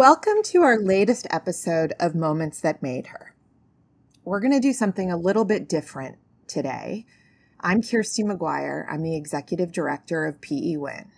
Welcome 0.00 0.42
to 0.44 0.62
our 0.62 0.78
latest 0.78 1.26
episode 1.28 1.92
of 2.00 2.14
Moments 2.14 2.62
That 2.62 2.82
Made 2.82 3.08
Her. 3.08 3.34
We're 4.24 4.40
going 4.40 4.54
to 4.54 4.58
do 4.58 4.72
something 4.72 5.12
a 5.12 5.16
little 5.18 5.44
bit 5.44 5.68
different 5.68 6.16
today. 6.48 7.04
I'm 7.60 7.82
Kirsty 7.82 8.22
McGuire. 8.22 8.86
I'm 8.88 9.02
the 9.02 9.14
executive 9.14 9.72
director 9.72 10.24
of 10.24 10.40
PE 10.40 10.76
Win. 10.76 11.10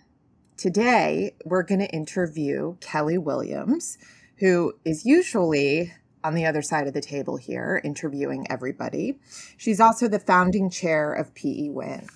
Today, 0.57 1.33
we're 1.45 1.63
going 1.63 1.79
to 1.79 1.89
interview 1.91 2.75
Kelly 2.81 3.17
Williams, 3.17 3.97
who 4.39 4.73
is 4.83 5.05
usually 5.05 5.93
on 6.21 6.33
the 6.33 6.45
other 6.45 6.61
side 6.61 6.85
of 6.85 6.93
the 6.93 6.99
table 6.99 7.37
here 7.37 7.79
interviewing 7.85 8.45
everybody. 8.49 9.17
She's 9.55 9.79
also 9.79 10.09
the 10.09 10.19
founding 10.19 10.69
chair 10.69 11.13
of 11.13 11.33
PE 11.35 11.69
Win. 11.69 12.07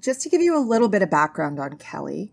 Just 0.00 0.20
to 0.20 0.28
give 0.28 0.42
you 0.42 0.56
a 0.56 0.62
little 0.62 0.88
bit 0.88 1.02
of 1.02 1.10
background 1.10 1.58
on 1.58 1.72
Kelly, 1.72 2.30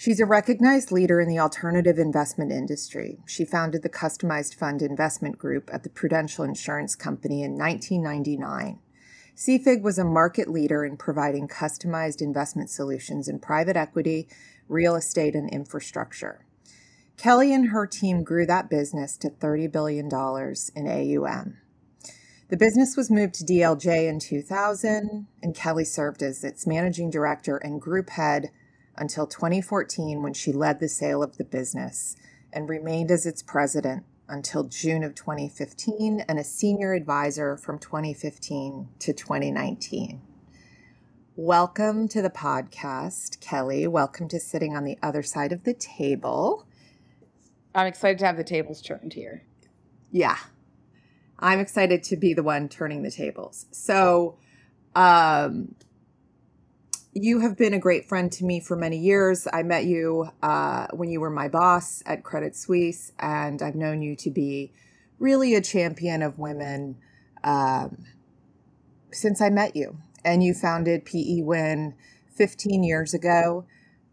she's 0.00 0.18
a 0.18 0.24
recognized 0.24 0.90
leader 0.90 1.20
in 1.20 1.28
the 1.28 1.38
alternative 1.38 1.98
investment 1.98 2.50
industry. 2.50 3.18
She 3.26 3.44
founded 3.44 3.82
the 3.82 3.90
Customized 3.90 4.54
Fund 4.54 4.80
Investment 4.80 5.36
Group 5.36 5.68
at 5.70 5.82
the 5.82 5.90
Prudential 5.90 6.42
Insurance 6.42 6.94
Company 6.94 7.42
in 7.42 7.58
1999. 7.58 8.78
CFIG 9.36 9.82
was 9.82 9.98
a 9.98 10.04
market 10.04 10.48
leader 10.48 10.86
in 10.86 10.96
providing 10.96 11.46
customized 11.46 12.22
investment 12.22 12.70
solutions 12.70 13.28
in 13.28 13.40
private 13.40 13.76
equity, 13.76 14.26
real 14.68 14.96
estate, 14.96 15.34
and 15.34 15.50
infrastructure. 15.50 16.46
Kelly 17.18 17.52
and 17.52 17.68
her 17.68 17.86
team 17.86 18.22
grew 18.22 18.46
that 18.46 18.70
business 18.70 19.18
to 19.18 19.28
$30 19.28 19.70
billion 19.70 20.06
in 20.06 20.88
AUM. 20.88 21.58
The 22.48 22.56
business 22.56 22.96
was 22.96 23.10
moved 23.10 23.34
to 23.34 23.44
DLJ 23.44 24.08
in 24.08 24.18
2000, 24.18 25.26
and 25.42 25.54
Kelly 25.54 25.84
served 25.84 26.22
as 26.22 26.42
its 26.42 26.66
managing 26.66 27.10
director 27.10 27.58
and 27.58 27.78
group 27.78 28.08
head 28.08 28.50
until 29.00 29.26
2014 29.26 30.22
when 30.22 30.34
she 30.34 30.52
led 30.52 30.78
the 30.78 30.88
sale 30.88 31.22
of 31.22 31.38
the 31.38 31.44
business 31.44 32.16
and 32.52 32.68
remained 32.68 33.10
as 33.10 33.24
its 33.24 33.42
president 33.42 34.04
until 34.28 34.64
June 34.64 35.02
of 35.02 35.14
2015 35.14 36.20
and 36.28 36.38
a 36.38 36.44
senior 36.44 36.92
advisor 36.92 37.56
from 37.56 37.78
2015 37.78 38.90
to 38.98 39.12
2019. 39.14 40.20
Welcome 41.34 42.08
to 42.08 42.20
the 42.20 42.28
podcast, 42.28 43.40
Kelly. 43.40 43.86
Welcome 43.86 44.28
to 44.28 44.38
sitting 44.38 44.76
on 44.76 44.84
the 44.84 44.98
other 45.02 45.22
side 45.22 45.52
of 45.52 45.64
the 45.64 45.72
table. 45.72 46.66
I'm 47.74 47.86
excited 47.86 48.18
to 48.18 48.26
have 48.26 48.36
the 48.36 48.44
tables 48.44 48.82
turned 48.82 49.14
here. 49.14 49.44
Yeah. 50.12 50.36
I'm 51.38 51.58
excited 51.58 52.02
to 52.04 52.16
be 52.18 52.34
the 52.34 52.42
one 52.42 52.68
turning 52.68 53.02
the 53.02 53.10
tables. 53.10 53.64
So, 53.70 54.36
um, 54.94 55.74
you 57.12 57.40
have 57.40 57.56
been 57.56 57.74
a 57.74 57.78
great 57.78 58.08
friend 58.08 58.30
to 58.30 58.44
me 58.44 58.60
for 58.60 58.76
many 58.76 58.96
years. 58.96 59.48
I 59.52 59.62
met 59.62 59.84
you 59.84 60.30
uh, 60.42 60.86
when 60.92 61.10
you 61.10 61.20
were 61.20 61.30
my 61.30 61.48
boss 61.48 62.02
at 62.06 62.22
Credit 62.22 62.54
Suisse, 62.54 63.12
and 63.18 63.60
I've 63.62 63.74
known 63.74 64.00
you 64.00 64.14
to 64.16 64.30
be 64.30 64.72
really 65.18 65.54
a 65.54 65.60
champion 65.60 66.22
of 66.22 66.38
women 66.38 66.96
um, 67.42 68.04
since 69.10 69.40
I 69.40 69.50
met 69.50 69.74
you. 69.74 69.98
And 70.24 70.44
you 70.44 70.54
founded 70.54 71.04
PE 71.04 71.42
Win 71.42 71.94
15 72.36 72.84
years 72.84 73.12
ago. 73.12 73.64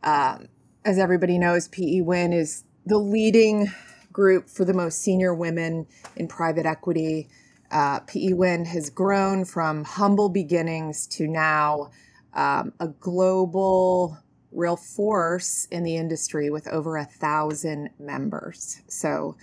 Um, 0.04 0.48
as 0.84 0.98
everybody 0.98 1.38
knows, 1.38 1.68
PE 1.68 2.02
Win 2.02 2.34
is 2.34 2.64
the 2.86 2.98
leading 2.98 3.72
group 4.12 4.50
for 4.50 4.66
the 4.66 4.74
most 4.74 5.02
senior 5.02 5.36
women 5.36 5.86
in 6.16 6.28
private 6.28 6.66
equity. 6.66 7.30
Uh, 7.70 8.00
PE 8.00 8.34
Win 8.34 8.66
has 8.66 8.90
grown 8.90 9.46
from 9.46 9.84
humble 9.84 10.30
beginnings 10.30 11.06
to 11.08 11.28
now 11.28 11.92
um, 12.38 12.72
a 12.80 12.88
global 12.88 14.18
real 14.52 14.78
force 14.78 15.68
in 15.72 15.84
the 15.84 15.98
industry 15.98 16.50
with 16.50 16.68
over 16.70 16.96
a 16.96 17.04
thousand 17.04 17.90
members. 18.00 18.82
So, 18.88 19.36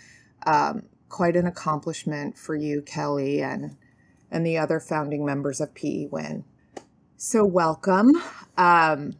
um, 0.46 0.84
quite 1.08 1.36
an 1.36 1.46
accomplishment 1.46 2.38
for 2.38 2.56
you, 2.56 2.80
Kelly, 2.80 3.42
and 3.42 3.76
and 4.30 4.46
the 4.46 4.56
other 4.56 4.80
founding 4.80 5.24
members 5.26 5.60
of 5.60 5.74
PE 5.74 6.06
Win. 6.06 6.44
So, 7.16 7.44
welcome. 7.44 8.12
Um, 8.56 9.14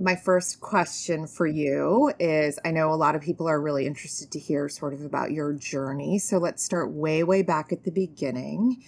my 0.00 0.16
first 0.16 0.60
question 0.60 1.28
for 1.28 1.46
you 1.46 2.12
is 2.18 2.58
I 2.64 2.72
know 2.72 2.92
a 2.92 2.96
lot 2.96 3.14
of 3.14 3.22
people 3.22 3.48
are 3.48 3.60
really 3.60 3.86
interested 3.86 4.32
to 4.32 4.40
hear 4.40 4.68
sort 4.68 4.94
of 4.94 5.04
about 5.04 5.30
your 5.30 5.52
journey. 5.52 6.18
So 6.18 6.38
let's 6.38 6.64
start 6.64 6.90
way, 6.90 7.22
way 7.22 7.42
back 7.42 7.72
at 7.72 7.84
the 7.84 7.92
beginning 7.92 8.82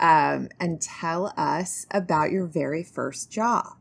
um, 0.00 0.48
and 0.60 0.80
tell 0.80 1.32
us 1.36 1.86
about 1.90 2.30
your 2.30 2.46
very 2.46 2.82
first 2.82 3.30
job. 3.30 3.76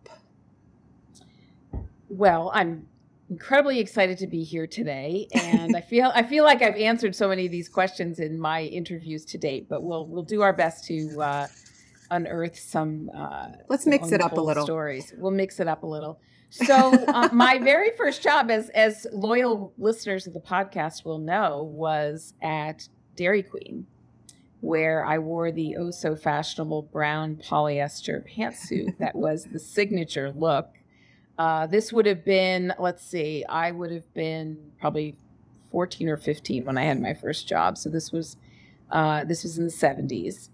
Well, 2.09 2.51
I'm 2.53 2.87
incredibly 3.29 3.79
excited 3.79 4.17
to 4.19 4.27
be 4.27 4.43
here 4.43 4.67
today, 4.67 5.27
and 5.33 5.75
I 5.75 5.81
feel 5.81 6.11
I 6.15 6.23
feel 6.23 6.43
like 6.43 6.61
I've 6.61 6.75
answered 6.75 7.15
so 7.15 7.27
many 7.27 7.45
of 7.45 7.51
these 7.51 7.69
questions 7.69 8.19
in 8.19 8.39
my 8.39 8.63
interviews 8.63 9.25
to 9.25 9.37
date. 9.37 9.67
But 9.69 9.83
we'll 9.83 10.07
we'll 10.07 10.23
do 10.23 10.41
our 10.41 10.53
best 10.53 10.85
to 10.85 11.21
uh, 11.21 11.47
unearth 12.09 12.57
some. 12.57 13.09
Uh, 13.15 13.49
Let's 13.67 13.85
mix 13.85 14.11
it 14.11 14.21
up 14.21 14.37
a 14.37 14.41
little. 14.41 14.65
Stories. 14.65 15.13
We'll 15.17 15.31
mix 15.31 15.59
it 15.59 15.67
up 15.67 15.83
a 15.83 15.87
little. 15.87 16.19
So 16.49 16.93
uh, 17.07 17.29
my 17.33 17.59
very 17.59 17.91
first 17.97 18.23
job, 18.23 18.49
as 18.49 18.69
as 18.69 19.05
loyal 19.11 19.73
listeners 19.77 20.27
of 20.27 20.33
the 20.33 20.39
podcast 20.39 21.03
will 21.03 21.19
know, 21.19 21.63
was 21.63 22.33
at 22.41 22.87
Dairy 23.15 23.43
Queen, 23.43 23.85
where 24.67 25.05
I 25.05 25.17
wore 25.17 25.51
the 25.51 25.77
oh 25.77 25.91
so 25.91 26.15
fashionable 26.15 26.83
brown 26.83 27.37
polyester 27.37 28.23
pantsuit 28.29 28.97
that 28.99 29.15
was 29.27 29.45
the 29.45 29.59
signature 29.59 30.31
look. 30.31 30.69
Uh, 31.37 31.67
this 31.67 31.93
would 31.93 32.05
have 32.05 32.25
been, 32.25 32.73
let's 32.79 33.03
see, 33.03 33.45
I 33.47 33.71
would 33.71 33.91
have 33.91 34.11
been 34.13 34.57
probably 34.79 35.15
14 35.71 36.09
or 36.09 36.17
15 36.17 36.65
when 36.65 36.77
I 36.77 36.83
had 36.83 36.99
my 36.99 37.13
first 37.13 37.47
job. 37.47 37.77
So 37.77 37.89
this 37.89 38.11
was 38.11 38.37
uh, 38.91 39.25
this 39.25 39.43
was 39.43 39.57
in 39.57 39.65
the 39.65 39.71
70s, 39.71 40.49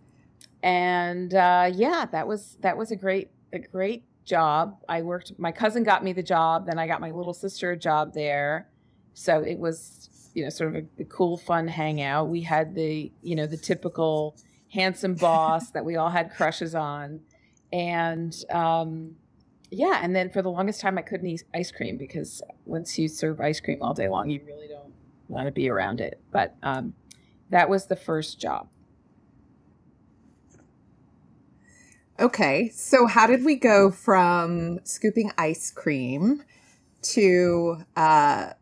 and 0.63 1.33
uh, 1.35 1.69
yeah, 1.71 2.05
that 2.11 2.27
was 2.27 2.57
that 2.61 2.77
was 2.77 2.89
a 2.91 2.95
great 2.95 3.29
a 3.53 3.59
great 3.59 4.03
job. 4.25 4.77
I 4.89 5.01
worked, 5.01 5.33
my 5.37 5.51
cousin 5.51 5.83
got 5.83 6.03
me 6.03 6.13
the 6.13 6.23
job, 6.23 6.65
then 6.65 6.79
I 6.79 6.87
got 6.87 7.01
my 7.01 7.11
little 7.11 7.33
sister 7.33 7.71
a 7.71 7.77
job 7.77 8.13
there. 8.13 8.67
So 9.13 9.41
it 9.41 9.59
was, 9.59 10.09
you 10.33 10.43
know, 10.43 10.49
sort 10.49 10.75
of 10.75 10.83
a, 10.83 11.01
a 11.01 11.05
cool, 11.05 11.37
fun 11.37 11.67
hangout. 11.67 12.29
We 12.29 12.41
had 12.41 12.75
the, 12.75 13.11
you 13.21 13.35
know, 13.35 13.45
the 13.45 13.57
typical 13.57 14.35
handsome 14.71 15.15
boss 15.15 15.71
that 15.71 15.85
we 15.85 15.95
all 15.95 16.09
had 16.09 16.31
crushes 16.33 16.73
on. 16.75 17.21
And 17.71 18.35
um, 18.51 19.15
yeah, 19.69 19.99
and 20.01 20.15
then 20.15 20.29
for 20.29 20.41
the 20.41 20.49
longest 20.49 20.81
time, 20.81 20.97
I 20.97 21.01
couldn't 21.01 21.27
eat 21.27 21.43
ice 21.53 21.71
cream 21.71 21.97
because 21.97 22.41
once 22.65 22.97
you 22.97 23.07
serve 23.07 23.39
ice 23.39 23.59
cream 23.59 23.79
all 23.81 23.93
day 23.93 24.07
long, 24.07 24.29
you 24.29 24.41
really 24.45 24.67
don't 24.67 24.93
want 25.27 25.47
to 25.47 25.51
be 25.51 25.69
around 25.69 26.01
it. 26.01 26.19
But 26.31 26.55
um, 26.61 26.93
that 27.49 27.69
was 27.69 27.87
the 27.87 27.95
first 27.95 28.39
job. 28.39 28.67
Okay, 32.19 32.69
so 32.69 33.07
how 33.07 33.25
did 33.25 33.43
we 33.43 33.55
go 33.55 33.89
from 33.89 34.79
scooping 34.83 35.31
ice 35.37 35.71
cream 35.71 36.43
to 37.01 37.83
uh, 37.95 38.53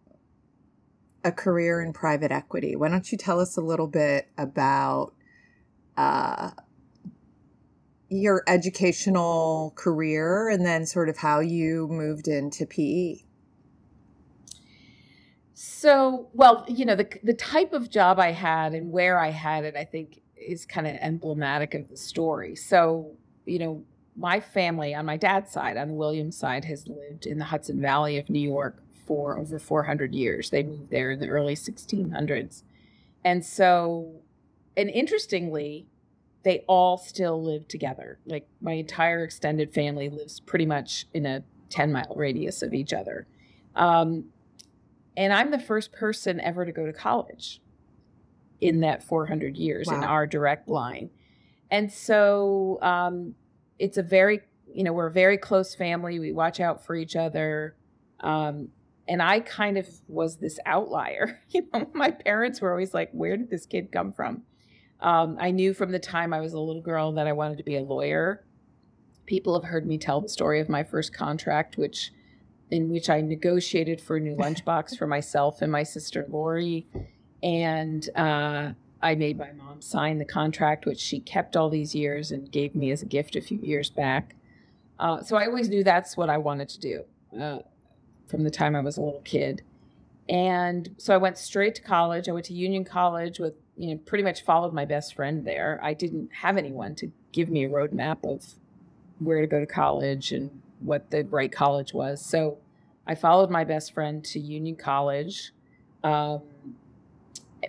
a 1.23 1.31
career 1.31 1.81
in 1.81 1.93
private 1.93 2.31
equity? 2.31 2.75
Why 2.75 2.89
don't 2.89 3.11
you 3.11 3.17
tell 3.17 3.39
us 3.39 3.57
a 3.57 3.61
little 3.61 3.87
bit 3.87 4.27
about 4.37 5.13
uh, 5.97 6.51
your 8.09 8.43
educational 8.47 9.73
career 9.75 10.49
and 10.49 10.65
then 10.65 10.85
sort 10.85 11.09
of 11.09 11.17
how 11.17 11.39
you 11.39 11.87
moved 11.89 12.27
into 12.27 12.65
PE? 12.65 13.23
So, 15.53 16.29
well, 16.33 16.65
you 16.67 16.85
know, 16.85 16.95
the 16.95 17.07
the 17.23 17.33
type 17.33 17.73
of 17.73 17.89
job 17.89 18.19
I 18.19 18.31
had 18.31 18.73
and 18.73 18.91
where 18.91 19.19
I 19.19 19.29
had 19.29 19.63
it, 19.63 19.75
I 19.75 19.85
think 19.85 20.21
is 20.35 20.65
kind 20.65 20.87
of 20.87 20.95
emblematic 20.99 21.75
of 21.75 21.87
the 21.87 21.97
story. 21.97 22.55
So, 22.55 23.11
you 23.45 23.59
know, 23.59 23.83
my 24.15 24.39
family 24.39 24.93
on 24.95 25.05
my 25.05 25.17
dad's 25.17 25.51
side, 25.51 25.77
on 25.77 25.89
the 25.89 25.93
Williams 25.93 26.35
side, 26.35 26.65
has 26.65 26.87
lived 26.87 27.25
in 27.25 27.37
the 27.37 27.45
Hudson 27.45 27.79
Valley 27.79 28.17
of 28.17 28.29
New 28.29 28.39
York 28.39 28.83
for 29.05 29.37
over 29.37 29.59
400 29.59 30.13
years. 30.13 30.49
They 30.49 30.63
moved 30.63 30.89
there 30.89 31.11
in 31.11 31.19
the 31.19 31.29
early 31.29 31.55
1600s. 31.55 32.63
And 33.23 33.45
so, 33.45 34.21
and 34.75 34.89
interestingly, 34.89 35.87
they 36.43 36.63
all 36.67 36.97
still 36.97 37.41
live 37.41 37.67
together. 37.67 38.19
Like 38.25 38.47
my 38.61 38.73
entire 38.73 39.23
extended 39.23 39.73
family 39.73 40.09
lives 40.09 40.39
pretty 40.39 40.65
much 40.65 41.05
in 41.13 41.25
a 41.25 41.43
10 41.69 41.91
mile 41.91 42.13
radius 42.15 42.61
of 42.63 42.73
each 42.73 42.93
other. 42.93 43.27
Um, 43.75 44.25
and 45.15 45.33
I'm 45.33 45.51
the 45.51 45.59
first 45.59 45.91
person 45.91 46.39
ever 46.39 46.65
to 46.65 46.71
go 46.71 46.85
to 46.85 46.93
college 46.93 47.61
in 48.59 48.81
that 48.81 49.03
400 49.03 49.57
years 49.57 49.87
wow. 49.87 49.97
in 49.97 50.03
our 50.03 50.27
direct 50.27 50.67
line. 50.67 51.09
And 51.69 51.91
so 51.91 52.79
um, 52.81 53.35
it's 53.79 53.97
a 53.97 54.03
very, 54.03 54.41
you 54.73 54.83
know, 54.83 54.93
we're 54.93 55.07
a 55.07 55.11
very 55.11 55.37
close 55.37 55.73
family. 55.73 56.19
We 56.19 56.31
watch 56.31 56.59
out 56.59 56.85
for 56.85 56.95
each 56.95 57.15
other. 57.15 57.75
Um, 58.19 58.69
and 59.11 59.21
I 59.21 59.41
kind 59.41 59.77
of 59.77 59.89
was 60.07 60.37
this 60.37 60.57
outlier. 60.65 61.41
You 61.49 61.67
know, 61.73 61.85
my 61.93 62.11
parents 62.11 62.61
were 62.61 62.71
always 62.71 62.93
like, 62.93 63.11
where 63.11 63.35
did 63.35 63.49
this 63.49 63.65
kid 63.65 63.91
come 63.91 64.13
from? 64.13 64.43
Um, 65.01 65.35
I 65.37 65.51
knew 65.51 65.73
from 65.73 65.91
the 65.91 65.99
time 65.99 66.33
I 66.33 66.39
was 66.39 66.53
a 66.53 66.59
little 66.61 66.81
girl 66.81 67.11
that 67.13 67.27
I 67.27 67.33
wanted 67.33 67.57
to 67.57 67.63
be 67.65 67.75
a 67.75 67.81
lawyer. 67.81 68.45
People 69.25 69.53
have 69.53 69.69
heard 69.69 69.85
me 69.85 69.97
tell 69.97 70.21
the 70.21 70.29
story 70.29 70.61
of 70.61 70.69
my 70.69 70.83
first 70.83 71.13
contract, 71.13 71.75
which 71.75 72.13
in 72.69 72.89
which 72.89 73.09
I 73.09 73.19
negotiated 73.19 73.99
for 73.99 74.15
a 74.15 74.21
new 74.21 74.33
lunchbox 74.43 74.97
for 74.97 75.07
myself 75.07 75.61
and 75.61 75.69
my 75.69 75.83
sister 75.83 76.25
Lori. 76.29 76.87
And 77.43 78.09
uh, 78.15 78.71
I 79.01 79.15
made 79.15 79.37
my 79.37 79.51
mom 79.51 79.81
sign 79.81 80.19
the 80.19 80.25
contract, 80.25 80.85
which 80.85 80.99
she 80.99 81.19
kept 81.19 81.57
all 81.57 81.69
these 81.69 81.93
years 81.93 82.31
and 82.31 82.49
gave 82.49 82.75
me 82.75 82.91
as 82.91 83.01
a 83.01 83.07
gift 83.07 83.35
a 83.35 83.41
few 83.41 83.59
years 83.61 83.89
back. 83.89 84.35
Uh, 84.97 85.21
so 85.21 85.35
I 85.35 85.47
always 85.47 85.67
knew 85.67 85.83
that's 85.83 86.15
what 86.15 86.29
I 86.29 86.37
wanted 86.37 86.69
to 86.69 86.79
do 86.79 87.03
uh, 87.37 87.59
from 88.31 88.43
the 88.43 88.49
time 88.49 88.75
I 88.75 88.79
was 88.79 88.97
a 88.97 89.01
little 89.01 89.21
kid. 89.21 89.61
And 90.29 90.95
so 90.97 91.13
I 91.13 91.17
went 91.17 91.37
straight 91.37 91.75
to 91.75 91.81
college. 91.81 92.29
I 92.29 92.31
went 92.31 92.45
to 92.45 92.53
Union 92.53 92.85
College 92.85 93.37
with, 93.37 93.53
you 93.75 93.89
know, 93.89 93.97
pretty 94.05 94.23
much 94.23 94.43
followed 94.43 94.73
my 94.73 94.85
best 94.85 95.13
friend 95.13 95.45
there. 95.45 95.79
I 95.83 95.93
didn't 95.93 96.29
have 96.31 96.57
anyone 96.57 96.95
to 96.95 97.11
give 97.33 97.49
me 97.49 97.65
a 97.65 97.69
roadmap 97.69 98.23
of 98.23 98.55
where 99.19 99.41
to 99.41 99.47
go 99.47 99.59
to 99.59 99.65
college 99.65 100.31
and 100.31 100.61
what 100.79 101.11
the 101.11 101.25
right 101.25 101.51
college 101.51 101.93
was. 101.93 102.25
So 102.25 102.57
I 103.05 103.15
followed 103.15 103.49
my 103.49 103.63
best 103.63 103.93
friend 103.93 104.23
to 104.25 104.39
Union 104.39 104.77
College, 104.77 105.51
um, 106.03 106.41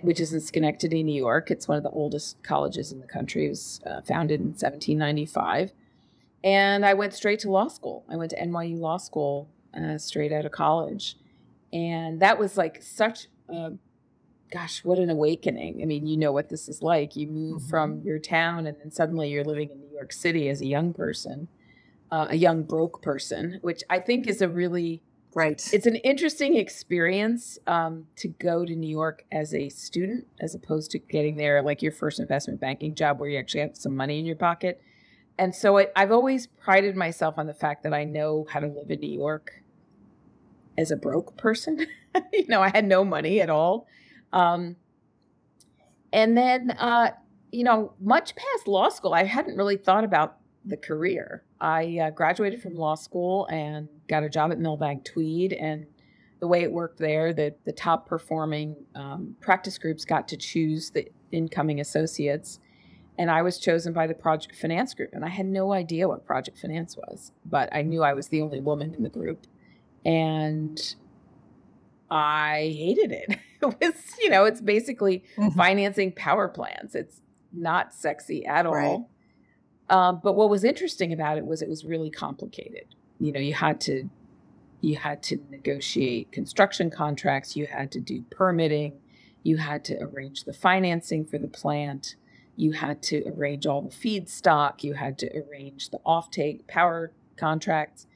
which 0.01 0.19
is 0.19 0.33
in 0.33 0.39
Schenectady, 0.39 1.03
New 1.03 1.15
York. 1.15 1.51
It's 1.51 1.67
one 1.67 1.77
of 1.77 1.83
the 1.83 1.89
oldest 1.89 2.41
colleges 2.43 2.91
in 2.91 3.01
the 3.01 3.07
country. 3.07 3.47
It 3.47 3.49
was 3.49 3.81
uh, 3.85 4.01
founded 4.01 4.39
in 4.39 4.47
1795. 4.47 5.73
And 6.43 6.85
I 6.85 6.93
went 6.93 7.13
straight 7.13 7.39
to 7.39 7.51
law 7.51 7.67
school. 7.67 8.05
I 8.09 8.15
went 8.15 8.31
to 8.31 8.39
NYU 8.39 8.79
Law 8.79 8.97
School 8.97 9.49
uh, 9.75 9.97
straight 9.97 10.31
out 10.31 10.45
of 10.45 10.51
college. 10.51 11.17
And 11.71 12.19
that 12.21 12.37
was 12.37 12.57
like 12.57 12.81
such 12.81 13.27
a 13.49 13.73
gosh, 14.53 14.85
what 14.85 14.99
an 14.99 15.09
awakening. 15.09 15.79
I 15.81 15.85
mean, 15.85 16.05
you 16.05 16.15
know 16.15 16.31
what 16.31 16.49
this 16.49 16.69
is 16.69 16.83
like. 16.83 17.15
You 17.15 17.27
move 17.27 17.61
mm-hmm. 17.61 17.69
from 17.69 18.01
your 18.01 18.19
town 18.19 18.67
and 18.67 18.77
then 18.79 18.91
suddenly 18.91 19.29
you're 19.29 19.43
living 19.43 19.71
in 19.71 19.79
New 19.79 19.91
York 19.91 20.13
City 20.13 20.47
as 20.47 20.61
a 20.61 20.67
young 20.67 20.93
person, 20.93 21.47
uh, 22.11 22.27
a 22.29 22.35
young 22.35 22.61
broke 22.61 23.01
person, 23.01 23.57
which 23.63 23.81
I 23.89 23.99
think 23.99 24.27
is 24.27 24.43
a 24.43 24.47
really 24.47 25.01
right. 25.33 25.67
It's 25.73 25.87
an 25.87 25.95
interesting 25.95 26.55
experience 26.55 27.57
um, 27.65 28.05
to 28.17 28.27
go 28.27 28.63
to 28.63 28.75
New 28.75 28.89
York 28.89 29.25
as 29.31 29.55
a 29.55 29.69
student, 29.69 30.27
as 30.39 30.53
opposed 30.53 30.91
to 30.91 30.99
getting 30.99 31.35
there 31.35 31.63
like 31.63 31.81
your 31.81 31.91
first 31.91 32.19
investment 32.19 32.59
banking 32.59 32.93
job 32.93 33.19
where 33.19 33.29
you 33.29 33.39
actually 33.39 33.61
have 33.61 33.75
some 33.75 33.95
money 33.95 34.19
in 34.19 34.25
your 34.25 34.35
pocket. 34.35 34.79
And 35.39 35.55
so 35.55 35.77
it, 35.77 35.91
I've 35.95 36.11
always 36.11 36.45
prided 36.45 36.95
myself 36.95 37.39
on 37.39 37.47
the 37.47 37.55
fact 37.55 37.81
that 37.83 37.93
I 37.93 38.03
know 38.03 38.45
how 38.47 38.59
to 38.59 38.67
live 38.67 38.91
in 38.91 38.99
New 38.99 39.17
York 39.17 39.62
as 40.77 40.91
a 40.91 40.95
broke 40.95 41.37
person. 41.37 41.85
you 42.33 42.47
know, 42.47 42.61
I 42.61 42.69
had 42.69 42.85
no 42.85 43.03
money 43.03 43.41
at 43.41 43.49
all. 43.49 43.87
Um, 44.31 44.75
and 46.11 46.37
then, 46.37 46.71
uh, 46.71 47.11
you 47.51 47.63
know, 47.63 47.93
much 47.99 48.35
past 48.35 48.67
law 48.67 48.89
school, 48.89 49.13
I 49.13 49.23
hadn't 49.23 49.57
really 49.57 49.77
thought 49.77 50.03
about 50.03 50.37
the 50.65 50.77
career. 50.77 51.43
I 51.59 51.99
uh, 51.99 52.09
graduated 52.11 52.61
from 52.61 52.75
law 52.75 52.95
school 52.95 53.47
and 53.47 53.87
got 54.07 54.23
a 54.23 54.29
job 54.29 54.51
at 54.51 54.59
Milbank 54.59 55.05
Tweed. 55.05 55.53
And 55.53 55.85
the 56.39 56.47
way 56.47 56.61
it 56.61 56.71
worked 56.71 56.99
there, 56.99 57.33
the, 57.33 57.55
the 57.65 57.71
top 57.71 58.07
performing 58.07 58.75
um, 58.95 59.35
practice 59.39 59.77
groups 59.77 60.05
got 60.05 60.27
to 60.29 60.37
choose 60.37 60.91
the 60.91 61.07
incoming 61.31 61.79
associates. 61.79 62.59
And 63.17 63.29
I 63.29 63.43
was 63.43 63.59
chosen 63.59 63.93
by 63.93 64.07
the 64.07 64.13
project 64.13 64.55
finance 64.55 64.93
group. 64.93 65.11
And 65.13 65.23
I 65.23 65.29
had 65.29 65.45
no 65.45 65.73
idea 65.73 66.07
what 66.07 66.25
project 66.25 66.57
finance 66.57 66.97
was, 66.97 67.31
but 67.45 67.69
I 67.73 67.81
knew 67.83 68.03
I 68.03 68.13
was 68.13 68.27
the 68.27 68.41
only 68.41 68.59
woman 68.59 68.93
in 68.95 69.03
the 69.03 69.09
group. 69.09 69.45
And 70.05 70.95
I 72.09 72.73
hated 72.75 73.11
it. 73.11 73.39
It 73.63 73.77
was, 73.79 73.93
you 74.19 74.29
know, 74.29 74.43
it's 74.43 74.59
basically 74.59 75.23
mm-hmm. 75.37 75.57
financing 75.57 76.11
power 76.11 76.49
plants. 76.49 76.95
It's 76.95 77.21
not 77.53 77.93
sexy 77.93 78.45
at 78.45 78.65
all. 78.65 78.73
Right. 78.73 78.99
Um, 79.89 80.19
but 80.21 80.33
what 80.33 80.49
was 80.49 80.65
interesting 80.65 81.13
about 81.13 81.37
it 81.37 81.45
was 81.45 81.61
it 81.61 81.69
was 81.69 81.85
really 81.85 82.09
complicated. 82.09 82.93
You 83.21 83.31
know, 83.31 83.39
you 83.39 83.53
had 83.53 83.79
to 83.81 84.09
you 84.81 84.97
had 84.97 85.23
to 85.23 85.39
negotiate 85.49 86.29
construction 86.33 86.89
contracts, 86.89 87.55
you 87.55 87.65
had 87.65 87.89
to 87.93 88.01
do 88.01 88.23
permitting, 88.29 88.99
you 89.41 89.55
had 89.55 89.85
to 89.85 89.97
arrange 90.01 90.43
the 90.43 90.51
financing 90.51 91.23
for 91.23 91.37
the 91.37 91.47
plant, 91.47 92.17
you 92.57 92.73
had 92.73 93.01
to 93.03 93.23
arrange 93.29 93.65
all 93.65 93.81
the 93.81 93.89
feedstock, 93.89 94.83
you 94.83 94.95
had 94.95 95.17
to 95.19 95.29
arrange 95.37 95.89
the 95.89 95.99
offtake 96.05 96.67
power 96.67 97.13
contracts 97.37 98.07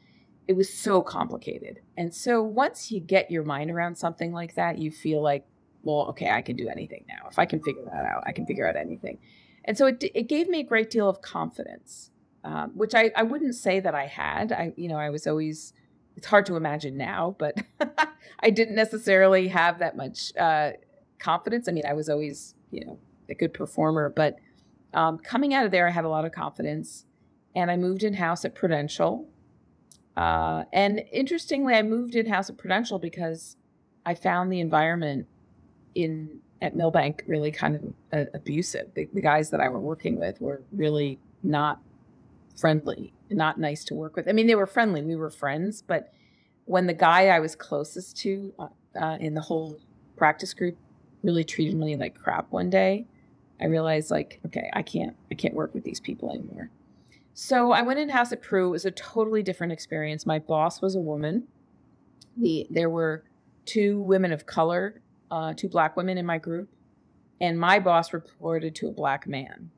it 0.47 0.55
was 0.55 0.73
so 0.73 1.01
complicated. 1.01 1.81
And 1.97 2.13
so 2.13 2.41
once 2.41 2.91
you 2.91 2.99
get 2.99 3.29
your 3.29 3.43
mind 3.43 3.69
around 3.69 3.97
something 3.97 4.31
like 4.31 4.55
that, 4.55 4.77
you 4.77 4.91
feel 4.91 5.21
like, 5.21 5.45
well, 5.83 6.07
okay, 6.09 6.29
I 6.29 6.41
can 6.41 6.55
do 6.55 6.69
anything 6.69 7.05
now. 7.07 7.27
If 7.29 7.37
I 7.37 7.45
can 7.45 7.61
figure 7.61 7.83
that 7.83 8.05
out, 8.05 8.23
I 8.25 8.31
can 8.31 8.45
figure 8.45 8.67
out 8.67 8.75
anything. 8.75 9.19
And 9.65 9.77
so 9.77 9.87
it, 9.87 10.03
it 10.15 10.29
gave 10.29 10.47
me 10.47 10.61
a 10.61 10.63
great 10.63 10.89
deal 10.89 11.09
of 11.09 11.21
confidence, 11.21 12.11
um, 12.45 12.71
which 12.75 12.95
I, 12.95 13.11
I 13.15 13.23
wouldn't 13.23 13.55
say 13.55 13.81
that 13.81 13.93
I 13.93 14.07
had. 14.07 14.53
I, 14.53 14.73
you 14.77 14.87
know, 14.87 14.95
I 14.95 15.09
was 15.09 15.27
always, 15.27 15.73
it's 16.15 16.27
hard 16.27 16.45
to 16.45 16.55
imagine 16.55 16.97
now, 16.97 17.35
but 17.37 17.57
I 18.39 18.49
didn't 18.49 18.75
necessarily 18.75 19.49
have 19.49 19.79
that 19.79 19.97
much 19.97 20.31
uh, 20.37 20.71
confidence. 21.19 21.67
I 21.67 21.73
mean, 21.73 21.85
I 21.85 21.93
was 21.93 22.07
always, 22.07 22.55
you 22.71 22.85
know, 22.85 22.99
a 23.29 23.35
good 23.35 23.53
performer, 23.53 24.09
but 24.09 24.37
um, 24.93 25.17
coming 25.19 25.53
out 25.53 25.65
of 25.65 25.71
there, 25.71 25.87
I 25.87 25.91
had 25.91 26.05
a 26.05 26.09
lot 26.09 26.23
of 26.23 26.31
confidence. 26.31 27.03
And 27.55 27.71
I 27.71 27.75
moved 27.75 28.03
in 28.03 28.13
house 28.13 28.45
at 28.45 28.55
Prudential 28.55 29.27
uh, 30.17 30.63
and 30.73 31.03
interestingly, 31.11 31.75
I 31.75 31.83
moved 31.83 32.15
in 32.15 32.25
house 32.25 32.49
at 32.49 32.57
Prudential 32.57 32.97
because 32.97 33.55
I 34.03 34.15
found 34.15 34.51
the 34.51 34.59
environment 34.59 35.27
in 35.93 36.39
at 36.59 36.75
Milbank 36.75 37.23
really 37.27 37.51
kind 37.51 37.75
of 37.75 37.93
uh, 38.11 38.25
abusive. 38.33 38.95
The, 38.95 39.07
the, 39.13 39.21
guys 39.21 39.51
that 39.51 39.59
I 39.59 39.69
were 39.69 39.79
working 39.79 40.19
with 40.19 40.41
were 40.41 40.63
really 40.71 41.19
not 41.43 41.79
friendly, 42.59 43.13
not 43.29 43.59
nice 43.59 43.83
to 43.85 43.93
work 43.93 44.15
with. 44.15 44.27
I 44.27 44.31
mean, 44.31 44.47
they 44.47 44.55
were 44.55 44.65
friendly, 44.65 45.03
we 45.03 45.15
were 45.15 45.29
friends, 45.29 45.83
but 45.83 46.11
when 46.65 46.87
the 46.87 46.95
guy 46.95 47.27
I 47.27 47.39
was 47.39 47.55
closest 47.55 48.17
to 48.21 48.53
uh, 48.57 48.67
uh 48.99 49.17
in 49.19 49.35
the 49.35 49.41
whole 49.41 49.79
practice 50.15 50.55
group 50.55 50.77
really 51.21 51.43
treated 51.43 51.75
me 51.75 51.95
like 51.95 52.19
crap 52.19 52.51
one 52.51 52.71
day, 52.71 53.05
I 53.61 53.65
realized 53.65 54.09
like, 54.09 54.39
okay, 54.47 54.67
I 54.73 54.81
can't, 54.81 55.15
I 55.31 55.35
can't 55.35 55.53
work 55.53 55.75
with 55.75 55.83
these 55.83 55.99
people 55.99 56.31
anymore. 56.31 56.71
So 57.39 57.71
I 57.71 57.83
went 57.83 57.99
in 57.99 58.09
house 58.09 58.31
at 58.31 58.41
Pru. 58.41 58.65
It 58.65 58.71
was 58.71 58.85
a 58.85 58.89
totally 58.89 59.43
different 59.43 59.71
experience. 59.71 60.25
My 60.25 60.39
boss 60.39 60.81
was 60.81 60.95
a 60.95 60.99
woman. 60.99 61.43
The 62.35 62.65
there 62.67 62.89
were 62.89 63.23
two 63.63 64.01
women 64.01 64.31
of 64.31 64.47
color, 64.47 65.01
uh, 65.29 65.53
two 65.53 65.69
black 65.69 65.95
women 65.95 66.17
in 66.17 66.25
my 66.25 66.39
group, 66.39 66.67
and 67.39 67.59
my 67.59 67.77
boss 67.77 68.11
reported 68.11 68.73
to 68.77 68.87
a 68.87 68.91
black 68.91 69.27
man. 69.27 69.69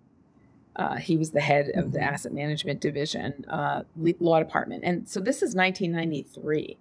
Uh, 0.77 0.95
he 0.95 1.17
was 1.17 1.31
the 1.31 1.41
head 1.41 1.69
of 1.75 1.91
the 1.91 1.99
mm-hmm. 1.99 2.07
asset 2.07 2.31
management 2.31 2.79
division, 2.79 3.45
uh, 3.49 3.83
law 4.21 4.39
department, 4.39 4.85
and 4.85 5.09
so 5.09 5.19
this 5.19 5.43
is 5.43 5.53
1993. 5.53 6.77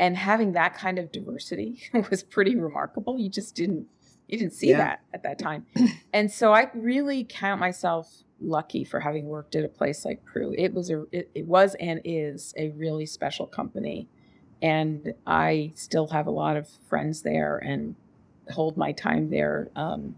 And 0.00 0.16
having 0.16 0.50
that 0.52 0.74
kind 0.74 0.98
of 0.98 1.12
diversity 1.12 1.78
was 2.10 2.24
pretty 2.24 2.56
remarkable. 2.56 3.20
You 3.20 3.28
just 3.28 3.54
didn't 3.54 3.86
you 4.26 4.36
didn't 4.36 4.54
see 4.54 4.70
yeah. 4.70 4.78
that 4.78 5.00
at 5.14 5.22
that 5.22 5.38
time, 5.38 5.66
and 6.12 6.28
so 6.28 6.52
I 6.52 6.72
really 6.74 7.22
count 7.22 7.60
myself 7.60 8.24
lucky 8.40 8.84
for 8.84 9.00
having 9.00 9.26
worked 9.26 9.56
at 9.56 9.64
a 9.64 9.68
place 9.68 10.04
like 10.04 10.22
Pru. 10.24 10.54
It 10.56 10.74
was 10.74 10.90
a 10.90 11.04
it, 11.12 11.30
it, 11.34 11.46
was 11.46 11.74
and 11.80 12.00
is 12.04 12.52
a 12.56 12.70
really 12.70 13.06
special 13.06 13.46
company, 13.46 14.08
and 14.62 15.14
I 15.26 15.72
still 15.74 16.08
have 16.08 16.26
a 16.26 16.30
lot 16.30 16.56
of 16.56 16.68
friends 16.88 17.22
there 17.22 17.58
and 17.58 17.94
hold 18.50 18.76
my 18.76 18.92
time 18.92 19.30
there. 19.30 19.70
Um, 19.76 20.16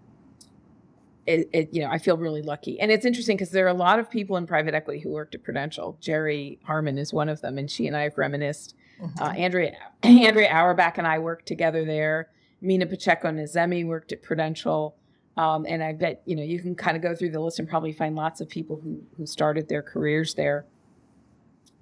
it, 1.26 1.48
it, 1.52 1.74
you 1.74 1.82
know 1.82 1.90
I 1.90 1.98
feel 1.98 2.16
really 2.16 2.42
lucky, 2.42 2.80
and 2.80 2.90
it's 2.90 3.04
interesting 3.04 3.36
because 3.36 3.50
there 3.50 3.66
are 3.66 3.68
a 3.68 3.74
lot 3.74 3.98
of 3.98 4.10
people 4.10 4.36
in 4.36 4.46
private 4.46 4.74
equity 4.74 5.00
who 5.00 5.10
worked 5.10 5.34
at 5.34 5.44
Prudential. 5.44 5.96
Jerry 6.00 6.58
Harmon 6.64 6.98
is 6.98 7.12
one 7.12 7.28
of 7.28 7.40
them, 7.40 7.58
and 7.58 7.70
she 7.70 7.86
and 7.86 7.96
I 7.96 8.02
have 8.02 8.18
reminisced. 8.18 8.74
Mm-hmm. 9.00 9.22
Uh, 9.22 9.32
Andrea 9.32 9.76
Andrea 10.02 10.48
Auerbach 10.48 10.98
and 10.98 11.06
I 11.06 11.18
worked 11.18 11.46
together 11.46 11.84
there. 11.84 12.30
Mina 12.60 12.86
Pacheco 12.86 13.28
Nazemi 13.28 13.86
worked 13.86 14.10
at 14.10 14.22
Prudential. 14.22 14.96
Um, 15.38 15.66
and 15.68 15.84
I 15.84 15.92
bet 15.92 16.20
you 16.26 16.34
know 16.34 16.42
you 16.42 16.60
can 16.60 16.74
kind 16.74 16.96
of 16.96 17.02
go 17.02 17.14
through 17.14 17.30
the 17.30 17.40
list 17.40 17.60
and 17.60 17.68
probably 17.68 17.92
find 17.92 18.16
lots 18.16 18.40
of 18.40 18.48
people 18.48 18.80
who 18.82 19.02
who 19.16 19.24
started 19.24 19.68
their 19.68 19.82
careers 19.82 20.34
there. 20.34 20.66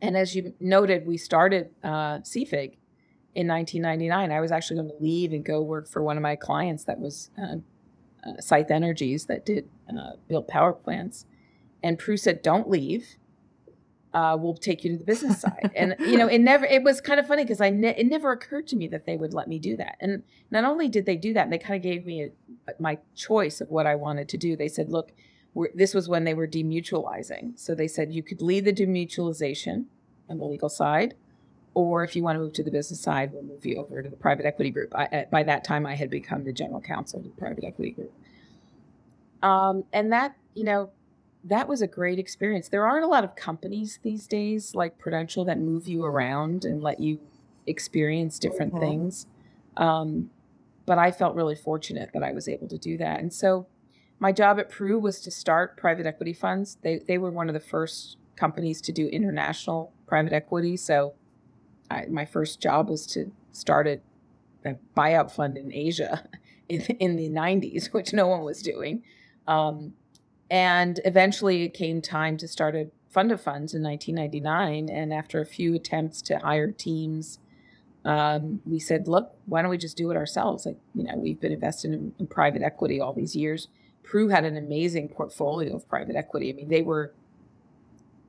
And 0.02 0.14
as 0.14 0.36
you 0.36 0.52
noted, 0.60 1.06
we 1.06 1.16
started 1.16 1.70
uh, 1.82 2.18
CFIG 2.18 2.76
in 3.34 3.48
1999. 3.48 4.30
I 4.30 4.40
was 4.40 4.52
actually 4.52 4.76
going 4.76 4.90
to 4.90 5.02
leave 5.02 5.32
and 5.32 5.42
go 5.42 5.62
work 5.62 5.88
for 5.88 6.02
one 6.02 6.18
of 6.18 6.22
my 6.22 6.36
clients 6.36 6.84
that 6.84 7.00
was 7.00 7.30
uh, 7.38 7.56
uh, 8.28 8.40
Sithe 8.40 8.70
Energies 8.70 9.24
that 9.24 9.46
did 9.46 9.70
uh, 9.88 10.12
built 10.28 10.48
power 10.48 10.74
plants. 10.74 11.24
And 11.82 11.98
Pru 11.98 12.18
said, 12.18 12.42
"Don't 12.42 12.68
leave 12.68 13.16
uh, 14.16 14.34
we'll 14.34 14.54
take 14.54 14.82
you 14.82 14.92
to 14.92 14.96
the 14.96 15.04
business 15.04 15.40
side. 15.42 15.70
and 15.76 15.94
you 16.00 16.16
know, 16.16 16.26
it 16.26 16.38
never. 16.38 16.64
It 16.64 16.82
was 16.82 17.02
kind 17.02 17.20
of 17.20 17.26
funny 17.26 17.44
because 17.44 17.60
I 17.60 17.68
ne- 17.68 17.94
it 17.96 18.06
never 18.06 18.32
occurred 18.32 18.66
to 18.68 18.76
me 18.76 18.88
that 18.88 19.04
they 19.04 19.16
would 19.16 19.34
let 19.34 19.46
me 19.46 19.58
do 19.58 19.76
that. 19.76 19.96
And 20.00 20.22
not 20.50 20.64
only 20.64 20.88
did 20.88 21.04
they 21.04 21.16
do 21.16 21.34
that, 21.34 21.50
they 21.50 21.58
kind 21.58 21.76
of 21.76 21.82
gave 21.82 22.06
me 22.06 22.24
a, 22.24 22.72
my 22.80 22.98
choice 23.14 23.60
of 23.60 23.68
what 23.68 23.86
I 23.86 23.94
wanted 23.94 24.30
to 24.30 24.38
do. 24.38 24.56
They 24.56 24.68
said, 24.68 24.88
"Look, 24.88 25.12
this 25.74 25.92
was 25.92 26.08
when 26.08 26.24
they 26.24 26.32
were 26.32 26.48
demutualizing. 26.48 27.58
So 27.58 27.74
they 27.74 27.88
said 27.88 28.14
you 28.14 28.22
could 28.22 28.40
lead 28.40 28.64
the 28.64 28.72
demutualization 28.72 29.84
on 30.30 30.38
the 30.38 30.44
legal 30.44 30.70
side, 30.70 31.14
or 31.74 32.02
if 32.02 32.16
you 32.16 32.22
want 32.22 32.36
to 32.36 32.40
move 32.40 32.54
to 32.54 32.64
the 32.64 32.70
business 32.70 33.00
side, 33.00 33.32
we'll 33.34 33.42
move 33.42 33.66
you 33.66 33.76
over 33.76 34.02
to 34.02 34.08
the 34.08 34.16
private 34.16 34.46
equity 34.46 34.70
group. 34.70 34.94
I, 34.94 35.26
by 35.30 35.42
that 35.42 35.62
time, 35.62 35.84
I 35.84 35.94
had 35.94 36.08
become 36.08 36.44
the 36.44 36.54
general 36.54 36.80
counsel 36.80 37.18
of 37.18 37.24
the 37.24 37.30
private 37.32 37.64
equity 37.64 37.90
group. 37.90 38.12
Um, 39.42 39.84
and 39.92 40.10
that, 40.12 40.36
you 40.54 40.64
know, 40.64 40.90
that 41.48 41.68
was 41.68 41.82
a 41.82 41.86
great 41.86 42.18
experience. 42.18 42.68
There 42.68 42.86
aren't 42.86 43.04
a 43.04 43.08
lot 43.08 43.24
of 43.24 43.36
companies 43.36 43.98
these 44.02 44.26
days 44.26 44.74
like 44.74 44.98
Prudential 44.98 45.44
that 45.44 45.58
move 45.58 45.86
you 45.86 46.04
around 46.04 46.64
and 46.64 46.82
let 46.82 47.00
you 47.00 47.20
experience 47.66 48.38
different 48.38 48.72
mm-hmm. 48.72 48.84
things. 48.84 49.26
Um, 49.76 50.30
but 50.86 50.98
I 50.98 51.10
felt 51.10 51.34
really 51.34 51.56
fortunate 51.56 52.10
that 52.14 52.22
I 52.22 52.32
was 52.32 52.48
able 52.48 52.68
to 52.68 52.78
do 52.78 52.96
that. 52.98 53.20
And 53.20 53.32
so 53.32 53.66
my 54.18 54.32
job 54.32 54.58
at 54.58 54.70
Pru 54.70 55.00
was 55.00 55.20
to 55.20 55.30
start 55.30 55.76
private 55.76 56.06
equity 56.06 56.32
funds. 56.32 56.78
They, 56.82 57.00
they 57.06 57.18
were 57.18 57.30
one 57.30 57.48
of 57.48 57.54
the 57.54 57.60
first 57.60 58.16
companies 58.36 58.80
to 58.82 58.92
do 58.92 59.08
international 59.08 59.92
private 60.06 60.32
equity. 60.32 60.76
So 60.76 61.14
I, 61.90 62.06
my 62.06 62.24
first 62.24 62.60
job 62.60 62.88
was 62.88 63.06
to 63.08 63.32
start 63.52 63.86
a, 63.86 64.00
a 64.64 64.76
buyout 64.96 65.30
fund 65.30 65.56
in 65.56 65.72
Asia 65.72 66.28
in, 66.68 66.82
in, 66.82 67.16
the 67.16 67.28
90s, 67.28 67.92
which 67.92 68.12
no 68.12 68.26
one 68.26 68.42
was 68.42 68.62
doing. 68.62 69.02
Um, 69.46 69.92
and 70.50 71.00
eventually 71.04 71.62
it 71.64 71.74
came 71.74 72.00
time 72.00 72.36
to 72.38 72.48
start 72.48 72.74
a 72.74 72.88
fund 73.10 73.32
of 73.32 73.40
funds 73.40 73.74
in 73.74 73.82
1999. 73.82 74.88
And 74.88 75.12
after 75.12 75.40
a 75.40 75.46
few 75.46 75.74
attempts 75.74 76.20
to 76.22 76.38
hire 76.38 76.70
teams, 76.70 77.38
um, 78.04 78.60
we 78.64 78.78
said, 78.78 79.08
look, 79.08 79.34
why 79.46 79.62
don't 79.62 79.70
we 79.70 79.78
just 79.78 79.96
do 79.96 80.10
it 80.10 80.16
ourselves? 80.16 80.66
Like, 80.66 80.76
you 80.94 81.04
know, 81.04 81.16
we've 81.16 81.40
been 81.40 81.52
investing 81.52 81.92
in, 81.92 82.14
in 82.18 82.26
private 82.26 82.62
equity 82.62 83.00
all 83.00 83.12
these 83.12 83.34
years. 83.34 83.68
Pru 84.04 84.30
had 84.30 84.44
an 84.44 84.56
amazing 84.56 85.08
portfolio 85.08 85.74
of 85.74 85.88
private 85.88 86.14
equity. 86.14 86.50
I 86.50 86.52
mean, 86.52 86.68
they 86.68 86.82
were 86.82 87.12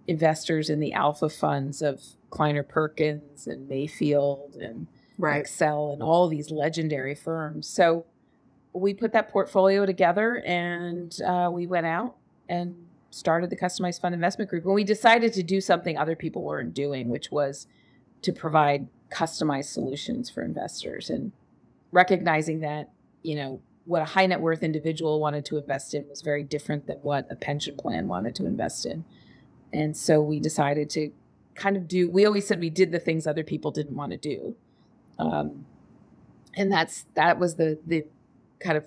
investors 0.08 0.70
in 0.70 0.80
the 0.80 0.94
alpha 0.94 1.30
funds 1.30 1.82
of 1.82 2.02
Kleiner 2.30 2.64
Perkins 2.64 3.46
and 3.46 3.68
Mayfield 3.68 4.56
and 4.60 4.88
right. 5.18 5.46
Accel 5.46 5.94
and 5.94 6.02
all 6.02 6.28
these 6.28 6.50
legendary 6.50 7.14
firms. 7.14 7.68
So 7.68 8.06
we 8.74 8.94
put 8.94 9.14
that 9.14 9.30
portfolio 9.30 9.86
together 9.86 10.44
and 10.46 11.20
uh, 11.22 11.50
we 11.52 11.68
went 11.68 11.86
out 11.86 12.16
and 12.50 12.76
started 13.10 13.50
the 13.50 13.58
customized 13.58 14.02
fund 14.02 14.14
investment 14.14 14.50
group. 14.50 14.66
And 14.66 14.74
we 14.74 14.84
decided 14.84 15.34
to 15.34 15.44
do 15.44 15.62
something 15.62 15.98
other 15.98 16.16
people 16.16 16.44
weren't 16.44 16.74
doing, 16.74 17.10
which 17.10 17.32
was 17.32 17.68
to 18.22 18.32
provide 18.32 18.88
customized 19.10 19.72
solutions 19.72 20.30
for 20.30 20.44
investors 20.44 21.10
and 21.10 21.32
recognizing 21.92 22.60
that, 22.60 22.92
you 23.24 23.36
know, 23.36 23.62
what 23.86 24.02
a 24.02 24.06
high 24.06 24.26
net 24.26 24.42
worth 24.42 24.64
individual 24.64 25.20
wanted 25.20 25.46
to 25.46 25.58
invest 25.58 25.94
in 25.94 26.08
was 26.10 26.22
very 26.22 26.44
different 26.44 26.88
than 26.88 26.98
what 26.98 27.26
a 27.32 27.36
pension 27.36 27.76
plan 27.78 28.08
wanted 28.08 28.36
to 28.36 28.46
invest 28.46 28.86
in. 28.86 29.06
And 29.72 29.96
so 29.96 30.22
we 30.22 30.40
decided 30.40 30.90
to 30.92 31.12
kind 31.56 31.78
of 31.78 31.88
do, 31.88 32.10
we 32.10 32.26
always 32.26 32.46
said 32.46 32.60
we 32.60 32.70
did 32.70 32.92
the 32.92 33.00
things 33.00 33.26
other 33.26 33.44
people 33.44 33.72
didn't 33.72 33.96
want 33.96 34.12
to 34.12 34.18
do. 34.18 34.56
Um, 35.18 35.66
and 36.56 36.72
that's, 36.72 37.06
that 37.16 37.40
was 37.40 37.56
the, 37.56 37.80
the 37.86 38.06
kind 38.60 38.78
of 38.78 38.86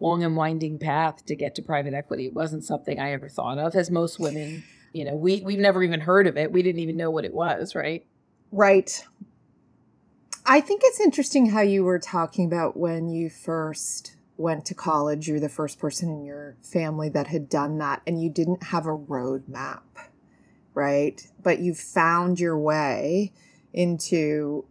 long 0.00 0.24
and 0.24 0.36
winding 0.36 0.78
path 0.78 1.24
to 1.26 1.36
get 1.36 1.54
to 1.54 1.62
private 1.62 1.94
equity. 1.94 2.26
It 2.26 2.34
wasn't 2.34 2.64
something 2.64 2.98
I 2.98 3.12
ever 3.12 3.28
thought 3.28 3.58
of 3.58 3.74
as 3.74 3.90
most 3.90 4.18
women, 4.18 4.64
you 4.92 5.04
know, 5.04 5.14
we, 5.14 5.40
we've 5.42 5.58
never 5.58 5.82
even 5.82 6.00
heard 6.00 6.26
of 6.26 6.36
it. 6.36 6.52
We 6.52 6.62
didn't 6.62 6.80
even 6.80 6.96
know 6.96 7.10
what 7.10 7.24
it 7.24 7.32
was. 7.32 7.74
Right. 7.74 8.04
Right. 8.50 9.04
I 10.44 10.60
think 10.60 10.82
it's 10.84 11.00
interesting 11.00 11.50
how 11.50 11.60
you 11.60 11.84
were 11.84 12.00
talking 12.00 12.46
about 12.46 12.76
when 12.76 13.08
you 13.08 13.30
first 13.30 14.16
went 14.36 14.66
to 14.66 14.74
college, 14.74 15.28
you 15.28 15.34
were 15.34 15.40
the 15.40 15.48
first 15.48 15.78
person 15.78 16.10
in 16.10 16.24
your 16.24 16.56
family 16.62 17.08
that 17.10 17.28
had 17.28 17.48
done 17.48 17.78
that, 17.78 18.02
and 18.06 18.20
you 18.20 18.28
didn't 18.28 18.64
have 18.64 18.86
a 18.86 18.96
roadmap, 18.96 19.82
right? 20.74 21.24
But 21.42 21.60
you 21.60 21.74
found 21.74 22.40
your 22.40 22.58
way 22.58 23.32
into 23.72 24.64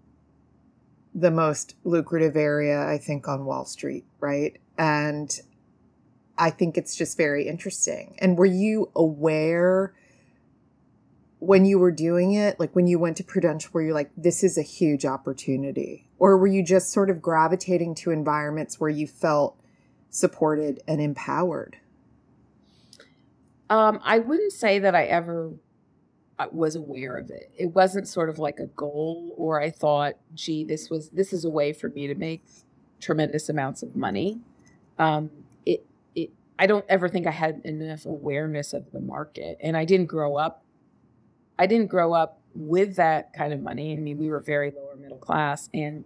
the 1.14 1.32
most 1.32 1.76
lucrative 1.84 2.36
area, 2.36 2.88
I 2.88 2.98
think, 2.98 3.28
on 3.28 3.46
Wall 3.46 3.66
Street, 3.66 4.06
right? 4.20 4.58
And 4.78 5.40
I 6.38 6.50
think 6.50 6.78
it's 6.78 6.96
just 6.96 7.18
very 7.18 7.48
interesting. 7.48 8.16
And 8.20 8.38
were 8.38 8.46
you 8.46 8.90
aware 8.96 9.94
when 11.40 11.66
you 11.66 11.80
were 11.80 11.92
doing 11.92 12.34
it, 12.34 12.60
like 12.60 12.76
when 12.76 12.88
you 12.88 13.00
went 13.00 13.18
to 13.18 13.24
Prudential, 13.24 13.72
were 13.74 13.82
you 13.82 13.94
like, 13.94 14.12
this 14.16 14.44
is 14.44 14.58
a 14.58 14.62
huge 14.62 15.06
opportunity? 15.06 16.08
Or 16.20 16.38
were 16.38 16.48
you 16.48 16.64
just 16.64 16.92
sort 16.92 17.10
of 17.10 17.22
gravitating 17.22 17.96
to 17.96 18.12
environments 18.12 18.80
where 18.80 18.92
you 18.92 19.08
felt 19.08 19.60
supported 20.12 20.82
and 20.88 21.02
empowered? 21.02 21.78
Um, 23.72 24.00
I 24.04 24.20
wouldn't 24.20 24.52
say 24.52 24.80
that 24.80 24.94
I 24.94 25.06
ever 25.06 25.54
was 26.48 26.76
aware 26.76 27.18
of 27.18 27.30
it. 27.30 27.52
It 27.58 27.76
wasn't 27.76 28.08
sort 28.08 28.30
of 28.30 28.40
like 28.40 28.60
a 28.60 28.68
goal, 28.68 29.34
or 29.38 29.62
I 29.62 29.70
thought, 29.70 30.16
gee, 30.34 30.64
this 30.64 30.90
was 30.90 31.10
this 31.10 31.34
is 31.34 31.46
a 31.46 31.50
way 31.50 31.74
for 31.74 31.90
me 31.90 32.08
to 32.08 32.16
make 32.16 32.44
tremendous 33.00 33.50
amounts 33.50 33.84
of 33.84 33.96
money. 33.96 34.40
Um, 35.00 35.32
it 35.66 35.86
it 36.16 36.32
I 36.60 36.68
don't 36.68 36.86
ever 36.90 37.10
think 37.10 37.28
I 37.28 37.32
had 37.32 37.62
enough 37.64 38.06
awareness 38.06 38.74
of 38.74 38.92
the 38.92 39.00
market, 39.00 39.58
and 39.62 39.76
I 39.76 39.86
didn't 39.86 40.08
grow 40.08 40.38
up 40.38 40.64
I 41.62 41.68
didn't 41.68 41.88
grow 41.88 42.14
up 42.14 42.40
with 42.56 42.96
that 42.96 43.34
kind 43.34 43.54
of 43.54 43.62
money. 43.62 43.94
I 43.94 43.98
mean, 43.98 44.18
we 44.18 44.30
were 44.30 44.40
very 44.40 44.72
lower 44.72 44.96
middle 44.96 45.20
class 45.20 45.70
and 45.74 46.06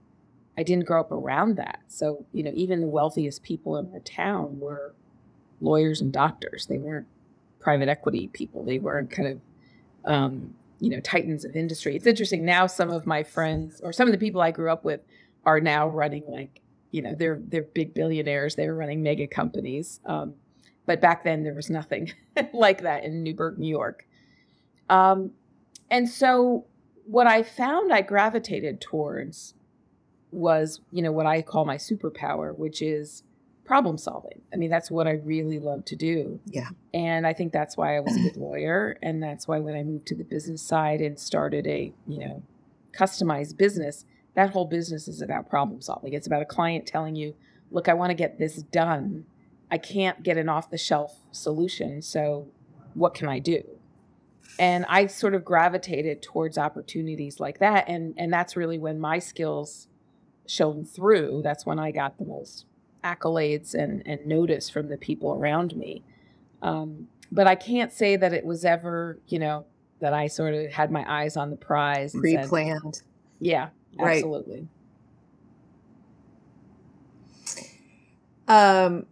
I 0.58 0.64
didn't 0.64 0.86
grow 0.86 1.00
up 1.00 1.12
around 1.12 1.56
that. 1.56 1.80
So, 1.88 2.26
you 2.34 2.44
know, 2.44 2.52
even 2.54 2.82
the 2.82 2.88
wealthiest 2.88 3.42
people 3.42 3.78
in 3.78 3.94
the 3.94 4.02
town 4.02 4.60
were 4.60 4.94
lawyers 5.62 6.02
and 6.02 6.12
doctors. 6.12 6.66
They 6.68 6.78
weren't 6.78 7.08
private 7.62 7.88
equity 7.88 8.28
people. 8.28 8.66
They 8.66 8.80
weren't 8.80 9.10
kind 9.10 9.30
of, 9.30 9.40
um, 10.06 10.54
you 10.80 10.90
know, 10.90 11.00
titans 11.00 11.46
of 11.46 11.56
industry. 11.56 11.96
It's 11.96 12.06
interesting 12.06 12.46
now. 12.46 12.68
Some 12.68 12.90
of 12.90 13.06
my 13.06 13.24
friends 13.24 13.82
or 13.82 13.94
some 13.94 14.08
of 14.08 14.12
the 14.12 14.18
people 14.18 14.42
I 14.42 14.52
grew 14.52 14.72
up 14.72 14.84
with 14.84 15.02
are 15.46 15.60
now 15.60 15.88
running 15.88 16.24
like, 16.28 16.62
you 16.92 17.02
know, 17.02 17.16
they're 17.16 17.40
they're 17.48 17.64
big 17.64 17.94
billionaires. 17.94 18.56
They 18.56 18.68
were 18.68 18.76
running 18.76 19.04
mega 19.04 19.28
companies. 19.28 20.00
Um, 20.06 20.36
but 20.86 21.02
back 21.02 21.24
then 21.24 21.44
there 21.44 21.54
was 21.54 21.70
nothing 21.70 22.14
like 22.54 22.82
that 22.82 23.04
in 23.04 23.24
Newburgh, 23.24 23.58
New 23.58 23.70
York. 23.70 24.08
Um, 24.90 25.32
and 25.90 26.08
so 26.08 26.66
what 27.06 27.28
I 27.28 27.44
found 27.44 27.94
I 27.94 28.02
gravitated 28.02 28.82
towards 28.82 29.54
was, 30.32 30.82
you 30.92 31.02
know, 31.02 31.12
what 31.12 31.26
I 31.26 31.42
call 31.42 31.66
my 31.66 31.78
superpower, 31.78 32.56
which 32.56 32.82
is 32.82 33.24
problem 33.66 33.98
solving. 33.98 34.42
I 34.54 34.58
mean, 34.58 34.70
that's 34.70 34.92
what 34.92 35.08
I 35.08 35.14
really 35.14 35.60
love 35.60 35.86
to 35.86 35.96
do. 35.96 36.40
Yeah. 36.46 36.70
And 36.94 37.26
I 37.26 37.34
think 37.34 37.52
that's 37.52 37.76
why 37.76 37.98
I 37.98 38.00
was 38.00 38.16
a 38.16 38.20
good 38.20 38.38
lawyer. 38.38 38.98
And 39.02 39.22
that's 39.22 39.48
why 39.48 39.60
when 39.60 39.76
I 39.76 39.84
moved 39.84 40.06
to 40.08 40.16
the 40.16 40.24
business 40.24 40.62
side 40.62 41.02
and 41.02 41.20
started 41.20 41.66
a, 41.66 41.94
you 42.08 42.20
know, 42.20 42.44
customized 42.98 43.58
business, 43.58 44.06
that 44.36 44.52
whole 44.52 44.66
business 44.66 45.08
is 45.08 45.22
about 45.22 45.50
problem 45.50 45.82
solving. 45.82 46.14
It's 46.14 46.28
about 46.28 46.42
a 46.42 46.46
client 46.46 46.86
telling 46.86 47.16
you, 47.16 47.36
look, 47.72 47.90
I 47.90 47.94
want 47.94 48.12
to 48.12 48.16
get 48.16 48.38
this 48.38 48.58
done. 48.58 49.26
I 49.72 49.80
can't 49.80 50.22
get 50.22 50.38
an 50.38 50.48
off 50.48 50.70
the 50.70 50.78
shelf 50.78 51.18
solution. 51.32 52.02
So 52.02 52.48
what 52.94 53.14
can 53.14 53.28
I 53.28 53.40
do? 53.40 53.64
and 54.58 54.86
I 54.88 55.08
sort 55.08 55.34
of 55.34 55.44
gravitated 55.44 56.22
towards 56.22 56.58
opportunities 56.58 57.40
like 57.40 57.60
that, 57.60 57.90
and 57.90 58.14
and 58.18 58.32
that's 58.32 58.56
really 58.56 58.78
when 58.78 59.00
my 59.00 59.20
skills 59.20 59.88
shone 60.48 60.86
through. 60.86 61.42
That's 61.44 61.66
when 61.66 61.80
I 61.80 61.92
got 61.92 62.18
the 62.18 62.26
most 62.26 62.66
accolades 63.06 63.76
and 63.76 64.02
and 64.06 64.26
notice 64.26 64.70
from 64.70 64.90
the 64.90 64.98
people 64.98 65.34
around 65.34 65.76
me. 65.76 66.04
Um, 66.62 67.08
but 67.32 67.48
I 67.48 67.56
can't 67.56 67.92
say 67.92 68.16
that 68.16 68.34
it 68.34 68.46
was 68.46 68.66
ever, 68.66 69.20
you 69.28 69.40
know, 69.40 69.66
that 70.00 70.14
I 70.14 70.28
sort 70.28 70.54
of 70.54 70.72
had 70.72 70.92
my 70.92 71.06
eyes 71.08 71.38
on 71.38 71.50
the 71.50 71.56
prize, 71.56 72.14
pre-planned. 72.14 73.02
Yeah, 73.40 73.70
absolutely. 74.00 74.68
Right. 78.48 78.86
Um, 78.86 79.06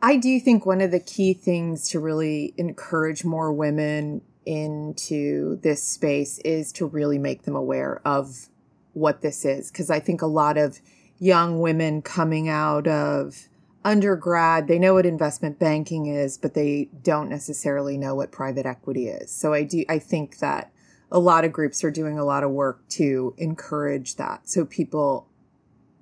I 0.00 0.16
do 0.16 0.38
think 0.38 0.66
one 0.66 0.80
of 0.80 0.90
the 0.90 1.00
key 1.00 1.34
things 1.34 1.88
to 1.90 2.00
really 2.00 2.54
encourage 2.56 3.24
more 3.24 3.52
women 3.52 4.22
into 4.46 5.56
this 5.62 5.82
space 5.82 6.38
is 6.40 6.72
to 6.72 6.86
really 6.86 7.18
make 7.18 7.42
them 7.42 7.56
aware 7.56 8.00
of 8.04 8.48
what 8.92 9.22
this 9.22 9.44
is. 9.44 9.70
Because 9.70 9.90
I 9.90 10.00
think 10.00 10.22
a 10.22 10.26
lot 10.26 10.58
of 10.58 10.80
young 11.24 11.60
women 11.60 12.02
coming 12.02 12.48
out 12.48 12.86
of 12.86 13.48
undergrad, 13.84 14.68
they 14.68 14.78
know 14.78 14.94
what 14.94 15.06
investment 15.06 15.58
banking 15.58 16.06
is, 16.06 16.38
but 16.38 16.54
they 16.54 16.88
don't 17.02 17.28
necessarily 17.28 17.96
know 17.96 18.14
what 18.14 18.32
private 18.32 18.66
equity 18.66 19.08
is. 19.08 19.30
So 19.30 19.52
I 19.52 19.62
do, 19.62 19.84
I 19.88 19.98
think 19.98 20.38
that 20.38 20.72
a 21.10 21.18
lot 21.18 21.44
of 21.44 21.52
groups 21.52 21.84
are 21.84 21.90
doing 21.90 22.18
a 22.18 22.24
lot 22.24 22.42
of 22.44 22.50
work 22.50 22.86
to 22.88 23.34
encourage 23.38 24.16
that 24.16 24.48
so 24.48 24.64
people 24.64 25.28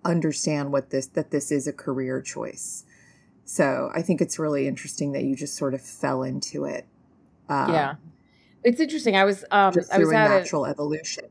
understand 0.05 0.73
what 0.73 0.91
this 0.91 1.07
that 1.09 1.31
this 1.31 1.53
is 1.53 1.67
a 1.67 1.73
career 1.73 2.21
choice 2.23 2.85
so 3.45 3.91
i 3.95 4.01
think 4.01 4.21
it's 4.21 4.39
really 4.39 4.67
interesting 4.67 5.13
that 5.13 5.23
you 5.23 5.37
just 5.37 5.55
sort 5.55 5.75
of 5.75 5.83
fell 5.83 6.23
into 6.23 6.65
it 6.65 6.87
um, 7.49 7.73
yeah 7.73 7.95
it's 8.65 8.81
interesting. 8.81 9.17
I 9.17 9.25
was 9.25 9.45
um, 9.51 9.73
just 9.73 9.93
I 9.93 9.99
was 9.99 10.13
at 10.13 10.29
natural 10.29 10.67
a, 10.67 10.71
evolution. 10.71 11.25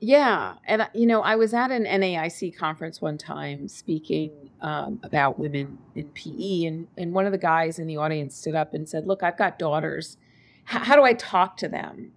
Yeah, 0.00 0.54
and 0.64 0.88
you 0.94 1.06
know, 1.06 1.20
I 1.20 1.36
was 1.36 1.52
at 1.52 1.70
an 1.70 1.84
NAIC 1.84 2.56
conference 2.56 3.02
one 3.02 3.18
time 3.18 3.68
speaking 3.68 4.50
um, 4.62 4.98
about 5.02 5.38
women 5.38 5.78
in 5.94 6.08
PE, 6.08 6.64
and 6.64 6.88
and 6.96 7.12
one 7.12 7.26
of 7.26 7.32
the 7.32 7.38
guys 7.38 7.78
in 7.78 7.86
the 7.86 7.98
audience 7.98 8.34
stood 8.34 8.54
up 8.54 8.72
and 8.72 8.88
said, 8.88 9.06
"Look, 9.06 9.22
I've 9.22 9.36
got 9.36 9.58
daughters. 9.58 10.16
H- 10.62 10.82
how 10.86 10.96
do 10.96 11.02
I 11.02 11.12
talk 11.12 11.58
to 11.58 11.68
them? 11.68 12.12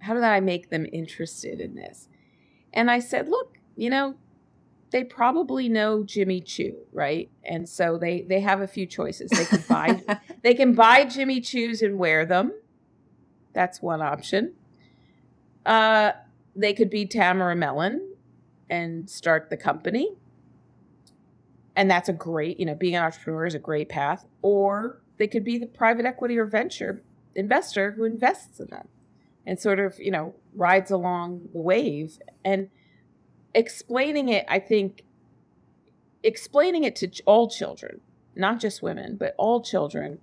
How 0.00 0.14
do 0.14 0.20
I 0.20 0.38
make 0.38 0.70
them 0.70 0.86
interested 0.92 1.60
in 1.60 1.74
this?" 1.74 2.08
And 2.72 2.92
I 2.92 3.00
said, 3.00 3.28
"Look, 3.28 3.58
you 3.74 3.90
know, 3.90 4.14
they 4.92 5.02
probably 5.02 5.68
know 5.68 6.04
Jimmy 6.04 6.40
Choo, 6.40 6.76
right? 6.92 7.28
And 7.42 7.68
so 7.68 7.98
they 7.98 8.22
they 8.22 8.38
have 8.40 8.60
a 8.60 8.68
few 8.68 8.86
choices. 8.86 9.30
They 9.30 9.46
can 9.46 9.64
buy 9.68 10.18
they 10.42 10.54
can 10.54 10.74
buy 10.74 11.04
Jimmy 11.04 11.40
Choos 11.40 11.82
and 11.82 11.98
wear 11.98 12.24
them. 12.24 12.52
That's 13.52 13.82
one 13.82 14.00
option. 14.00 14.54
Uh, 15.64 16.12
they 16.56 16.72
could 16.72 16.90
be 16.90 17.06
Tamara 17.06 17.54
Mellon 17.54 18.14
and 18.68 19.08
start 19.08 19.50
the 19.50 19.56
company. 19.56 20.14
And 21.76 21.90
that's 21.90 22.08
a 22.08 22.12
great, 22.12 22.58
you 22.58 22.64
know, 22.64 22.74
being 22.74 22.96
an 22.96 23.02
entrepreneur 23.02 23.44
is 23.46 23.54
a 23.54 23.58
great 23.58 23.88
path. 23.88 24.24
Or 24.40 25.02
they 25.18 25.26
could 25.26 25.44
be 25.44 25.58
the 25.58 25.66
private 25.66 26.06
equity 26.06 26.38
or 26.38 26.46
venture 26.46 27.02
investor 27.34 27.92
who 27.92 28.04
invests 28.04 28.58
in 28.58 28.68
them 28.68 28.88
and 29.46 29.60
sort 29.60 29.78
of, 29.78 29.98
you 29.98 30.10
know, 30.10 30.34
rides 30.54 30.90
along 30.90 31.50
the 31.52 31.60
wave. 31.60 32.18
And 32.44 32.70
explaining 33.54 34.30
it, 34.30 34.46
I 34.48 34.58
think, 34.58 35.04
explaining 36.22 36.84
it 36.84 36.96
to 36.96 37.10
all 37.26 37.48
children, 37.48 38.00
not 38.34 38.58
just 38.58 38.82
women, 38.82 39.16
but 39.16 39.34
all 39.36 39.62
children, 39.62 40.18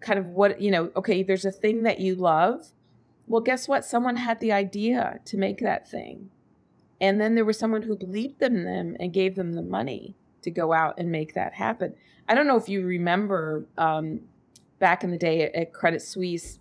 kind 0.00 0.18
of 0.18 0.26
what, 0.26 0.60
you 0.60 0.70
know, 0.70 0.90
okay, 0.96 1.22
there's 1.22 1.44
a 1.44 1.52
thing 1.52 1.84
that 1.84 2.00
you 2.00 2.16
love. 2.16 2.72
Well, 3.26 3.40
guess 3.40 3.68
what? 3.68 3.84
Someone 3.84 4.16
had 4.16 4.40
the 4.40 4.52
idea 4.52 5.20
to 5.24 5.36
make 5.36 5.58
that 5.58 5.88
thing. 5.88 6.30
And 7.00 7.20
then 7.20 7.34
there 7.34 7.44
was 7.44 7.58
someone 7.58 7.82
who 7.82 7.96
believed 7.96 8.40
in 8.40 8.64
them 8.64 8.96
and 8.98 9.12
gave 9.12 9.34
them 9.34 9.52
the 9.52 9.62
money 9.62 10.16
to 10.42 10.50
go 10.50 10.72
out 10.72 10.94
and 10.98 11.10
make 11.10 11.34
that 11.34 11.54
happen. 11.54 11.94
I 12.28 12.34
don't 12.34 12.46
know 12.46 12.56
if 12.56 12.68
you 12.68 12.84
remember 12.84 13.66
um, 13.76 14.20
back 14.78 15.04
in 15.04 15.10
the 15.10 15.18
day 15.18 15.42
at, 15.42 15.54
at 15.54 15.72
Credit 15.72 16.00
Suisse, 16.00 16.58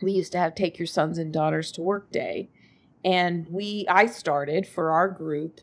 we 0.00 0.12
used 0.12 0.32
to 0.32 0.38
have 0.38 0.54
Take 0.54 0.78
Your 0.78 0.86
Sons 0.86 1.18
and 1.18 1.32
Daughters 1.32 1.70
to 1.72 1.82
Work 1.82 2.10
Day 2.10 2.48
and 3.04 3.46
we 3.48 3.84
i 3.88 4.06
started 4.06 4.66
for 4.66 4.90
our 4.90 5.08
group 5.08 5.60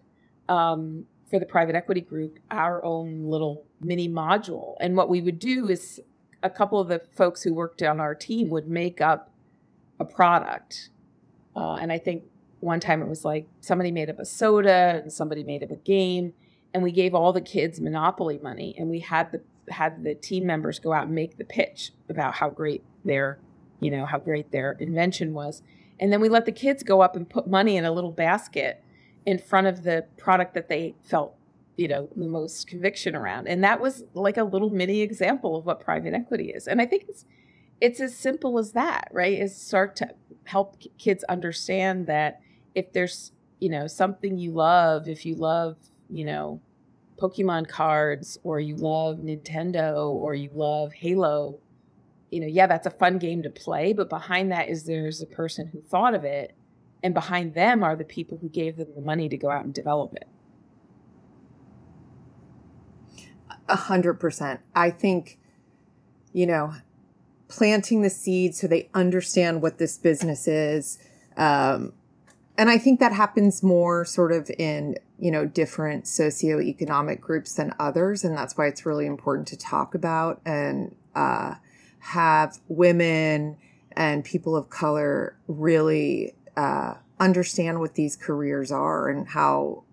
um, 0.48 1.06
for 1.30 1.40
the 1.40 1.46
private 1.46 1.76
equity 1.76 2.02
group 2.02 2.40
our 2.52 2.84
own 2.84 3.24
little 3.26 3.66
mini 3.82 4.10
module 4.10 4.76
and 4.80 4.96
what 4.96 5.10
we 5.10 5.22
would 5.22 5.40
do 5.40 5.70
is 5.70 6.02
a 6.42 6.50
couple 6.50 6.80
of 6.80 6.88
the 6.88 7.02
folks 7.16 7.44
who 7.44 7.54
worked 7.54 7.82
on 7.82 8.00
our 8.00 8.16
team 8.16 8.50
would 8.50 8.68
make 8.68 9.02
up 9.02 9.32
a 10.00 10.06
product 10.06 10.90
uh, 11.56 11.76
and 11.76 11.92
i 11.92 11.98
think 11.98 12.24
one 12.60 12.80
time 12.80 13.02
it 13.02 13.08
was 13.08 13.24
like 13.24 13.48
somebody 13.62 13.92
made 13.92 14.10
up 14.10 14.20
a 14.20 14.26
soda 14.26 15.00
and 15.02 15.12
somebody 15.12 15.44
made 15.44 15.64
up 15.64 15.72
a 15.72 15.78
game 15.78 16.34
and 16.74 16.84
we 16.84 16.92
gave 16.92 17.16
all 17.16 17.34
the 17.34 17.42
kids 17.42 17.80
monopoly 17.80 18.38
money 18.40 18.76
and 18.78 18.90
we 18.90 19.00
had 19.00 19.32
the 19.32 19.42
had 19.72 20.04
the 20.04 20.16
team 20.16 20.46
members 20.46 20.80
go 20.80 20.92
out 20.92 21.06
and 21.06 21.16
make 21.16 21.38
the 21.38 21.46
pitch 21.46 21.92
about 22.10 22.34
how 22.36 22.50
great 22.50 22.84
their 23.06 23.40
you 23.80 23.92
know 23.92 24.06
how 24.06 24.18
great 24.18 24.52
their 24.52 24.74
invention 24.80 25.34
was 25.34 25.62
and 26.00 26.14
then 26.14 26.22
we 26.22 26.30
let 26.30 26.46
the 26.46 26.52
kids 26.52 26.82
go 26.82 27.02
up 27.02 27.16
and 27.16 27.30
put 27.30 27.48
money 27.48 27.76
in 27.76 27.86
a 27.86 27.92
little 27.92 28.12
basket 28.12 28.84
in 29.26 29.38
front 29.38 29.68
of 29.68 29.84
the 29.84 30.06
product 30.18 30.54
that 30.54 30.70
they 30.70 30.96
felt, 31.04 31.36
you 31.78 31.88
know, 31.88 32.10
the 32.16 32.28
most 32.28 32.68
conviction 32.68 33.16
around. 33.16 33.48
And 33.48 33.64
that 33.64 33.82
was 33.82 34.04
like 34.14 34.38
a 34.38 34.44
little 34.44 34.70
mini 34.70 35.02
example 35.02 35.58
of 35.58 35.66
what 35.66 35.80
private 35.80 36.14
equity 36.14 36.52
is. 36.52 36.68
And 36.68 36.82
I 36.82 36.86
think 36.86 37.06
it's 37.08 37.26
it's 37.82 38.00
as 38.00 38.16
simple 38.16 38.60
as 38.60 38.74
that, 38.74 39.10
right? 39.12 39.40
Is 39.40 39.56
start 39.56 39.96
to 39.98 40.10
help 40.46 40.78
kids 40.98 41.24
understand 41.26 42.08
that 42.08 42.42
if 42.76 42.92
there's, 42.94 43.32
you 43.60 43.70
know, 43.70 43.88
something 43.88 44.38
you 44.38 44.52
love, 44.52 45.08
if 45.08 45.26
you 45.26 45.36
love, 45.36 45.78
you 46.10 46.26
know, 46.26 46.62
Pokemon 47.18 47.68
cards 47.68 48.38
or 48.44 48.60
you 48.60 48.76
love 48.76 49.18
Nintendo 49.18 50.10
or 50.10 50.34
you 50.34 50.50
love 50.54 50.94
Halo, 50.94 51.60
you 52.32 52.40
know, 52.40 52.48
yeah, 52.48 52.68
that's 52.68 52.88
a 52.88 52.92
fun 52.92 53.18
game 53.18 53.44
to 53.44 53.50
play, 53.50 53.94
but 53.94 54.10
behind 54.10 54.52
that 54.52 54.70
is 54.70 54.84
there's 54.84 55.22
a 55.22 55.26
person 55.26 55.68
who 55.68 55.82
thought 55.82 56.14
of 56.14 56.24
it, 56.24 56.54
and 57.02 57.14
behind 57.14 57.54
them 57.54 57.84
are 57.84 57.96
the 57.96 58.04
people 58.04 58.38
who 58.38 58.50
gave 58.50 58.78
them 58.78 58.90
the 58.96 59.02
money 59.02 59.30
to 59.30 59.38
go 59.38 59.50
out 59.50 59.66
and 59.66 59.74
develop 59.74 60.14
it. 60.16 60.28
A 63.68 63.76
hundred 63.76 64.16
percent. 64.16 64.60
I 64.76 64.90
think, 64.92 65.40
you 66.34 66.46
know, 66.46 66.74
planting 67.50 68.02
the 68.02 68.10
seed 68.10 68.56
so 68.56 68.68
they 68.68 68.90
understand 68.94 69.62
what 69.62 69.78
this 69.78 69.98
business 69.98 70.48
is. 70.48 70.98
Um, 71.36 71.94
and 72.58 72.70
I 72.70 72.78
think 72.78 73.00
that 73.00 73.12
happens 73.12 73.64
more 73.64 74.06
sort 74.06 74.32
of 74.32 74.50
in, 74.58 74.98
you 75.18 75.32
know, 75.32 75.46
different 75.46 76.06
socioeconomic 76.06 77.20
groups 77.20 77.56
than 77.56 77.74
others. 77.80 78.24
And 78.24 78.38
that's 78.38 78.58
why 78.58 78.68
it's 78.68 78.86
really 78.86 79.06
important 79.06 79.48
to 79.50 79.58
talk 79.58 79.96
about 79.96 80.42
and, 80.46 80.96
uh, 81.16 81.56
have 82.00 82.60
women 82.68 83.58
and 83.92 84.24
people 84.24 84.56
of 84.56 84.70
color 84.70 85.36
really 85.48 86.34
uh, 86.56 86.96
understand 87.20 87.80
what 87.80 87.96
these 87.96 88.16
careers 88.16 88.72
are 88.72 89.10
and 89.10 89.28
how 89.28 89.84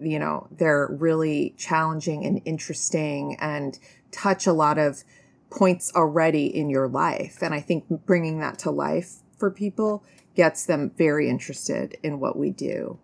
you 0.00 0.18
know 0.18 0.48
they're 0.50 0.88
really 0.90 1.54
challenging 1.56 2.24
and 2.24 2.42
interesting 2.44 3.36
and 3.40 3.78
touch 4.10 4.46
a 4.46 4.52
lot 4.52 4.78
of 4.78 5.04
points 5.52 5.92
already 5.94 6.46
in 6.46 6.70
your 6.70 6.88
life. 6.88 7.38
And 7.42 7.54
i 7.54 7.60
think 7.60 7.84
bringing 8.06 8.40
that 8.40 8.58
to 8.60 8.70
life 8.70 9.16
for 9.36 9.50
people 9.50 10.04
gets 10.34 10.64
them 10.66 10.90
very 10.96 11.28
interested 11.28 11.96
in 12.02 12.18
what 12.18 12.36
we 12.38 12.50
do. 12.50 12.98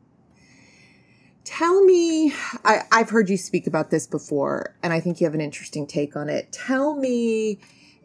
Tell 1.45 1.85
me 1.85 2.33
I, 2.65 2.83
i've 2.91 3.11
heard 3.11 3.31
you 3.31 3.37
speak 3.37 3.67
about 3.67 3.91
this 3.91 4.07
before 4.07 4.75
and 4.83 4.93
i 4.93 5.01
think 5.01 5.21
you 5.21 5.27
have 5.27 5.35
an 5.35 5.41
interesting 5.41 5.87
take 5.87 6.17
on 6.17 6.29
it. 6.29 6.53
Tell 6.53 6.95
me 6.97 7.59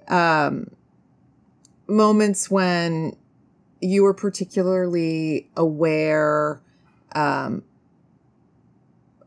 um, 0.08 0.70
moments 1.88 2.52
when 2.52 3.16
you 3.82 4.04
were 4.04 4.14
particularly 4.14 5.50
aware 5.58 6.62
um, 7.16 7.64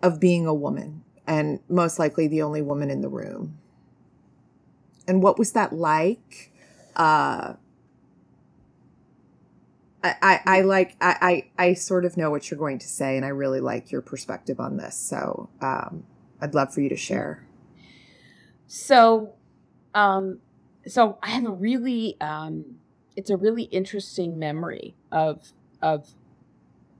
of 0.03 0.19
being 0.19 0.47
a 0.47 0.55
woman 0.55 1.05
and 1.27 1.61
most 1.69 1.99
likely 1.99 2.27
the 2.29 2.43
only 2.43 2.63
woman 2.63 2.91
in 2.91 3.01
the 3.01 3.09
room. 3.09 3.59
And 5.09 5.23
what 5.23 5.39
was 5.39 5.53
that 5.53 5.73
like? 5.73 6.53
Uh, 6.95 7.55
I, 10.03 10.15
I, 10.23 10.41
I 10.47 10.61
like 10.63 10.97
I, 11.01 11.45
I, 11.59 11.65
I 11.69 11.75
sort 11.75 12.05
of 12.05 12.17
know 12.17 12.31
what 12.31 12.51
you're 12.51 12.59
going 12.59 12.79
to 12.79 12.89
say 12.89 13.17
and 13.17 13.25
I 13.25 13.29
really 13.29 13.61
like 13.61 13.91
your 13.91 14.03
perspective 14.03 14.61
on 14.61 14.77
this. 14.77 14.97
So 14.97 15.49
um, 15.61 16.05
I'd 16.41 16.55
love 16.55 16.73
for 16.73 16.81
you 16.81 16.89
to 16.89 16.97
share. 16.97 17.47
So 18.67 19.33
um, 19.95 20.39
so 20.87 21.19
I 21.23 21.31
have 21.31 21.45
a 21.45 21.51
really 21.51 22.17
um, 22.21 22.77
it's 23.17 23.31
a 23.31 23.37
really 23.37 23.65
interesting 23.65 24.39
memory 24.39 24.95
of 25.11 25.53
of 25.83 26.15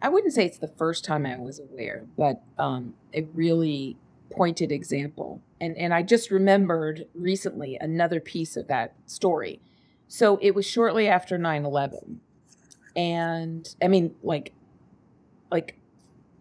I 0.03 0.09
wouldn't 0.09 0.33
say 0.33 0.45
it's 0.45 0.59
the 0.59 0.69
first 0.69 1.05
time 1.05 1.25
I 1.27 1.39
was 1.39 1.59
aware, 1.59 2.05
but 2.17 2.43
um, 2.59 2.95
a 3.15 3.23
really 3.35 3.97
pointed 4.37 4.73
example. 4.73 5.43
And 5.61 5.77
and 5.77 5.95
I 5.95 6.03
just 6.03 6.31
remembered 6.31 7.07
recently 7.15 7.77
another 7.81 8.21
piece 8.21 8.57
of 8.57 8.69
that 8.69 8.95
story. 9.07 9.61
So 10.09 10.39
it 10.43 10.55
was 10.55 10.67
shortly 10.67 11.09
after 11.09 11.39
9/11. 11.39 12.19
And 12.95 13.75
I 13.83 13.89
mean 13.89 14.15
like 14.23 14.53
like 15.51 15.79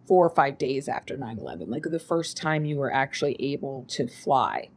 4 0.06 0.26
or 0.26 0.30
5 0.30 0.58
days 0.58 0.88
after 0.88 1.16
9/11, 1.16 1.68
like 1.68 1.84
the 1.84 1.98
first 1.98 2.36
time 2.36 2.64
you 2.64 2.76
were 2.76 2.92
actually 2.92 3.36
able 3.40 3.84
to 3.88 4.06
fly 4.06 4.70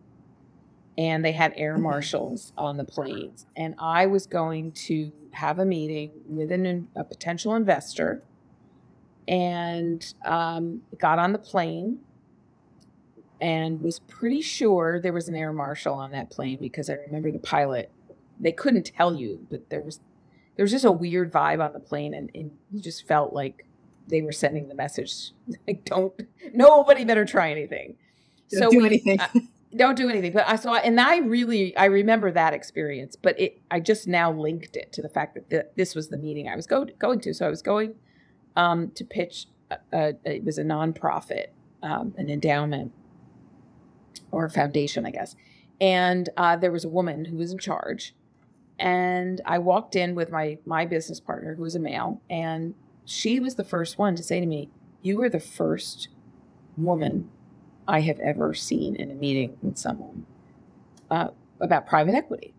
and 0.98 1.24
they 1.24 1.32
had 1.32 1.54
air 1.56 1.78
marshals 1.78 2.52
on 2.58 2.76
the 2.76 2.84
planes. 2.84 3.46
And 3.56 3.74
I 3.80 4.06
was 4.06 4.28
going 4.28 4.74
to 4.74 5.14
have 5.32 5.58
a 5.58 5.66
meeting 5.66 6.12
with 6.28 6.52
an, 6.52 6.90
a 6.94 7.06
potential 7.06 7.56
investor 7.56 8.22
and 9.26 10.14
um, 10.26 10.82
got 10.98 11.18
on 11.18 11.32
the 11.32 11.40
plane 11.40 12.00
and 13.42 13.82
was 13.82 14.00
pretty 14.00 14.42
sure 14.42 15.00
there 15.00 15.14
was 15.14 15.28
an 15.30 15.36
air 15.36 15.54
marshal 15.54 15.94
on 15.94 16.12
that 16.12 16.30
plane 16.30 16.58
because 16.60 16.90
I 16.90 16.94
remember 16.94 17.32
the 17.32 17.40
pilot. 17.40 17.92
They 18.40 18.52
couldn't 18.52 18.84
tell 18.84 19.16
you, 19.16 19.46
but 19.50 19.70
there 19.70 19.82
was 19.82 20.00
there 20.56 20.64
was 20.64 20.72
just 20.72 20.86
a 20.86 20.92
weird 20.92 21.32
vibe 21.32 21.64
on 21.66 21.74
the 21.74 21.80
plane, 21.80 22.14
and, 22.14 22.30
and 22.36 22.52
you 22.72 22.82
just 22.82 23.08
felt 23.08 23.34
like 23.34 23.66
they 24.08 24.22
were 24.22 24.32
sending 24.32 24.68
the 24.68 24.76
message 24.76 25.32
like, 25.68 25.86
"Don't 25.86 26.14
nobody 26.54 27.06
better 27.06 27.26
try 27.26 27.52
anything." 27.52 27.96
Don't 28.52 28.64
so 28.64 28.70
do 28.72 28.80
we, 28.80 28.86
anything. 28.86 29.20
Uh, 29.20 29.28
don't 29.76 29.96
do 29.96 30.10
anything 30.10 30.32
but 30.32 30.48
i 30.48 30.56
saw 30.56 30.74
and 30.78 31.00
i 31.00 31.18
really 31.18 31.78
i 31.78 31.86
remember 31.86 32.32
that 32.32 32.56
experience 32.56 33.16
but 33.16 33.40
it 33.40 33.62
i 33.70 33.80
just 33.80 34.08
now 34.08 34.32
linked 34.32 34.76
it 34.76 34.92
to 34.92 35.00
the 35.00 35.10
fact 35.10 35.36
that 35.36 35.50
the, 35.52 35.66
this 35.76 35.94
was 35.94 36.10
the 36.10 36.18
meeting 36.18 36.50
i 36.50 36.56
was 36.56 36.66
go, 36.66 36.86
going 36.98 37.20
to 37.20 37.34
so 37.34 37.46
i 37.46 37.50
was 37.50 37.62
going 37.62 37.94
um, 38.56 38.90
to 38.96 39.06
pitch 39.06 39.46
a, 39.70 39.78
a, 39.94 40.14
it 40.26 40.44
was 40.44 40.58
a 40.58 40.64
nonprofit 40.64 41.48
um, 41.84 42.16
an 42.18 42.30
endowment 42.30 42.92
or 44.32 44.50
foundation 44.50 45.06
i 45.06 45.12
guess 45.12 45.36
and 45.82 46.30
uh, 46.36 46.58
there 46.58 46.72
was 46.72 46.84
a 46.84 46.90
woman 46.90 47.26
who 47.26 47.38
was 47.38 47.52
in 47.52 47.58
charge 47.58 48.16
and 48.78 49.42
i 49.46 49.58
walked 49.58 49.96
in 49.96 50.16
with 50.16 50.32
my 50.32 50.58
my 50.66 50.86
business 50.86 51.20
partner 51.20 51.56
who 51.56 51.64
was 51.64 51.76
a 51.76 51.80
male 51.80 52.22
and 52.30 52.74
she 53.06 53.40
was 53.40 53.56
the 53.56 53.64
first 53.64 53.98
one 53.98 54.16
to 54.16 54.24
say 54.24 54.40
to 54.40 54.46
me 54.46 54.70
you 55.02 55.18
were 55.18 55.30
the 55.30 55.40
first 55.40 56.10
woman 56.78 57.30
I 57.90 58.02
have 58.02 58.20
ever 58.20 58.54
seen 58.54 58.96
in 58.96 59.10
a 59.10 59.16
meeting 59.16 59.58
with 59.64 59.78
someone 59.78 60.26
uh, 61.10 61.30
about 61.60 61.88
private 61.88 62.14
equity. 62.14 62.54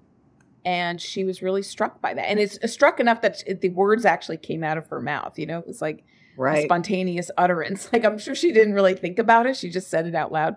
And 0.64 1.00
she 1.00 1.24
was 1.24 1.40
really 1.40 1.62
struck 1.62 2.02
by 2.02 2.14
that. 2.14 2.28
And 2.28 2.38
it's 2.38 2.58
struck 2.70 3.00
enough 3.00 3.22
that 3.22 3.60
the 3.60 3.70
words 3.70 4.04
actually 4.04 4.36
came 4.36 4.62
out 4.62 4.76
of 4.76 4.88
her 4.88 5.00
mouth. 5.00 5.38
You 5.38 5.46
know, 5.46 5.58
it 5.58 5.66
was 5.66 5.80
like, 5.80 6.04
right. 6.36 6.64
spontaneous 6.64 7.30
utterance. 7.38 7.88
Like 7.92 8.04
I'm 8.04 8.18
sure 8.18 8.34
she 8.34 8.52
didn't 8.52 8.74
really 8.74 8.94
think 8.94 9.18
about 9.18 9.46
it. 9.46 9.56
She 9.56 9.70
just 9.70 9.88
said 9.88 10.06
it 10.06 10.14
out 10.14 10.32
loud. 10.32 10.56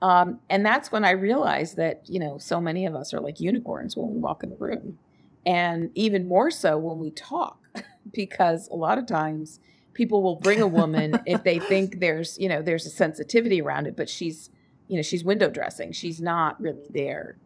Um, 0.00 0.40
and 0.48 0.64
that's 0.64 0.92
when 0.92 1.04
I 1.04 1.10
realized 1.10 1.76
that, 1.76 2.02
you 2.08 2.20
know, 2.20 2.38
so 2.38 2.60
many 2.60 2.86
of 2.86 2.94
us 2.94 3.12
are 3.12 3.20
like 3.20 3.40
unicorns 3.40 3.96
when 3.96 4.12
we 4.14 4.18
walk 4.18 4.42
in 4.44 4.50
the 4.50 4.56
room. 4.56 4.98
And 5.44 5.90
even 5.94 6.28
more 6.28 6.50
so 6.50 6.78
when 6.78 6.98
we 6.98 7.10
talk, 7.10 7.58
because 8.12 8.68
a 8.68 8.76
lot 8.76 8.98
of 8.98 9.06
times 9.06 9.60
people 9.94 10.22
will 10.22 10.36
bring 10.36 10.60
a 10.60 10.66
woman 10.66 11.18
if 11.26 11.42
they 11.42 11.58
think 11.58 11.98
there's, 12.00 12.38
you 12.38 12.48
know, 12.48 12.62
there's 12.62 12.86
a 12.86 12.90
sensitivity 12.90 13.60
around 13.60 13.86
it, 13.86 13.96
but 13.96 14.08
she's, 14.08 14.50
you 14.86 14.96
know, 14.96 15.02
she's 15.02 15.24
window 15.24 15.50
dressing. 15.50 15.92
She's 15.92 16.20
not 16.20 16.60
really 16.60 16.86
there 16.90 17.36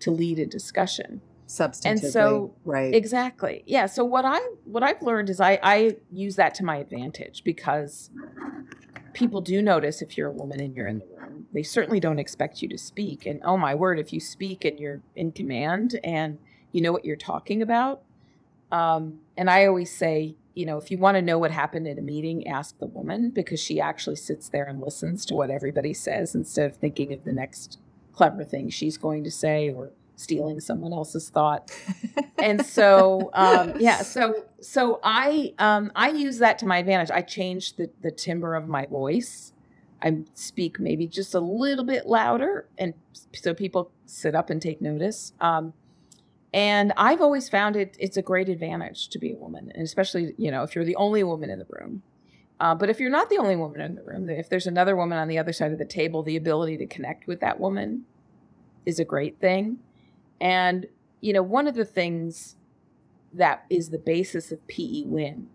to 0.00 0.10
lead 0.10 0.38
a 0.38 0.46
discussion. 0.46 1.22
Substantively, 1.46 1.84
And 1.90 2.00
so- 2.00 2.54
right. 2.64 2.94
Exactly. 2.94 3.62
Yeah. 3.66 3.86
So 3.86 4.04
what 4.04 4.24
I 4.24 4.38
what 4.64 4.82
I've 4.82 5.02
learned 5.02 5.28
is 5.30 5.40
I 5.40 5.58
I 5.62 5.96
use 6.10 6.36
that 6.36 6.54
to 6.56 6.64
my 6.64 6.76
advantage 6.76 7.44
because 7.44 8.10
people 9.14 9.40
do 9.40 9.62
notice 9.62 10.02
if 10.02 10.16
you're 10.16 10.28
a 10.28 10.32
woman 10.32 10.60
and 10.60 10.74
you're 10.74 10.86
in 10.86 10.98
the 10.98 11.06
room. 11.16 11.46
They 11.52 11.62
certainly 11.62 12.00
don't 12.00 12.18
expect 12.18 12.60
you 12.60 12.68
to 12.68 12.78
speak. 12.78 13.26
And 13.26 13.40
oh 13.44 13.56
my 13.56 13.74
word, 13.74 13.98
if 13.98 14.12
you 14.12 14.20
speak 14.20 14.64
and 14.64 14.78
you're 14.78 15.00
in 15.16 15.32
command 15.32 15.98
and 16.04 16.38
you 16.72 16.80
know 16.80 16.92
what 16.92 17.04
you're 17.04 17.16
talking 17.16 17.62
about. 17.62 18.02
Um, 18.72 19.20
and 19.36 19.48
I 19.48 19.66
always 19.66 19.96
say, 19.96 20.34
you 20.54 20.66
know, 20.66 20.78
if 20.78 20.90
you 20.90 20.98
want 20.98 21.16
to 21.16 21.22
know 21.22 21.38
what 21.38 21.50
happened 21.50 21.86
at 21.86 21.98
a 21.98 22.02
meeting, 22.02 22.46
ask 22.46 22.78
the 22.78 22.86
woman 22.86 23.30
because 23.30 23.60
she 23.60 23.80
actually 23.80 24.16
sits 24.16 24.48
there 24.48 24.64
and 24.64 24.80
listens 24.80 25.24
to 25.26 25.34
what 25.34 25.50
everybody 25.50 25.94
says 25.94 26.34
instead 26.34 26.70
of 26.70 26.76
thinking 26.76 27.12
of 27.12 27.24
the 27.24 27.32
next 27.32 27.78
clever 28.14 28.44
thing 28.44 28.70
she's 28.70 28.96
going 28.96 29.24
to 29.24 29.30
say 29.30 29.70
or 29.70 29.90
stealing 30.16 30.60
someone 30.60 30.92
else's 30.92 31.28
thought 31.28 31.76
and 32.38 32.64
so 32.64 33.30
um, 33.34 33.72
yeah 33.80 34.02
so 34.02 34.44
so 34.64 35.00
i 35.02 35.52
um, 35.58 35.90
i 35.94 36.08
use 36.10 36.38
that 36.38 36.58
to 36.58 36.66
my 36.66 36.78
advantage. 36.78 37.10
I 37.10 37.22
change 37.22 37.76
the, 37.76 37.90
the 38.02 38.10
timbre 38.10 38.54
of 38.54 38.68
my 38.68 38.86
voice. 38.86 39.52
I 40.02 40.18
speak 40.34 40.78
maybe 40.78 41.06
just 41.06 41.34
a 41.34 41.40
little 41.40 41.84
bit 41.84 42.06
louder 42.06 42.66
and 42.78 42.94
so 43.32 43.54
people 43.54 43.90
sit 44.06 44.34
up 44.34 44.50
and 44.50 44.60
take 44.60 44.80
notice. 44.80 45.32
Um, 45.40 45.72
and 46.52 46.92
i've 46.96 47.20
always 47.20 47.48
found 47.48 47.74
it 47.74 47.96
it's 47.98 48.16
a 48.16 48.22
great 48.22 48.48
advantage 48.48 49.08
to 49.08 49.18
be 49.18 49.32
a 49.32 49.36
woman 49.36 49.72
and 49.74 49.82
especially 49.82 50.34
you 50.38 50.52
know 50.52 50.62
if 50.62 50.74
you're 50.74 50.84
the 50.84 50.96
only 50.96 51.22
woman 51.24 51.50
in 51.50 51.58
the 51.58 51.66
room. 51.68 52.02
Uh, 52.60 52.74
but 52.74 52.88
if 52.88 53.00
you're 53.00 53.10
not 53.10 53.28
the 53.28 53.38
only 53.38 53.56
woman 53.56 53.80
in 53.80 53.94
the 53.96 54.02
room 54.02 54.30
if 54.30 54.48
there's 54.48 54.66
another 54.66 54.94
woman 54.96 55.18
on 55.18 55.28
the 55.28 55.38
other 55.38 55.52
side 55.52 55.72
of 55.72 55.78
the 55.78 55.84
table 55.84 56.22
the 56.22 56.36
ability 56.36 56.76
to 56.76 56.86
connect 56.86 57.26
with 57.26 57.40
that 57.40 57.58
woman 57.58 58.04
is 58.86 58.98
a 58.98 59.04
great 59.04 59.40
thing. 59.40 59.78
And, 60.40 60.86
you 61.20 61.32
know, 61.32 61.42
one 61.42 61.66
of 61.66 61.74
the 61.74 61.84
things 61.84 62.56
that 63.34 63.64
is 63.70 63.90
the 63.90 63.98
basis 63.98 64.52
of 64.52 64.66
PE 64.66 65.02
Win 65.06 65.48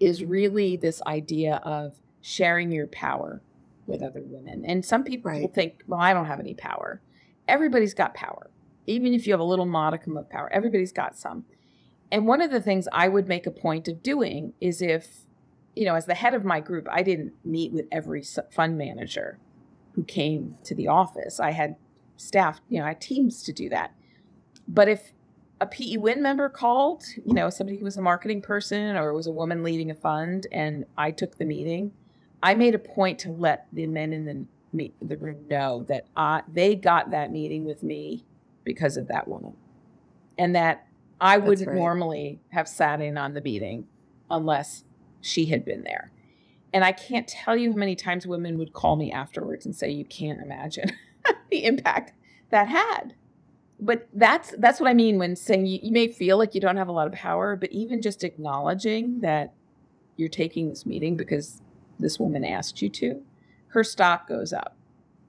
is 0.00 0.24
really 0.24 0.76
this 0.76 1.00
idea 1.06 1.56
of 1.64 1.94
sharing 2.20 2.72
your 2.72 2.86
power 2.88 3.42
with 3.86 4.02
other 4.02 4.22
women. 4.24 4.64
And 4.64 4.84
some 4.84 5.04
people 5.04 5.30
Right. 5.30 5.52
think, 5.52 5.82
well, 5.86 6.00
I 6.00 6.12
don't 6.12 6.26
have 6.26 6.40
any 6.40 6.54
power. 6.54 7.00
Everybody's 7.48 7.94
got 7.94 8.14
power. 8.14 8.50
Even 8.86 9.14
if 9.14 9.26
you 9.26 9.32
have 9.32 9.40
a 9.40 9.44
little 9.44 9.66
modicum 9.66 10.16
of 10.16 10.28
power, 10.28 10.52
everybody's 10.52 10.92
got 10.92 11.16
some. 11.16 11.44
And 12.10 12.26
one 12.26 12.40
of 12.40 12.50
the 12.50 12.60
things 12.60 12.88
I 12.92 13.08
would 13.08 13.28
make 13.28 13.46
a 13.46 13.50
point 13.50 13.88
of 13.88 14.02
doing 14.02 14.52
is 14.60 14.82
if, 14.82 15.22
you 15.74 15.84
know, 15.84 15.94
as 15.94 16.06
the 16.06 16.14
head 16.14 16.34
of 16.34 16.44
my 16.44 16.60
group, 16.60 16.86
I 16.90 17.02
didn't 17.02 17.32
meet 17.44 17.72
with 17.72 17.86
every 17.90 18.22
fund 18.50 18.76
manager 18.76 19.38
who 19.94 20.04
came 20.04 20.56
to 20.64 20.74
the 20.74 20.88
office. 20.88 21.40
I 21.40 21.52
had 21.52 21.76
staff, 22.16 22.60
you 22.68 22.78
know, 22.78 22.84
I 22.84 22.88
had 22.88 23.00
teams 23.00 23.42
to 23.44 23.52
do 23.52 23.68
that. 23.70 23.94
But 24.68 24.88
if 24.88 25.12
a 25.62 25.66
PE 25.66 25.98
Win 25.98 26.20
member 26.20 26.48
called, 26.48 27.04
you 27.24 27.32
know, 27.32 27.48
somebody 27.48 27.78
who 27.78 27.84
was 27.84 27.96
a 27.96 28.02
marketing 28.02 28.42
person 28.42 28.96
or 28.96 29.14
was 29.14 29.28
a 29.28 29.32
woman 29.32 29.62
leading 29.62 29.92
a 29.92 29.94
fund, 29.94 30.48
and 30.50 30.84
I 30.98 31.12
took 31.12 31.38
the 31.38 31.44
meeting, 31.44 31.92
I 32.42 32.54
made 32.54 32.74
a 32.74 32.80
point 32.80 33.20
to 33.20 33.30
let 33.30 33.68
the 33.72 33.86
men 33.86 34.12
in 34.12 34.24
the 34.24 34.44
meet 34.72 34.94
the 35.00 35.16
room 35.16 35.46
know 35.48 35.84
that 35.86 36.06
I, 36.16 36.42
they 36.52 36.74
got 36.74 37.12
that 37.12 37.30
meeting 37.30 37.64
with 37.64 37.84
me 37.84 38.24
because 38.64 38.96
of 38.96 39.06
that 39.08 39.28
woman, 39.28 39.54
and 40.36 40.56
that 40.56 40.88
I 41.20 41.36
That's 41.36 41.48
wouldn't 41.48 41.68
right. 41.68 41.76
normally 41.76 42.40
have 42.48 42.66
sat 42.66 43.00
in 43.00 43.16
on 43.16 43.34
the 43.34 43.40
meeting 43.40 43.86
unless 44.28 44.82
she 45.20 45.46
had 45.46 45.64
been 45.64 45.84
there. 45.84 46.10
And 46.72 46.84
I 46.84 46.90
can't 46.90 47.28
tell 47.28 47.56
you 47.56 47.70
how 47.70 47.78
many 47.78 47.94
times 47.94 48.26
women 48.26 48.58
would 48.58 48.72
call 48.72 48.96
me 48.96 49.12
afterwards 49.12 49.64
and 49.64 49.76
say, 49.76 49.90
"You 49.90 50.06
can't 50.06 50.42
imagine 50.42 50.90
the 51.52 51.64
impact 51.64 52.14
that 52.50 52.66
had." 52.66 53.14
But 53.84 54.08
that's 54.14 54.54
that's 54.58 54.78
what 54.78 54.88
I 54.88 54.94
mean 54.94 55.18
when 55.18 55.34
saying 55.34 55.66
you, 55.66 55.80
you 55.82 55.90
may 55.90 56.06
feel 56.06 56.38
like 56.38 56.54
you 56.54 56.60
don't 56.60 56.76
have 56.76 56.86
a 56.86 56.92
lot 56.92 57.08
of 57.08 57.12
power, 57.14 57.56
but 57.56 57.72
even 57.72 58.00
just 58.00 58.22
acknowledging 58.22 59.20
that 59.20 59.52
you're 60.16 60.28
taking 60.28 60.68
this 60.68 60.86
meeting 60.86 61.16
because 61.16 61.60
this 61.98 62.20
woman 62.20 62.44
asked 62.44 62.80
you 62.80 62.88
to, 62.88 63.22
her 63.68 63.82
stock 63.82 64.28
goes 64.28 64.52
up 64.52 64.76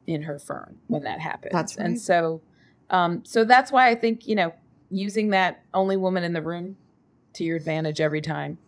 in 0.06 0.22
her 0.22 0.38
firm 0.38 0.78
when 0.86 1.04
that 1.04 1.20
happens. 1.20 1.52
That's 1.52 1.78
right. 1.78 1.86
And 1.88 2.00
so, 2.00 2.42
um, 2.92 3.24
so 3.26 3.44
that's 3.44 3.72
why 3.72 3.89
I 3.89 3.96
think 3.96 4.28
you 4.28 4.36
know 4.36 4.54
using 4.92 5.30
that 5.30 5.63
only 5.74 5.98
woman 5.98 6.24
in 6.24 6.34
the 6.34 6.42
room 6.42 6.78
to 7.34 7.44
your 7.44 7.58
advantage 7.58 8.00
every 8.00 8.22
time. 8.22 8.60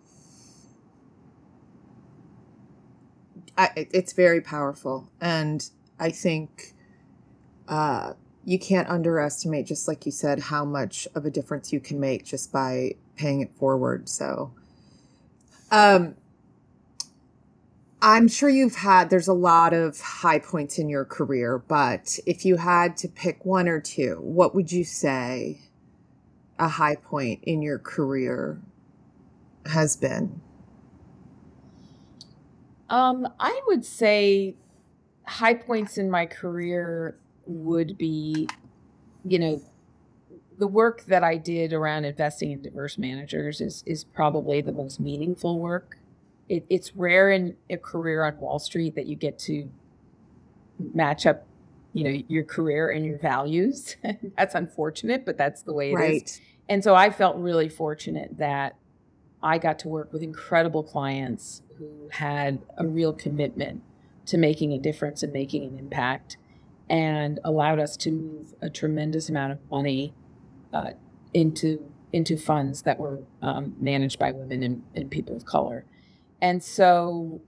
I, 3.58 3.70
it's 3.76 4.12
very 4.12 4.42
powerful 4.42 5.10
and 5.22 5.70
i 5.98 6.10
think 6.10 6.74
uh, 7.70 8.14
you 8.46 8.60
can't 8.60 8.88
underestimate 8.90 9.66
just 9.66 9.88
like 9.88 10.06
you 10.06 10.12
said 10.12 10.40
how 10.40 10.64
much 10.64 11.08
of 11.16 11.26
a 11.26 11.32
difference 11.32 11.74
you 11.74 11.80
can 11.80 12.00
make 12.00 12.24
just 12.24 12.52
by 12.52 12.92
paying 13.16 13.42
it 13.42 13.52
forward 13.56 14.08
so. 14.08 14.52
Um 15.72 16.16
i'm 18.02 18.28
sure 18.28 18.50
you've 18.50 18.76
had 18.76 19.10
there's 19.10 19.28
a 19.28 19.34
lot 19.34 19.74
of 19.74 20.00
high 20.00 20.38
points 20.38 20.78
in 20.78 20.90
your 20.90 21.06
career 21.06 21.58
but 21.58 22.20
if 22.26 22.46
you 22.46 22.58
had 22.58 22.96
to 22.98 23.08
pick 23.08 23.46
one 23.46 23.68
or 23.68 23.80
two 23.80 24.20
what 24.22 24.54
would 24.54 24.72
you 24.72 24.84
say 24.84 25.58
a 26.60 26.68
high 26.68 26.96
point 26.96 27.40
in 27.44 27.62
your 27.62 27.80
career 27.80 28.62
has 29.66 29.96
been? 29.96 30.42
Um, 32.90 33.28
I 33.40 33.62
would 33.68 33.86
say 33.86 34.56
high 35.26 35.56
points 35.56 35.98
in 35.98 36.10
my 36.10 36.26
career 36.26 37.18
would 37.48 37.98
be, 37.98 38.48
you 39.24 39.40
know, 39.40 39.62
the 40.58 40.68
work 40.68 41.04
that 41.06 41.24
I 41.24 41.38
did 41.38 41.74
around 41.74 42.06
investing 42.06 42.52
in 42.52 42.62
diverse 42.62 42.98
managers 42.98 43.62
is 43.62 43.84
is 43.86 44.04
probably 44.04 44.62
the 44.62 44.72
most 44.72 45.00
meaningful 45.00 45.60
work. 45.60 45.98
It, 46.48 46.66
it's 46.70 46.96
rare 46.96 47.32
in 47.32 47.56
a 47.70 47.78
career 47.78 48.24
on 48.24 48.38
Wall 48.38 48.60
Street 48.60 48.96
that 48.96 49.08
you 49.08 49.16
get 49.16 49.40
to 49.40 49.70
match 50.94 51.26
up, 51.26 51.46
you 51.94 52.04
know, 52.04 52.24
your 52.28 52.44
career 52.44 52.90
and 52.90 53.06
your 53.06 53.18
values. 53.18 53.98
that's 54.38 54.56
unfortunate, 54.56 55.26
but 55.26 55.38
that's 55.38 55.64
the 55.64 55.74
way 55.74 55.92
it 55.92 55.94
is. 55.94 55.98
right 55.98 56.42
And 56.70 56.84
so 56.84 56.96
I 56.96 57.10
felt 57.10 57.38
really 57.38 57.70
fortunate 57.70 58.38
that 58.38 58.76
I 59.42 59.58
got 59.58 59.80
to 59.80 59.88
work 59.88 60.14
with 60.14 60.22
incredible 60.22 60.84
clients 60.84 61.62
who 61.78 62.10
had 62.12 62.60
a 62.78 62.88
real 62.88 63.14
commitment 63.14 63.82
to 64.28 64.38
making 64.38 64.74
a 64.74 64.78
difference 64.78 65.24
and 65.24 65.32
making 65.34 65.64
an 65.64 65.78
impact 65.78 66.38
and 66.90 67.40
allowed 67.44 67.80
us 67.80 67.98
to 67.98 68.12
move 68.12 68.54
a 68.62 68.70
tremendous 68.70 69.30
amount 69.30 69.54
of 69.54 69.60
money 69.70 70.14
uh, 70.74 70.92
into 71.34 71.92
into 72.14 72.38
funds 72.38 72.84
that 72.84 72.98
were 72.98 73.20
um, 73.42 73.76
managed 73.80 74.18
by 74.18 74.32
women 74.32 74.64
and, 74.64 74.84
and 74.96 75.12
people 75.12 75.36
of 75.36 75.44
color. 75.44 75.84
And 76.42 76.64
so 76.64 77.42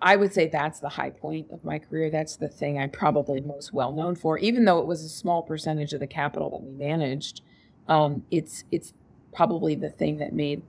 I 0.00 0.16
would 0.16 0.32
say 0.32 0.48
that's 0.48 0.80
the 0.80 0.88
high 0.88 1.10
point 1.10 1.50
of 1.52 1.64
my 1.64 1.78
career. 1.78 2.10
That's 2.10 2.36
the 2.36 2.48
thing 2.48 2.78
I'm 2.78 2.90
probably 2.90 3.40
most 3.40 3.72
well 3.72 3.92
known 3.92 4.16
for, 4.16 4.36
even 4.38 4.64
though 4.64 4.80
it 4.80 4.86
was 4.86 5.04
a 5.04 5.08
small 5.08 5.42
percentage 5.42 5.92
of 5.92 6.00
the 6.00 6.06
capital 6.06 6.50
that 6.50 6.62
we 6.62 6.72
managed 6.72 7.42
um, 7.88 8.24
it's 8.30 8.64
it's 8.70 8.92
probably 9.34 9.74
the 9.74 9.90
thing 9.90 10.18
that 10.18 10.32
made 10.32 10.62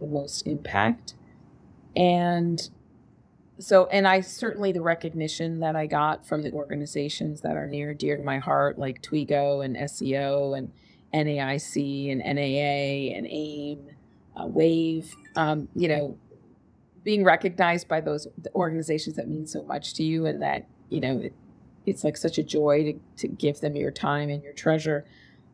the 0.00 0.06
most 0.06 0.46
impact 0.46 1.14
and 1.94 2.68
so 3.58 3.86
and 3.86 4.06
i 4.06 4.20
certainly 4.20 4.72
the 4.72 4.80
recognition 4.80 5.60
that 5.60 5.76
i 5.76 5.86
got 5.86 6.26
from 6.26 6.42
the 6.42 6.52
organizations 6.52 7.40
that 7.40 7.56
are 7.56 7.66
near 7.66 7.94
dear 7.94 8.16
to 8.16 8.22
my 8.22 8.38
heart 8.38 8.78
like 8.78 9.02
Toigo 9.02 9.64
and 9.64 9.76
seo 9.76 10.56
and 10.56 10.72
naic 11.12 12.10
and 12.10 12.18
naa 12.20 13.16
and 13.16 13.26
aim 13.28 13.90
uh, 14.36 14.46
wave 14.46 15.14
um, 15.36 15.68
you 15.74 15.88
know 15.88 16.18
being 17.04 17.24
recognized 17.24 17.88
by 17.88 18.00
those 18.00 18.26
organizations 18.54 19.16
that 19.16 19.28
mean 19.28 19.46
so 19.46 19.62
much 19.62 19.94
to 19.94 20.02
you 20.02 20.26
and 20.26 20.42
that 20.42 20.66
you 20.90 21.00
know 21.00 21.18
it, 21.18 21.32
it's 21.86 22.02
like 22.02 22.16
such 22.16 22.36
a 22.36 22.42
joy 22.42 22.82
to, 22.82 23.00
to 23.16 23.28
give 23.28 23.60
them 23.60 23.76
your 23.76 23.92
time 23.92 24.28
and 24.28 24.42
your 24.42 24.52
treasure 24.52 25.04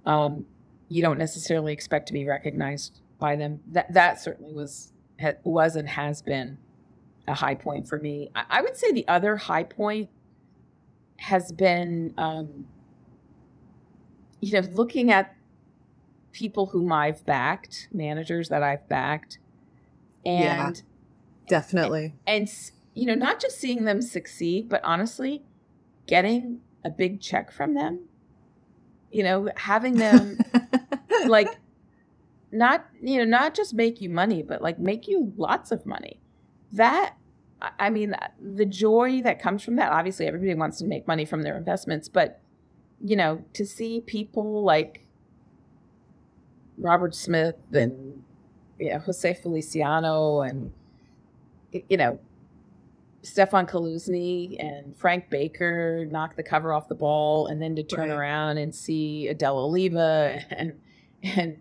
um, 0.07 0.47
you 0.93 1.01
don't 1.01 1.19
necessarily 1.19 1.73
expect 1.73 2.07
to 2.09 2.13
be 2.13 2.27
recognized 2.27 3.01
by 3.19 3.37
them. 3.37 3.61
That 3.71 3.93
that 3.95 4.21
certainly 4.21 4.53
was 4.53 4.93
was 5.45 5.77
and 5.77 5.89
has 5.89 6.21
been 6.21 6.59
a 7.27 7.35
high 7.35 7.55
point 7.55 7.89
for 7.89 7.99
me. 7.99 8.31
I, 8.35 8.45
I 8.51 8.63
would 8.63 8.77
say 8.77 8.93
the 8.93 9.07
other 9.09 9.37
high 9.37 9.65
point 9.65 10.11
has 11.19 11.53
been, 11.53 12.15
um, 12.19 12.67
you 14.41 14.53
know, 14.61 14.67
looking 14.73 15.11
at 15.13 15.37
people 16.33 16.67
whom 16.67 16.93
I've 16.93 17.25
backed, 17.27 17.89
managers 17.93 18.49
that 18.49 18.63
I've 18.63 18.89
backed, 18.89 19.39
Yeah. 20.25 20.69
and 20.69 20.83
Definitely. 21.49 22.15
And, 22.27 22.49
and, 22.49 22.51
you 22.95 23.07
know, 23.07 23.15
not 23.15 23.41
just 23.41 23.59
seeing 23.59 23.85
them 23.85 24.01
succeed, 24.03 24.69
but 24.69 24.81
honestly, 24.85 25.43
getting 26.07 26.61
a 26.85 26.91
big 26.91 27.21
check 27.21 27.53
from 27.53 27.75
them, 27.75 28.07
you 29.11 29.23
know, 29.23 29.51
having 29.57 29.95
them 29.97 30.39
like 31.27 31.59
not, 32.51 32.87
you 33.01 33.19
know, 33.19 33.25
not 33.25 33.55
just 33.55 33.75
make 33.75 34.01
you 34.01 34.09
money, 34.11 34.43
but 34.43 34.61
like 34.63 34.79
make 34.79 35.07
you 35.07 35.33
lots 35.37 35.71
of 35.71 35.87
money. 35.87 36.22
That, 36.73 37.17
I 37.79 37.91
mean, 37.91 38.15
the 38.41 38.65
joy 38.65 39.23
that 39.23 39.41
comes 39.41 39.63
from 39.63 39.77
that, 39.77 39.93
obviously, 39.93 40.27
everybody 40.27 40.55
wants 40.55 40.79
to 40.79 40.85
make 40.85 41.07
money 41.07 41.25
from 41.25 41.43
their 41.43 41.57
investments, 41.57 42.09
but, 42.09 42.41
you 43.05 43.17
know, 43.17 43.45
to 43.53 43.67
see 43.67 44.01
people 44.01 44.63
like 44.65 45.07
Robert 46.79 47.15
Smith 47.15 47.57
and, 47.73 48.23
yeah, 48.79 48.99
Jose 49.01 49.35
Feliciano 49.35 50.41
and, 50.41 50.73
you 51.89 51.97
know, 51.97 52.19
Stefan 53.23 53.67
Kaluzny 53.67 54.57
and 54.59 54.97
Frank 54.97 55.31
Baker 55.31 56.07
knock 56.11 56.37
the 56.37 56.43
cover 56.43 56.73
off 56.73 56.89
the 56.89 56.95
ball, 56.95 57.47
and 57.47 57.63
then 57.63 57.77
to 57.77 57.83
turn 57.83 58.09
right. 58.11 58.17
around 58.17 58.59
and 58.59 58.75
see 58.75 59.29
Adele 59.29 59.59
Oliva 59.59 60.41
and 60.51 60.79
and 61.23 61.59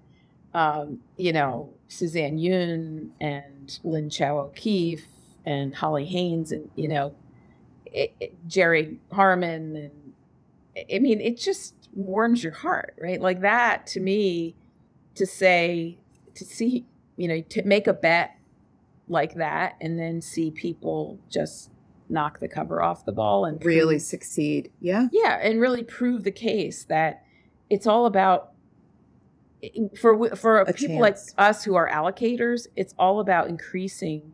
um, 0.54 1.00
you 1.18 1.32
know 1.32 1.74
Suzanne 1.88 2.38
Yoon 2.38 3.10
and 3.22 3.46
Lynn 3.84 4.10
Chao 4.10 4.40
O'Keefe 4.40 5.06
and 5.46 5.76
Holly 5.76 6.06
Haynes 6.06 6.52
and 6.52 6.70
you 6.76 6.88
know 6.88 7.16
it, 7.86 8.14
it, 8.20 8.48
Jerry 8.48 9.00
Harmon 9.12 9.76
and 9.76 10.14
I 10.94 11.00
mean 11.00 11.20
it 11.20 11.38
just 11.38 11.76
warms 11.94 12.44
your 12.44 12.54
heart, 12.54 12.96
right? 13.02 13.20
Like 13.20 13.42
that 13.42 13.88
to 13.88 14.00
me 14.00 14.56
to 15.16 15.26
say 15.26 15.98
to 16.36 16.46
see 16.46 16.86
you 17.18 17.28
know 17.28 17.42
to 17.42 17.64
make 17.64 17.88
a 17.88 17.94
bet 17.94 18.38
like 19.08 19.36
that 19.36 19.76
and 19.82 20.00
then 20.00 20.22
see 20.22 20.52
people 20.52 21.20
just 21.30 21.70
knock 22.12 22.40
the 22.40 22.48
cover 22.48 22.82
off 22.82 23.06
the 23.06 23.12
ball 23.12 23.46
and 23.46 23.64
really 23.64 24.00
succeed. 24.00 24.72
Yeah. 24.80 25.08
Yeah, 25.12 25.40
and 25.42 25.60
really 25.60 25.84
prove 25.84 26.24
the 26.24 26.32
case 26.32 26.84
that 26.86 27.24
it's 27.70 27.88
all 27.88 28.06
about 28.06 28.51
for 30.00 30.36
for 30.36 30.60
a 30.60 30.74
people 30.74 30.98
chance. 31.02 31.34
like 31.38 31.50
us 31.50 31.64
who 31.64 31.76
are 31.76 31.90
allocators, 31.90 32.68
it's 32.76 32.94
all 32.98 33.20
about 33.20 33.48
increasing 33.48 34.34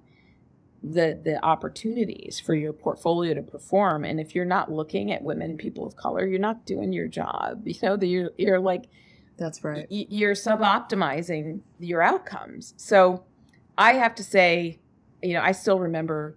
the 0.83 1.19
the 1.23 1.43
opportunities 1.43 2.39
for 2.39 2.53
your 2.53 2.73
portfolio 2.73 3.33
to 3.33 3.41
perform. 3.41 4.05
And 4.05 4.19
if 4.19 4.35
you're 4.35 4.45
not 4.45 4.71
looking 4.71 5.11
at 5.11 5.21
women 5.23 5.51
and 5.51 5.59
people 5.59 5.85
of 5.85 5.95
color 5.95 6.25
you're 6.25 6.39
not 6.39 6.65
doing 6.65 6.93
your 6.93 7.07
job. 7.07 7.63
You 7.67 7.75
know 7.83 7.97
you're, 7.99 8.31
you're 8.37 8.59
like 8.59 8.85
that's 9.37 9.63
right. 9.63 9.85
you're 9.89 10.33
sub-optimizing 10.33 11.61
your 11.79 12.01
outcomes. 12.01 12.73
So 12.77 13.23
I 13.77 13.93
have 13.93 14.15
to 14.15 14.23
say, 14.23 14.79
you 15.21 15.33
know, 15.33 15.41
I 15.41 15.51
still 15.51 15.79
remember, 15.79 16.35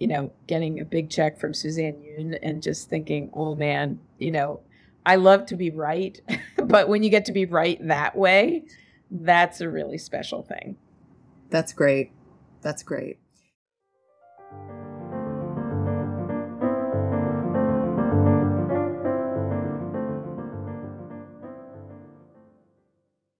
you 0.00 0.08
know, 0.08 0.32
getting 0.48 0.80
a 0.80 0.84
big 0.84 1.08
check 1.08 1.38
from 1.38 1.54
Suzanne 1.54 1.94
Yoon 1.94 2.36
and 2.42 2.60
just 2.60 2.90
thinking, 2.90 3.30
oh 3.32 3.54
man, 3.54 4.00
you 4.18 4.32
know, 4.32 4.60
I 5.06 5.16
love 5.16 5.46
to 5.46 5.56
be 5.56 5.70
right, 5.70 6.20
but 6.56 6.88
when 6.88 7.02
you 7.02 7.10
get 7.10 7.26
to 7.26 7.32
be 7.32 7.44
right 7.44 7.78
that 7.86 8.16
way, 8.16 8.64
that's 9.10 9.60
a 9.60 9.68
really 9.68 9.98
special 9.98 10.42
thing. 10.42 10.76
That's 11.50 11.72
great. 11.72 12.12
That's 12.62 12.82
great. 12.82 13.18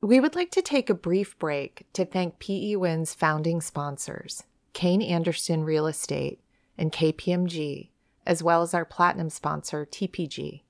We 0.02 0.20
would 0.20 0.34
like 0.34 0.50
to 0.50 0.60
take 0.60 0.90
a 0.90 0.94
brief 0.94 1.38
break 1.38 1.86
to 1.94 2.04
thank 2.04 2.38
PE 2.38 2.76
Win's 2.76 3.14
founding 3.14 3.62
sponsors, 3.62 4.42
Kayne 4.74 5.00
Anderson 5.00 5.64
Real 5.64 5.86
Estate 5.86 6.40
and 6.76 6.92
KPMG, 6.92 7.88
as 8.26 8.42
well 8.42 8.60
as 8.60 8.74
our 8.74 8.84
platinum 8.84 9.30
sponsor, 9.30 9.86
TPG. 9.86 10.60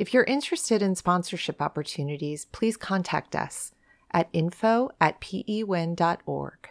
If 0.00 0.14
you're 0.14 0.24
interested 0.24 0.80
in 0.80 0.94
sponsorship 0.94 1.60
opportunities, 1.60 2.46
please 2.46 2.78
contact 2.78 3.36
us 3.36 3.72
at 4.10 4.30
info 4.32 4.88
at 4.98 5.20
pewin.org. 5.20 6.70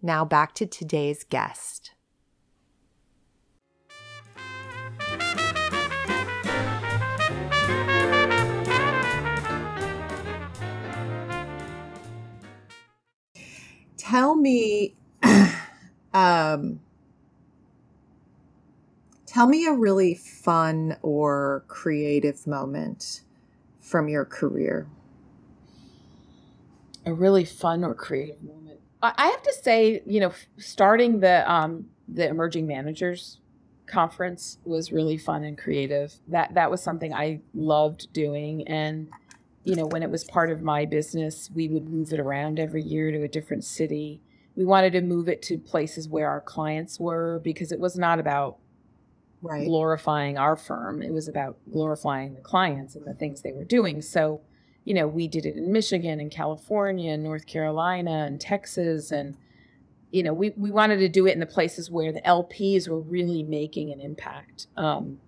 Now 0.00 0.24
back 0.24 0.54
to 0.54 0.66
today's 0.66 1.24
guest. 1.24 1.94
tell 13.96 14.36
me 14.36 14.94
um, 16.14 16.80
tell 19.30 19.46
me 19.46 19.64
a 19.64 19.72
really 19.72 20.14
fun 20.14 20.96
or 21.02 21.64
creative 21.68 22.46
moment 22.48 23.22
from 23.80 24.08
your 24.08 24.24
career. 24.24 24.88
A 27.06 27.12
really 27.12 27.44
fun 27.44 27.84
or 27.84 27.94
creative 27.94 28.42
moment. 28.42 28.80
I 29.02 29.28
have 29.28 29.42
to 29.42 29.54
say 29.62 30.02
you 30.04 30.20
know 30.20 30.32
starting 30.58 31.20
the 31.20 31.50
um, 31.50 31.86
the 32.08 32.28
emerging 32.28 32.66
managers 32.66 33.38
conference 33.86 34.58
was 34.64 34.92
really 34.92 35.16
fun 35.16 35.44
and 35.44 35.56
creative. 35.56 36.14
That 36.28 36.54
that 36.54 36.70
was 36.70 36.82
something 36.82 37.14
i 37.14 37.40
loved 37.54 38.12
doing. 38.12 38.66
And 38.66 39.08
you 39.62 39.76
know, 39.76 39.86
when 39.86 40.02
it 40.02 40.10
was 40.10 40.24
part 40.24 40.50
of 40.50 40.62
my 40.62 40.86
business, 40.86 41.50
we 41.54 41.68
would 41.68 41.88
move 41.88 42.12
it 42.12 42.20
around 42.20 42.58
every 42.58 42.82
year 42.82 43.12
to 43.12 43.22
a 43.22 43.28
different 43.28 43.64
city. 43.64 44.20
We 44.56 44.64
wanted 44.64 44.92
to 44.94 45.00
move 45.02 45.28
it 45.28 45.40
to 45.42 45.58
places 45.58 46.08
where 46.08 46.28
our 46.28 46.40
clients 46.40 46.98
were 46.98 47.40
because 47.44 47.70
it 47.70 47.78
was 47.78 47.96
not 47.96 48.18
about 48.18 48.58
right. 49.42 49.66
glorifying 49.66 50.38
our 50.38 50.56
firm. 50.56 51.02
It 51.02 51.12
was 51.12 51.28
about 51.28 51.56
glorifying 51.70 52.34
the 52.34 52.40
clients 52.40 52.94
and 52.94 53.06
the 53.06 53.14
things 53.14 53.42
they 53.42 53.52
were 53.52 53.64
doing. 53.64 54.02
So, 54.02 54.40
you 54.84 54.94
know, 54.94 55.06
we 55.06 55.28
did 55.28 55.46
it 55.46 55.56
in 55.56 55.72
Michigan 55.72 56.20
and 56.20 56.30
California 56.30 57.12
and 57.12 57.22
North 57.22 57.46
Carolina 57.46 58.26
and 58.26 58.40
Texas. 58.40 59.10
And, 59.10 59.36
you 60.10 60.22
know, 60.22 60.32
we, 60.32 60.50
we 60.56 60.70
wanted 60.70 60.98
to 60.98 61.08
do 61.08 61.26
it 61.26 61.32
in 61.32 61.40
the 61.40 61.46
places 61.46 61.90
where 61.90 62.12
the 62.12 62.22
LPs 62.22 62.88
were 62.88 63.00
really 63.00 63.42
making 63.42 63.92
an 63.92 64.00
impact. 64.00 64.66
Um, 64.76 65.18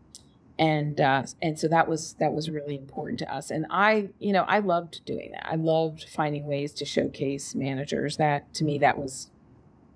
and 0.58 1.00
uh, 1.00 1.24
and 1.40 1.58
so 1.58 1.66
that 1.68 1.88
was 1.88 2.14
that 2.14 2.32
was 2.32 2.50
really 2.50 2.76
important 2.76 3.18
to 3.18 3.34
us 3.34 3.50
and 3.50 3.66
i 3.70 4.08
you 4.18 4.32
know 4.32 4.42
i 4.42 4.58
loved 4.58 5.04
doing 5.06 5.32
that 5.32 5.46
i 5.50 5.56
loved 5.56 6.04
finding 6.08 6.46
ways 6.46 6.72
to 6.72 6.84
showcase 6.84 7.54
managers 7.54 8.18
that 8.18 8.52
to 8.52 8.62
me 8.62 8.78
that 8.78 8.98
was 8.98 9.30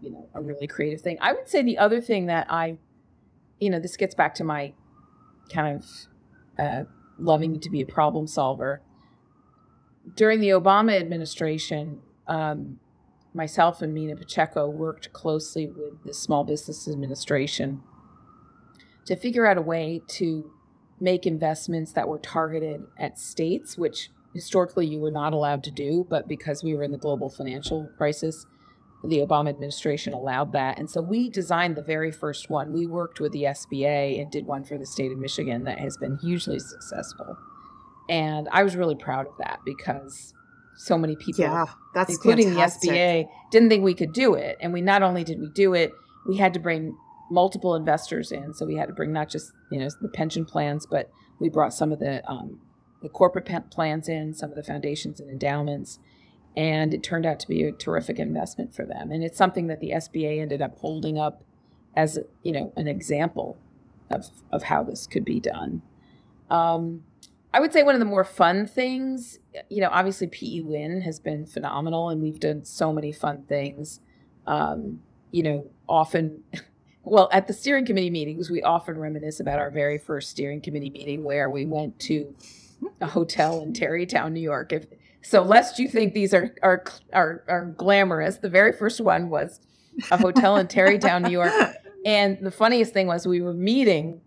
you 0.01 0.11
know 0.11 0.27
a 0.35 0.41
really 0.41 0.67
creative 0.67 1.01
thing 1.01 1.19
i 1.21 1.33
would 1.33 1.49
say 1.49 1.63
the 1.63 1.77
other 1.77 2.01
thing 2.01 2.27
that 2.27 2.47
i 2.51 2.77
you 3.61 3.71
know 3.71 3.81
this 3.81 3.97
gets 3.97 4.15
back 4.15 4.35
to 4.35 4.45
my 4.45 4.73
kind 5.53 5.77
of 5.77 5.87
uh, 6.59 6.85
loving 7.19 7.61
to 7.61 7.71
be 7.71 7.81
a 7.81 7.87
problem 7.87 8.27
solver. 8.27 8.83
During 10.15 10.41
the 10.41 10.51
obama 10.51 10.99
administration 10.99 12.01
um, 12.29 12.79
myself 13.35 13.83
and 13.83 13.93
mina 13.93 14.17
pacheco 14.17 14.69
worked 14.69 15.13
closely 15.13 15.67
with 15.67 16.03
the 16.05 16.15
small 16.15 16.45
business 16.45 16.89
administration 16.89 17.83
to 19.05 19.15
figure 19.15 19.47
out 19.47 19.59
a 19.59 19.63
way 19.63 20.03
to 20.09 20.51
make 21.01 21.27
investments 21.27 21.93
that 21.93 22.09
were 22.09 22.19
targeted 22.19 22.83
at 22.99 23.19
states, 23.19 23.77
which 23.77 24.11
historically 24.35 24.87
you 24.87 24.99
were 24.99 25.11
not 25.11 25.33
allowed 25.33 25.63
to 25.65 25.71
do, 25.71 26.07
but 26.09 26.27
because 26.27 26.65
we 26.65 26.75
were 26.75 26.83
in 26.83 26.93
the 26.93 26.99
global 26.99 27.31
financial 27.31 27.89
crisis, 27.97 28.47
the 29.05 29.19
Obama 29.19 29.51
administration 29.51 30.13
allowed 30.13 30.53
that. 30.53 30.79
And 30.79 30.91
so 30.91 31.01
we 31.01 31.31
designed 31.31 31.77
the 31.77 31.83
very 31.83 32.11
first 32.11 32.51
one. 32.51 32.73
We 32.73 32.87
worked 32.87 33.21
with 33.21 33.33
the 33.33 33.45
SBA 33.45 34.21
and 34.21 34.31
did 34.31 34.47
one 34.47 34.65
for 34.65 34.79
the 34.79 34.87
state 34.87 35.13
of 35.13 35.19
Michigan 35.19 35.65
that 35.65 35.79
has 35.79 35.97
been 35.97 36.19
hugely 36.19 36.59
successful. 36.59 37.37
And 38.09 38.49
I 38.51 38.63
was 38.63 38.77
really 38.77 38.95
proud 38.95 39.27
of 39.27 39.37
that 39.39 39.61
because 39.65 40.33
so 40.77 40.99
many 40.99 41.17
people, 41.17 41.45
yeah, 41.45 41.67
that's 41.95 42.11
including 42.11 42.49
fantastic. 42.49 42.91
the 42.91 42.97
SBA, 42.97 43.29
didn't 43.51 43.69
think 43.69 43.85
we 43.85 43.95
could 43.95 44.13
do 44.13 44.35
it. 44.35 44.57
And 44.61 44.73
we 44.73 44.81
not 44.81 45.03
only 45.03 45.25
did 45.25 45.41
we 45.41 45.49
do 45.49 45.75
it, 45.75 45.93
we 46.27 46.37
had 46.37 46.55
to 46.55 46.61
bring 46.61 46.97
multiple 47.31 47.75
investors 47.75 48.33
in. 48.33 48.55
So 48.55 48.67
we 48.67 48.77
had 48.77 48.87
to 48.87 48.95
bring 48.95 49.13
not 49.13 49.29
just 49.29 49.53
you 49.71 49.79
know 49.79 49.89
the 50.01 50.09
pension 50.09 50.45
plans, 50.45 50.87
but 50.87 51.11
we 51.39 51.49
brought 51.49 51.75
some 51.75 51.93
of 51.93 51.99
the 51.99 52.29
um, 52.31 52.61
the 53.03 53.09
corporate 53.09 53.49
plans 53.71 54.09
in, 54.09 54.35
some 54.35 54.51
of 54.51 54.57
the 54.57 54.63
foundations 54.63 55.21
and 55.21 55.31
endowments, 55.31 55.99
and 56.57 56.95
it 56.95 57.03
turned 57.03 57.27
out 57.27 57.39
to 57.41 57.49
be 57.49 57.65
a 57.65 57.73
terrific 57.73 58.19
investment 58.19 58.75
for 58.75 58.87
them. 58.87 59.11
And 59.11 59.23
it's 59.23 59.37
something 59.37 59.67
that 59.67 59.81
the 59.81 59.91
SBA 59.91 60.41
ended 60.41 60.63
up 60.63 60.79
holding 60.79 61.19
up 61.19 61.43
as 61.95 62.19
you 62.43 62.53
know 62.53 62.73
an 62.77 62.87
example 62.87 63.57
of 64.11 64.27
of 64.53 64.65
how 64.65 64.83
this 64.83 65.07
could 65.07 65.25
be 65.25 65.41
done. 65.41 65.83
Um, 66.51 67.03
I 67.53 67.61
would 67.61 67.73
say 67.73 67.83
one 67.83 67.95
of 67.95 68.01
the 68.01 68.05
more 68.05 68.25
fun 68.25 68.67
things, 68.67 69.39
you 69.71 69.81
know, 69.81 69.89
obviously 69.91 70.27
PE 70.27 70.61
Win 70.61 71.01
has 71.01 71.19
been 71.19 71.47
phenomenal, 71.47 72.11
and 72.11 72.23
we've 72.23 72.39
done 72.39 72.65
so 72.65 72.93
many 72.93 73.13
fun 73.13 73.45
things. 73.49 74.01
Um, 74.47 75.01
you 75.31 75.43
know, 75.43 75.71
often 75.89 76.43
well, 77.03 77.29
at 77.33 77.47
the 77.47 77.53
steering 77.53 77.87
committee 77.87 78.11
meetings, 78.11 78.51
we 78.51 78.63
often 78.63 78.99
reminisce 78.99 79.41
about 79.41 79.59
our 79.59 79.71
very 79.71 79.97
first 79.97 80.31
steering 80.31 80.61
committee 80.61 80.91
meeting 80.91 81.25
where 81.25 81.49
we 81.49 81.65
went 81.65 81.99
to 82.01 82.35
a 83.01 83.07
hotel 83.07 83.63
in 83.63 83.73
Tarrytown, 83.73 84.35
New 84.35 84.41
York. 84.41 84.73
If 84.73 84.87
so, 85.29 85.43
lest 85.43 85.81
you 85.81 85.89
think 85.89 86.15
these 86.15 86.33
are 86.33 86.55
are 86.63 86.85
are, 87.13 87.43
are 87.49 87.75
glamorous, 87.77 88.37
the 88.37 88.49
very 88.49 88.73
first 88.73 89.01
one 89.01 89.29
was 89.29 89.59
a 90.13 90.17
hotel 90.17 90.57
in 90.57 90.69
Tarrytown, 90.69 91.23
New 91.23 91.31
York. 91.31 91.53
And 92.05 92.39
the 92.41 92.53
funniest 92.53 92.93
thing 92.93 93.09
was 93.09 93.27
we 93.27 93.41
were 93.41 93.53
meeting, 93.53 94.21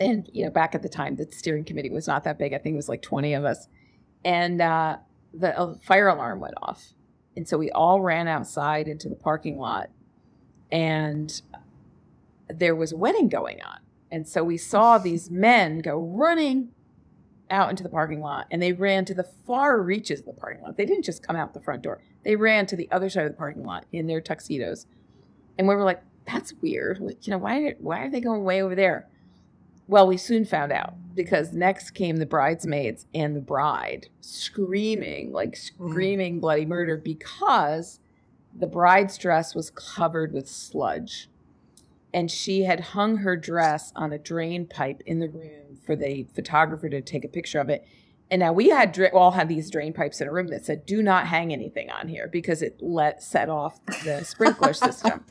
and 0.00 0.28
you 0.32 0.44
know, 0.44 0.50
back 0.50 0.74
at 0.74 0.82
the 0.82 0.88
time, 0.88 1.14
the 1.14 1.28
steering 1.30 1.62
committee 1.62 1.90
was 1.90 2.08
not 2.08 2.24
that 2.24 2.40
big. 2.40 2.52
I 2.52 2.58
think 2.58 2.72
it 2.72 2.76
was 2.76 2.88
like 2.88 3.02
twenty 3.02 3.34
of 3.34 3.44
us, 3.44 3.68
and 4.24 4.60
uh, 4.60 4.96
the 5.32 5.56
uh, 5.56 5.74
fire 5.84 6.08
alarm 6.08 6.40
went 6.40 6.54
off, 6.60 6.94
and 7.36 7.46
so 7.46 7.56
we 7.56 7.70
all 7.70 8.00
ran 8.00 8.26
outside 8.26 8.88
into 8.88 9.08
the 9.08 9.14
parking 9.14 9.58
lot, 9.58 9.90
and 10.72 11.40
there 12.48 12.74
was 12.74 12.90
a 12.90 12.96
wedding 12.96 13.28
going 13.28 13.62
on, 13.62 13.78
and 14.10 14.26
so 14.26 14.42
we 14.42 14.56
saw 14.56 14.98
these 14.98 15.30
men 15.30 15.78
go 15.78 16.00
running 16.00 16.70
out 17.50 17.70
into 17.70 17.82
the 17.82 17.88
parking 17.88 18.20
lot 18.20 18.46
and 18.50 18.60
they 18.62 18.72
ran 18.72 19.04
to 19.06 19.14
the 19.14 19.24
far 19.46 19.80
reaches 19.80 20.20
of 20.20 20.26
the 20.26 20.32
parking 20.32 20.62
lot. 20.62 20.76
They 20.76 20.86
didn't 20.86 21.04
just 21.04 21.26
come 21.26 21.36
out 21.36 21.54
the 21.54 21.60
front 21.60 21.82
door. 21.82 22.00
They 22.24 22.36
ran 22.36 22.66
to 22.66 22.76
the 22.76 22.90
other 22.90 23.08
side 23.10 23.26
of 23.26 23.32
the 23.32 23.38
parking 23.38 23.64
lot 23.64 23.86
in 23.92 24.06
their 24.06 24.20
tuxedos. 24.20 24.86
And 25.58 25.66
we 25.66 25.74
were 25.74 25.84
like, 25.84 26.02
that's 26.26 26.52
weird. 26.60 27.00
Like, 27.00 27.26
you 27.26 27.30
know, 27.30 27.38
why 27.38 27.74
why 27.78 28.00
are 28.00 28.10
they 28.10 28.20
going 28.20 28.44
way 28.44 28.62
over 28.62 28.74
there? 28.74 29.08
Well, 29.86 30.06
we 30.06 30.18
soon 30.18 30.44
found 30.44 30.70
out 30.70 30.94
because 31.14 31.52
next 31.52 31.92
came 31.92 32.16
the 32.16 32.26
bridesmaids 32.26 33.06
and 33.14 33.34
the 33.34 33.40
bride 33.40 34.08
screaming, 34.20 35.32
like 35.32 35.52
mm. 35.52 35.56
screaming 35.56 36.40
bloody 36.40 36.66
murder 36.66 36.96
because 36.98 37.98
the 38.54 38.66
bride's 38.66 39.16
dress 39.16 39.54
was 39.54 39.70
covered 39.70 40.32
with 40.32 40.48
sludge. 40.48 41.30
And 42.18 42.28
she 42.32 42.64
had 42.64 42.80
hung 42.80 43.18
her 43.18 43.36
dress 43.36 43.92
on 43.94 44.12
a 44.12 44.18
drain 44.18 44.66
pipe 44.66 45.02
in 45.06 45.20
the 45.20 45.28
room 45.28 45.78
for 45.86 45.94
the 45.94 46.26
photographer 46.34 46.88
to 46.88 47.00
take 47.00 47.24
a 47.24 47.28
picture 47.28 47.60
of 47.60 47.68
it. 47.68 47.86
And 48.28 48.40
now 48.40 48.52
we 48.52 48.70
had 48.70 48.98
all 49.12 49.30
had 49.30 49.48
these 49.48 49.70
drain 49.70 49.92
pipes 49.92 50.20
in 50.20 50.26
a 50.26 50.32
room 50.32 50.48
that 50.48 50.64
said, 50.64 50.84
"Do 50.84 51.00
not 51.00 51.28
hang 51.28 51.52
anything 51.52 51.92
on 51.92 52.08
here 52.08 52.26
because 52.26 52.60
it 52.60 52.78
let 52.80 53.22
set 53.22 53.48
off 53.48 53.78
the 54.02 54.24
sprinkler 54.24 54.72
system." 54.86 55.24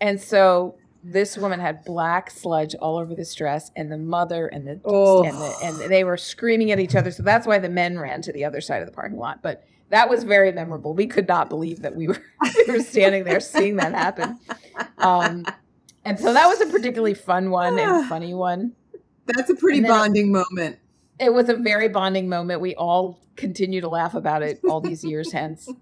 And 0.00 0.20
so 0.20 0.76
this 1.02 1.36
woman 1.36 1.58
had 1.58 1.84
black 1.84 2.30
sludge 2.30 2.76
all 2.76 2.96
over 2.96 3.12
this 3.16 3.34
dress, 3.34 3.72
and 3.74 3.90
the 3.90 3.98
mother 3.98 4.46
and 4.46 4.68
the, 4.68 4.80
oh. 4.84 5.24
and 5.24 5.36
the 5.36 5.56
and 5.64 5.90
they 5.90 6.04
were 6.04 6.16
screaming 6.16 6.70
at 6.70 6.78
each 6.78 6.94
other. 6.94 7.10
So 7.10 7.24
that's 7.24 7.44
why 7.44 7.58
the 7.58 7.68
men 7.68 7.98
ran 7.98 8.22
to 8.22 8.32
the 8.32 8.44
other 8.44 8.60
side 8.60 8.82
of 8.82 8.86
the 8.86 8.94
parking 8.94 9.18
lot. 9.18 9.42
But 9.42 9.64
that 9.90 10.08
was 10.08 10.22
very 10.22 10.52
memorable. 10.52 10.94
We 10.94 11.08
could 11.08 11.26
not 11.26 11.48
believe 11.48 11.82
that 11.82 11.96
we 11.96 12.06
were 12.06 12.22
we 12.68 12.72
were 12.72 12.84
standing 12.84 13.24
there 13.24 13.40
seeing 13.40 13.74
that 13.76 13.92
happen. 13.92 14.38
Um, 14.98 15.44
and 16.04 16.18
so 16.18 16.32
that 16.32 16.46
was 16.46 16.60
a 16.60 16.66
particularly 16.66 17.14
fun 17.14 17.50
one 17.50 17.78
and 17.78 18.08
funny 18.08 18.34
one. 18.34 18.72
That's 19.26 19.50
a 19.50 19.54
pretty 19.54 19.80
bonding 19.80 20.32
moment. 20.32 20.78
It 21.18 21.32
was 21.32 21.48
a 21.48 21.54
very 21.54 21.88
bonding 21.88 22.28
moment. 22.28 22.60
We 22.60 22.74
all 22.74 23.24
continue 23.36 23.80
to 23.80 23.88
laugh 23.88 24.14
about 24.14 24.42
it 24.42 24.60
all 24.68 24.80
these 24.80 25.04
years 25.04 25.32
hence. 25.32 25.68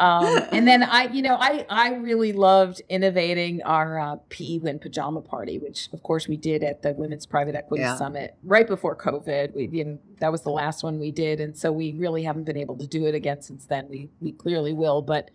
Um, 0.00 0.40
and 0.50 0.66
then 0.66 0.82
I, 0.82 1.12
you 1.12 1.20
know, 1.20 1.36
I 1.38 1.66
I 1.68 1.92
really 1.96 2.32
loved 2.32 2.80
innovating 2.88 3.62
our 3.64 3.98
uh, 3.98 4.16
PE 4.30 4.60
Win 4.60 4.78
pajama 4.78 5.20
party, 5.20 5.58
which 5.58 5.90
of 5.92 6.02
course 6.02 6.26
we 6.26 6.38
did 6.38 6.64
at 6.64 6.80
the 6.80 6.94
Women's 6.94 7.26
Private 7.26 7.54
Equity 7.54 7.82
yeah. 7.82 7.96
Summit 7.96 8.34
right 8.42 8.66
before 8.66 8.96
COVID. 8.96 9.54
We, 9.54 9.66
you 9.66 9.84
know, 9.84 9.98
that 10.20 10.32
was 10.32 10.40
the 10.40 10.50
last 10.50 10.82
one 10.82 10.98
we 10.98 11.10
did, 11.10 11.38
and 11.38 11.54
so 11.54 11.70
we 11.70 11.92
really 11.92 12.22
haven't 12.22 12.44
been 12.44 12.56
able 12.56 12.78
to 12.78 12.86
do 12.86 13.04
it 13.04 13.14
again 13.14 13.42
since 13.42 13.66
then. 13.66 13.88
We 13.90 14.08
we 14.20 14.32
clearly 14.32 14.72
will, 14.72 15.02
but 15.02 15.30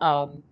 um, 0.00 0.42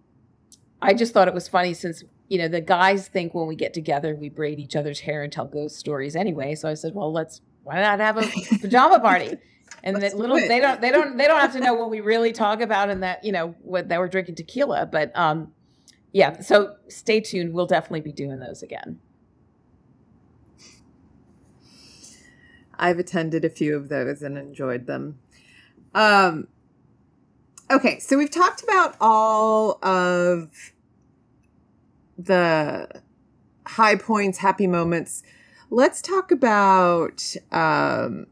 I 0.80 0.94
just 0.94 1.12
thought 1.12 1.26
it 1.26 1.34
was 1.34 1.48
funny 1.48 1.74
since 1.74 2.04
you 2.28 2.38
know 2.38 2.48
the 2.48 2.60
guys 2.60 3.08
think 3.08 3.34
when 3.34 3.46
we 3.46 3.56
get 3.56 3.74
together 3.74 4.14
we 4.14 4.28
braid 4.28 4.58
each 4.58 4.76
other's 4.76 5.00
hair 5.00 5.22
and 5.22 5.32
tell 5.32 5.46
ghost 5.46 5.76
stories 5.76 6.14
anyway. 6.14 6.54
So 6.54 6.68
I 6.68 6.74
said, 6.74 6.94
well, 6.94 7.12
let's 7.12 7.40
why 7.64 7.80
not 7.80 8.00
have 8.00 8.16
a 8.16 8.22
pajama 8.60 9.00
party? 9.00 9.36
And 9.82 10.02
that 10.02 10.16
little 10.16 10.36
they 10.36 10.60
don't 10.60 10.80
they 10.80 10.90
don't 10.90 11.16
they 11.16 11.26
don't 11.26 11.40
have 11.40 11.52
to 11.52 11.60
know 11.60 11.74
what 11.80 11.90
we 11.90 12.00
really 12.00 12.32
talk 12.32 12.60
about 12.60 12.90
and 12.90 13.02
that 13.02 13.24
you 13.24 13.32
know 13.32 13.54
what 13.62 13.88
that 13.88 13.98
we're 13.98 14.08
drinking 14.08 14.36
tequila. 14.36 14.86
But 14.86 15.16
um, 15.16 15.52
yeah. 16.12 16.40
So 16.40 16.76
stay 16.88 17.20
tuned. 17.20 17.52
We'll 17.52 17.66
definitely 17.66 18.00
be 18.00 18.12
doing 18.12 18.38
those 18.38 18.62
again. 18.62 19.00
I've 22.78 22.98
attended 22.98 23.44
a 23.44 23.50
few 23.50 23.76
of 23.76 23.88
those 23.88 24.22
and 24.22 24.38
enjoyed 24.38 24.86
them. 24.86 25.18
Um, 25.94 26.46
okay, 27.70 27.98
so 27.98 28.16
we've 28.16 28.30
talked 28.30 28.62
about 28.62 28.94
all 29.00 29.84
of 29.84 30.50
the 32.18 32.88
high 33.64 33.96
points, 33.96 34.38
happy 34.38 34.66
moments. 34.66 35.22
Let's 35.70 36.02
talk 36.02 36.30
about 36.30 37.36
um, 37.52 38.26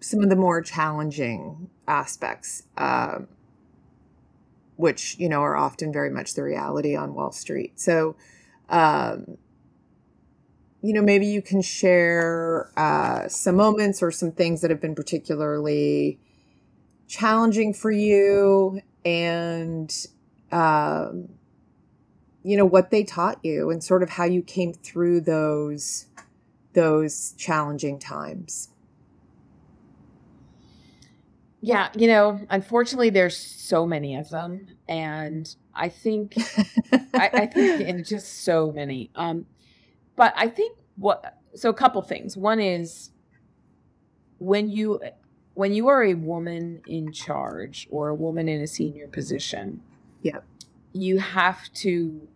some 0.00 0.22
of 0.22 0.30
the 0.30 0.36
more 0.36 0.62
challenging 0.62 1.68
aspects, 1.86 2.62
uh, 2.76 3.20
which 4.76 5.16
you 5.18 5.28
know 5.28 5.42
are 5.42 5.56
often 5.56 5.92
very 5.92 6.10
much 6.10 6.34
the 6.34 6.42
reality 6.42 6.96
on 6.96 7.14
Wall 7.14 7.32
Street. 7.32 7.78
So, 7.78 8.16
um, 8.68 9.36
you 10.80 10.92
know, 10.94 11.02
maybe 11.02 11.26
you 11.26 11.42
can 11.42 11.60
share 11.60 12.70
uh, 12.76 13.28
some 13.28 13.56
moments 13.56 14.02
or 14.02 14.12
some 14.12 14.30
things 14.30 14.60
that 14.60 14.70
have 14.70 14.80
been 14.80 14.94
particularly 14.94 16.20
challenging 17.08 17.74
for 17.74 17.90
you, 17.90 18.80
and 19.04 19.92
um, 20.52 21.37
you 22.48 22.56
know 22.56 22.64
what 22.64 22.90
they 22.90 23.04
taught 23.04 23.38
you, 23.44 23.68
and 23.68 23.84
sort 23.84 24.02
of 24.02 24.08
how 24.08 24.24
you 24.24 24.40
came 24.40 24.72
through 24.72 25.20
those 25.20 26.06
those 26.72 27.32
challenging 27.36 27.98
times? 27.98 28.70
Yeah, 31.60 31.90
you 31.94 32.06
know, 32.06 32.40
unfortunately, 32.48 33.10
there's 33.10 33.36
so 33.36 33.84
many 33.84 34.16
of 34.16 34.30
them, 34.30 34.68
and 34.88 35.54
I 35.74 35.90
think, 35.90 36.38
I, 37.12 37.30
I, 37.34 37.46
think, 37.46 37.80
and 37.88 38.02
just 38.02 38.44
so 38.44 38.72
many. 38.72 39.10
Um, 39.14 39.44
but 40.16 40.32
I 40.34 40.48
think 40.48 40.78
what 40.96 41.36
so 41.54 41.68
a 41.68 41.74
couple 41.74 42.00
things. 42.00 42.34
One 42.34 42.60
is 42.60 43.10
when 44.38 44.70
you 44.70 45.00
when 45.52 45.74
you 45.74 45.88
are 45.88 46.02
a 46.02 46.14
woman 46.14 46.80
in 46.86 47.12
charge 47.12 47.88
or 47.90 48.08
a 48.08 48.14
woman 48.14 48.48
in 48.48 48.62
a 48.62 48.66
senior 48.66 49.06
position. 49.06 49.82
Yeah, 50.22 50.38
you 50.94 51.18
have 51.18 51.70
to 51.74 52.26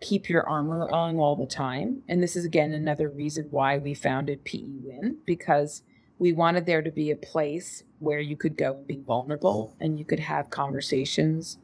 keep 0.00 0.28
your 0.28 0.48
armor 0.48 0.88
on 0.90 1.16
all 1.16 1.36
the 1.36 1.46
time. 1.46 2.02
And 2.08 2.22
this 2.22 2.36
is 2.36 2.44
again 2.44 2.72
another 2.72 3.08
reason 3.08 3.48
why 3.50 3.78
we 3.78 3.94
founded 3.94 4.44
PE 4.44 4.78
Win 4.82 5.18
because 5.26 5.82
we 6.18 6.32
wanted 6.32 6.66
there 6.66 6.82
to 6.82 6.90
be 6.90 7.10
a 7.10 7.16
place 7.16 7.84
where 8.00 8.20
you 8.20 8.36
could 8.36 8.56
go 8.56 8.76
and 8.76 8.86
be 8.86 9.00
vulnerable 9.06 9.76
and 9.80 9.98
you 9.98 10.04
could 10.04 10.20
have 10.20 10.50
conversations 10.50 11.58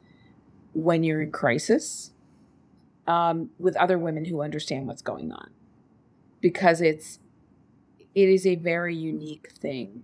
when 0.73 1.03
you're 1.03 1.21
in 1.21 1.31
crisis 1.31 2.11
um, 3.07 3.49
with 3.59 3.75
other 3.77 3.97
women 3.97 4.25
who 4.25 4.41
understand 4.41 4.87
what's 4.87 5.01
going 5.01 5.31
on 5.31 5.49
because 6.41 6.81
it's 6.81 7.19
it 8.13 8.29
is 8.29 8.45
a 8.45 8.55
very 8.55 8.95
unique 8.95 9.51
thing 9.51 10.03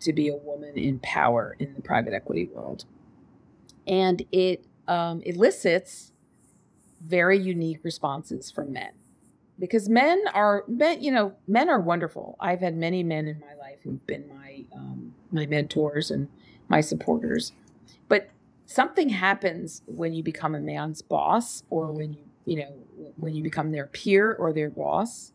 to 0.00 0.12
be 0.12 0.28
a 0.28 0.36
woman 0.36 0.76
in 0.76 0.98
power 0.98 1.56
in 1.58 1.74
the 1.74 1.82
private 1.82 2.12
equity 2.12 2.46
world 2.46 2.84
and 3.86 4.22
it 4.30 4.64
um, 4.86 5.22
elicits 5.22 6.12
very 7.00 7.38
unique 7.38 7.80
responses 7.82 8.50
from 8.50 8.72
men. 8.72 8.92
Because 9.58 9.88
men 9.88 10.22
are 10.34 10.64
men 10.68 11.02
you 11.02 11.10
know 11.10 11.34
men 11.48 11.68
are 11.68 11.80
wonderful. 11.80 12.36
I've 12.40 12.60
had 12.60 12.76
many 12.76 13.02
men 13.02 13.26
in 13.26 13.40
my 13.40 13.54
life 13.54 13.78
who've 13.82 14.06
been 14.06 14.28
my 14.28 14.64
um, 14.72 15.14
my 15.30 15.46
mentors 15.46 16.10
and 16.10 16.28
my 16.68 16.80
supporters. 16.80 17.52
But 18.08 18.28
something 18.66 19.08
happens 19.08 19.82
when 19.86 20.12
you 20.12 20.22
become 20.22 20.54
a 20.54 20.60
man's 20.60 21.00
boss 21.00 21.62
or 21.70 21.90
when 21.92 22.12
you 22.12 22.24
you 22.44 22.56
know 22.56 22.72
when 23.16 23.34
you 23.34 23.42
become 23.42 23.72
their 23.72 23.86
peer 23.86 24.34
or 24.34 24.52
their 24.52 24.70
boss. 24.70 25.32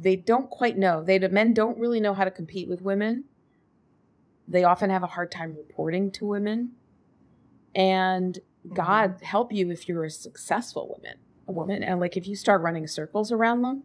They 0.00 0.14
don't 0.14 0.48
quite 0.48 0.78
know. 0.78 1.02
They 1.02 1.18
men 1.18 1.52
don't 1.52 1.78
really 1.78 1.98
know 1.98 2.14
how 2.14 2.22
to 2.22 2.30
compete 2.30 2.68
with 2.68 2.80
women. 2.82 3.24
They 4.46 4.64
often 4.64 4.90
have 4.90 5.02
a 5.02 5.08
hard 5.08 5.30
time 5.30 5.54
reporting 5.56 6.10
to 6.12 6.26
women. 6.26 6.72
And 7.74 8.38
God 8.74 9.16
mm-hmm. 9.16 9.24
help 9.24 9.52
you 9.52 9.70
if 9.70 9.88
you're 9.88 10.04
a 10.04 10.10
successful 10.10 10.88
woman, 10.88 11.18
a 11.46 11.52
woman, 11.52 11.82
and 11.82 12.00
like 12.00 12.16
if 12.16 12.26
you 12.26 12.36
start 12.36 12.62
running 12.62 12.86
circles 12.86 13.32
around 13.32 13.62
them, 13.62 13.84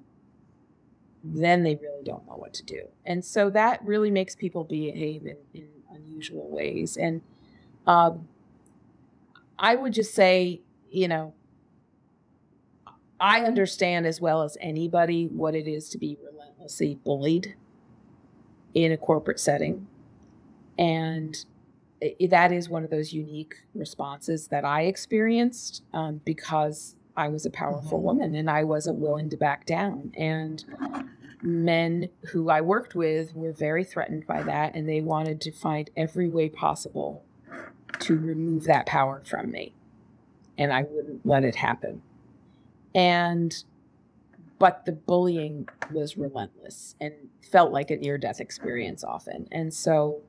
then 1.24 1.64
they 1.64 1.76
really 1.76 2.04
don't 2.04 2.26
know 2.28 2.36
what 2.36 2.54
to 2.56 2.64
do, 2.64 2.88
and 3.06 3.24
so 3.24 3.50
that 3.50 3.84
really 3.86 4.12
makes 4.12 4.36
people 4.36 4.64
behave 4.64 5.26
in, 5.26 5.38
in 5.54 5.68
unusual 5.94 6.50
ways. 6.50 6.98
And 6.98 7.22
um, 7.88 8.28
I 9.58 9.76
would 9.76 9.94
just 9.94 10.14
say, 10.14 10.62
you 10.92 11.08
know, 11.08 11.34
I 13.20 13.42
understand 13.42 14.06
as 14.06 14.20
well 14.20 14.44
as 14.44 14.58
anybody 14.60 15.28
what 15.28 15.56
it 15.56 15.68
is 15.68 15.90
to 15.90 15.98
be 15.98 16.18
relentlessly 16.22 17.00
bullied 17.06 17.56
in 18.74 18.92
a 18.92 18.98
corporate 18.98 19.40
setting, 19.40 19.88
and 20.78 21.46
that 22.30 22.52
is 22.52 22.70
one 22.70 22.84
of 22.84 22.90
those 22.90 23.14
unique 23.14 23.56
responses 23.76 24.48
that 24.48 24.66
I 24.66 24.84
experienced 24.84 25.84
um, 25.94 26.22
because 26.26 26.96
I 27.18 27.30
was 27.30 27.46
a 27.46 27.50
powerful 27.50 27.98
mm-hmm. 28.00 28.08
woman 28.08 28.36
and 28.36 28.50
I 28.50 28.64
wasn't 28.64 29.00
willing 29.00 29.30
to 29.32 29.38
back 29.38 29.66
down. 29.66 30.14
And 30.18 30.64
men 31.42 32.10
who 32.32 32.50
I 32.50 32.62
worked 32.62 32.96
with 32.96 33.36
were 33.36 33.54
very 33.54 33.84
threatened 33.84 34.28
by 34.28 34.44
that 34.44 34.76
and 34.76 34.88
they 34.90 35.02
wanted 35.02 35.42
to 35.42 35.52
find 35.52 35.90
every 35.98 36.30
way 36.30 36.50
possible 36.50 37.24
to 38.00 38.18
remove 38.18 38.66
that 38.66 38.86
power 38.86 39.22
from 39.26 39.52
me. 39.52 39.74
and 40.58 40.74
I 40.74 40.84
wouldn't 40.84 41.26
let 41.26 41.44
it 41.44 41.56
happen. 41.56 42.02
And 42.96 43.64
but 44.60 44.86
the 44.86 44.94
bullying 44.94 45.68
was 45.92 46.18
relentless 46.18 46.96
and 47.02 47.14
felt 47.52 47.74
like 47.74 47.92
a 47.92 47.98
near 47.98 48.18
death 48.18 48.40
experience 48.40 49.04
often. 49.04 49.48
And 49.52 49.74
so 49.74 50.22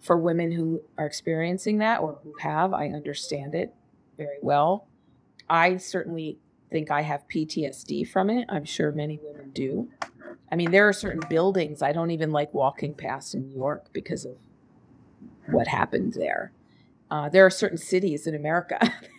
for 0.00 0.16
women 0.16 0.52
who 0.52 0.82
are 0.98 1.06
experiencing 1.06 1.78
that 1.78 2.00
or 2.00 2.18
who 2.22 2.34
have, 2.40 2.72
I 2.72 2.88
understand 2.88 3.54
it 3.54 3.74
very 4.16 4.38
well. 4.42 4.86
I 5.48 5.76
certainly 5.76 6.38
think 6.70 6.90
I 6.90 7.02
have 7.02 7.24
PTSD 7.28 8.08
from 8.08 8.30
it. 8.30 8.46
I'm 8.48 8.64
sure 8.64 8.92
many 8.92 9.18
women 9.22 9.50
do. 9.52 9.88
I 10.50 10.56
mean, 10.56 10.70
there 10.70 10.88
are 10.88 10.92
certain 10.92 11.22
buildings 11.28 11.82
I 11.82 11.92
don't 11.92 12.10
even 12.10 12.30
like 12.30 12.52
walking 12.52 12.94
past 12.94 13.34
in 13.34 13.48
New 13.48 13.56
York 13.56 13.86
because 13.92 14.24
of 14.24 14.36
what 15.46 15.66
happened 15.66 16.14
there. 16.14 16.52
Uh, 17.10 17.28
there 17.28 17.44
are 17.46 17.50
certain 17.50 17.78
cities 17.78 18.26
in 18.26 18.34
America, 18.34 18.78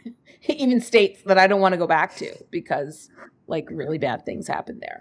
even 0.47 0.81
states 0.81 1.21
that 1.25 1.37
I 1.37 1.47
don't 1.47 1.61
want 1.61 1.73
to 1.73 1.77
go 1.77 1.87
back 1.87 2.15
to 2.17 2.33
because 2.51 3.09
like 3.47 3.67
really 3.71 3.97
bad 3.97 4.25
things 4.25 4.47
happen 4.47 4.79
there. 4.79 4.99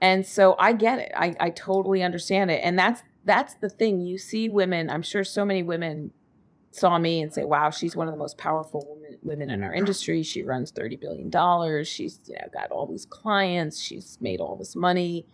And 0.00 0.26
so 0.26 0.56
I 0.58 0.72
get 0.72 0.98
it. 0.98 1.12
I, 1.16 1.34
I 1.38 1.50
totally 1.50 2.02
understand 2.02 2.50
it. 2.50 2.60
And 2.64 2.78
that's 2.78 3.02
that's 3.24 3.54
the 3.54 3.68
thing. 3.68 4.00
You 4.00 4.18
see 4.18 4.48
women, 4.48 4.90
I'm 4.90 5.02
sure 5.02 5.24
so 5.24 5.44
many 5.44 5.62
women 5.62 6.12
saw 6.70 6.98
me 6.98 7.20
and 7.20 7.32
say, 7.32 7.44
wow, 7.44 7.70
she's 7.70 7.94
one 7.94 8.08
of 8.08 8.14
the 8.14 8.18
most 8.18 8.38
powerful 8.38 8.86
women, 8.88 9.18
women 9.22 9.50
in 9.50 9.62
our 9.62 9.74
industry. 9.74 10.22
She 10.22 10.42
runs 10.42 10.72
$30 10.72 11.00
billion. 11.00 11.84
She's 11.84 12.20
you 12.26 12.34
know, 12.34 12.48
got 12.52 12.70
all 12.70 12.86
these 12.86 13.06
clients. 13.06 13.80
She's 13.80 14.18
made 14.20 14.40
all 14.40 14.56
this 14.56 14.74
money. 14.74 15.26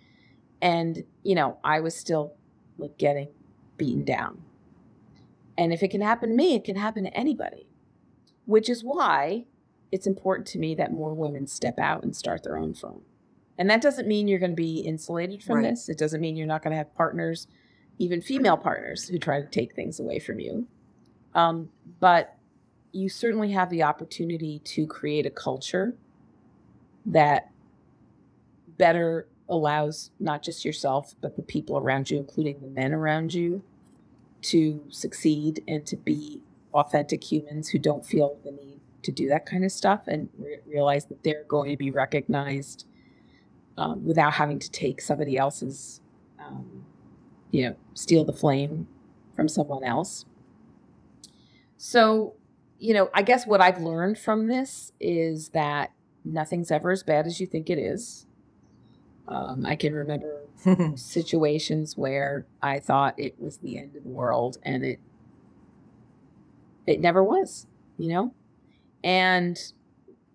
And, 0.61 1.05
you 1.23 1.35
know, 1.35 1.59
I 1.63 1.81
was 1.81 1.95
still 1.95 2.35
like 2.77 2.99
getting 2.99 3.29
beaten 3.77 4.05
down. 4.05 4.43
And 5.57 5.73
if 5.73 5.83
it 5.83 5.91
can 5.91 6.01
happen 6.01 6.31
to 6.31 6.35
me, 6.35 6.55
it 6.55 6.65
can 6.65 6.77
happen 6.77 7.05
to 7.05 7.17
anybody, 7.17 7.67
which 8.47 8.69
is 8.69 8.83
why 8.83 9.45
it's 9.91 10.07
important 10.07 10.47
to 10.49 10.59
me 10.59 10.75
that 10.75 10.93
more 10.93 11.15
women 11.15 11.47
step 11.47 11.79
out 11.79 12.03
and 12.03 12.15
start 12.15 12.43
their 12.43 12.57
own 12.57 12.75
firm. 12.75 13.03
And 13.57 13.69
that 13.71 13.81
doesn't 13.81 14.07
mean 14.07 14.29
you're 14.29 14.39
going 14.39 14.53
to 14.53 14.57
be 14.57 14.81
insulated 14.81 15.43
from 15.43 15.57
right. 15.57 15.71
this. 15.71 15.89
It 15.89 15.99
doesn't 15.99 16.21
mean 16.21 16.37
you're 16.37 16.47
not 16.47 16.63
going 16.63 16.71
to 16.73 16.77
have 16.77 16.95
partners, 16.95 17.49
even 17.99 18.21
female 18.21 18.57
partners, 18.57 19.09
who 19.09 19.19
try 19.19 19.41
to 19.41 19.47
take 19.47 19.75
things 19.75 20.01
away 20.01 20.19
from 20.19 20.39
you. 20.41 20.67
Um, 21.35 21.69
but 22.01 22.37
you 22.93 23.09
certainly 23.09 23.53
have 23.53 23.71
the 23.71 23.83
opportunity 23.83 24.61
to 24.61 24.87
create 24.87 25.27
a 25.27 25.31
culture 25.31 25.95
that 27.07 27.51
better 28.79 29.27
allows 29.49 30.11
not 30.21 30.43
just 30.43 30.65
yourself, 30.65 31.15
but 31.21 31.37
the 31.37 31.43
people 31.43 31.79
around 31.79 32.11
you, 32.11 32.19
including 32.19 32.61
the 32.61 32.69
men 32.69 32.93
around 32.93 33.35
you, 33.35 33.63
to 34.43 34.83
succeed 34.89 35.63
and 35.67 35.85
to 35.87 35.97
be 35.97 36.41
authentic 36.75 37.25
humans 37.25 37.69
who 37.69 37.79
don't 37.79 38.05
feel 38.05 38.39
the 38.45 38.53
need 38.53 38.81
to 39.03 39.13
do 39.13 39.29
that 39.29 39.47
kind 39.47 39.65
of 39.65 39.73
stuff 39.73 40.07
and 40.07 40.29
re- 40.39 40.59
realize 40.67 41.07
that 41.07 41.23
they're 41.23 41.45
going 41.49 41.71
to 41.71 41.77
be 41.77 41.91
recognized 41.91 42.87
um, 43.77 44.05
without 44.05 44.35
having 44.35 44.59
to 44.59 44.71
take 44.71 45.01
somebody 45.01 45.37
else's, 45.37 46.01
um, 46.45 46.85
you 47.51 47.69
know, 47.69 47.77
steal 47.95 48.25
the 48.25 48.33
flame 48.33 48.89
from 49.35 49.49
someone 49.49 49.85
else. 49.85 50.25
So, 51.77 52.35
you 52.79 52.95
know, 52.95 53.11
I 53.15 53.23
guess 53.23 53.47
what 53.47 53.61
I've 53.61 53.81
learned 53.81 54.19
from 54.19 54.49
this 54.49 54.93
is 55.01 55.51
that 55.51 55.93
nothing's 56.25 56.71
ever 56.71 56.91
as 56.91 57.03
bad 57.03 57.27
as 57.27 57.41
you 57.41 57.47
think 57.47 57.71
it 57.71 57.79
is. 57.79 58.27
Um, 59.29 59.67
I 59.67 59.77
can 59.77 59.95
remember 59.95 60.41
situations 60.97 61.97
where 61.97 62.47
I 62.63 62.81
thought 62.81 63.15
it 63.19 63.41
was 63.41 63.59
the 63.59 63.79
end 63.79 63.95
of 63.95 64.03
the 64.03 64.09
world, 64.09 64.59
and 64.63 64.85
it 64.85 65.01
it 66.87 67.01
never 67.01 67.23
was, 67.23 67.67
you 67.99 68.09
know. 68.09 68.33
And 69.05 69.59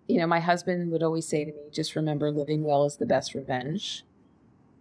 you 0.06 0.18
know, 0.18 0.26
my 0.26 0.40
husband 0.40 0.92
would 0.92 1.02
always 1.02 1.26
say 1.26 1.44
to 1.44 1.50
me, 1.50 1.70
"Just 1.72 1.96
remember, 1.96 2.30
living 2.30 2.62
well 2.62 2.84
is 2.84 2.96
the 2.96 3.06
best 3.06 3.34
revenge." 3.34 4.04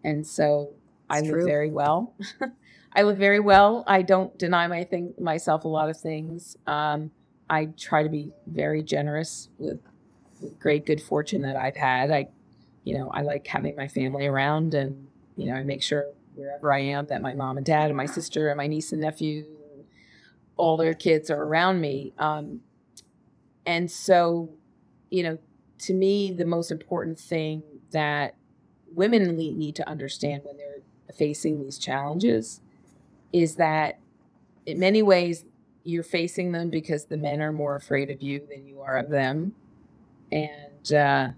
And 0.03 0.27
so 0.27 0.73
I 1.09 1.21
live 1.21 1.45
very 1.45 1.71
well. 1.71 2.15
I 2.95 3.03
live 3.03 3.17
very 3.17 3.39
well. 3.39 3.83
I 3.87 4.01
don't 4.03 4.37
deny 4.37 4.67
my 4.67 4.83
thing 4.83 5.13
myself 5.19 5.65
a 5.65 5.67
lot 5.67 5.89
of 5.89 5.97
things. 5.97 6.57
Um, 6.67 7.11
I 7.49 7.65
try 7.77 8.03
to 8.03 8.09
be 8.09 8.31
very 8.47 8.83
generous 8.83 9.49
with, 9.57 9.79
with 10.41 10.59
great 10.59 10.85
good 10.85 11.01
fortune 11.01 11.41
that 11.41 11.55
I've 11.55 11.75
had. 11.75 12.11
I 12.11 12.29
you 12.83 12.97
know, 12.97 13.09
I 13.09 13.21
like 13.21 13.47
having 13.47 13.75
my 13.75 13.87
family 13.87 14.27
around 14.27 14.73
and, 14.73 15.07
you 15.37 15.47
know, 15.47 15.55
I 15.55 15.63
make 15.63 15.81
sure 15.81 16.07
wherever 16.35 16.73
I 16.73 16.79
am 16.79 17.05
that 17.07 17.21
my 17.21 17.33
mom 17.33 17.57
and 17.57 17.65
dad 17.65 17.87
and 17.87 17.97
my 17.97 18.05
sister 18.05 18.49
and 18.49 18.57
my 18.57 18.67
niece 18.67 18.91
and 18.91 19.01
nephew, 19.01 19.45
all 20.57 20.77
their 20.77 20.93
kids 20.93 21.29
are 21.29 21.41
around 21.41 21.79
me. 21.79 22.13
Um, 22.17 22.61
and 23.65 23.89
so, 23.89 24.49
you 25.09 25.23
know, 25.23 25.37
to 25.79 25.93
me, 25.93 26.31
the 26.31 26.45
most 26.45 26.71
important 26.71 27.19
thing 27.19 27.63
that 27.91 28.35
women 28.93 29.35
need 29.35 29.75
to 29.75 29.87
understand 29.87 30.41
when 30.43 30.57
they're 30.57 30.62
facing 31.15 31.61
these 31.61 31.77
challenges 31.77 32.61
is 33.31 33.55
that 33.55 33.99
in 34.65 34.79
many 34.79 35.01
ways 35.01 35.45
you're 35.83 36.03
facing 36.03 36.51
them 36.51 36.69
because 36.69 37.05
the 37.05 37.17
men 37.17 37.41
are 37.41 37.51
more 37.51 37.75
afraid 37.75 38.09
of 38.09 38.21
you 38.21 38.41
than 38.49 38.65
you 38.65 38.81
are 38.81 38.97
of 38.97 39.09
them. 39.09 39.53
And, 40.31 40.93
uh, 40.93 41.29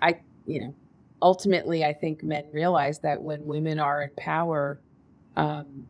I, 0.00 0.20
you 0.46 0.60
know, 0.60 0.74
ultimately, 1.20 1.84
I 1.84 1.92
think 1.92 2.22
men 2.22 2.44
realize 2.52 3.00
that 3.00 3.20
when 3.20 3.44
women 3.44 3.78
are 3.78 4.02
in 4.02 4.10
power, 4.16 4.80
um, 5.36 5.86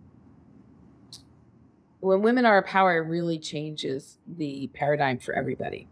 when 2.01 2.23
women 2.23 2.47
are 2.47 2.59
in 2.59 2.65
power, 2.65 2.97
it 2.97 3.09
really 3.09 3.39
changes 3.39 4.19
the 4.27 4.69
paradigm 4.73 5.19
for 5.19 5.35
everybody. 5.35 5.87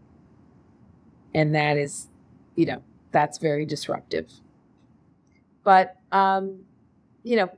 And 1.35 1.53
that 1.53 1.77
is, 1.77 2.07
you 2.55 2.65
know, 2.65 2.81
that's 3.11 3.37
very 3.37 3.65
disruptive. 3.65 4.31
But, 5.63 5.95
um, 6.11 6.61
you 7.23 7.35
know, 7.35 7.49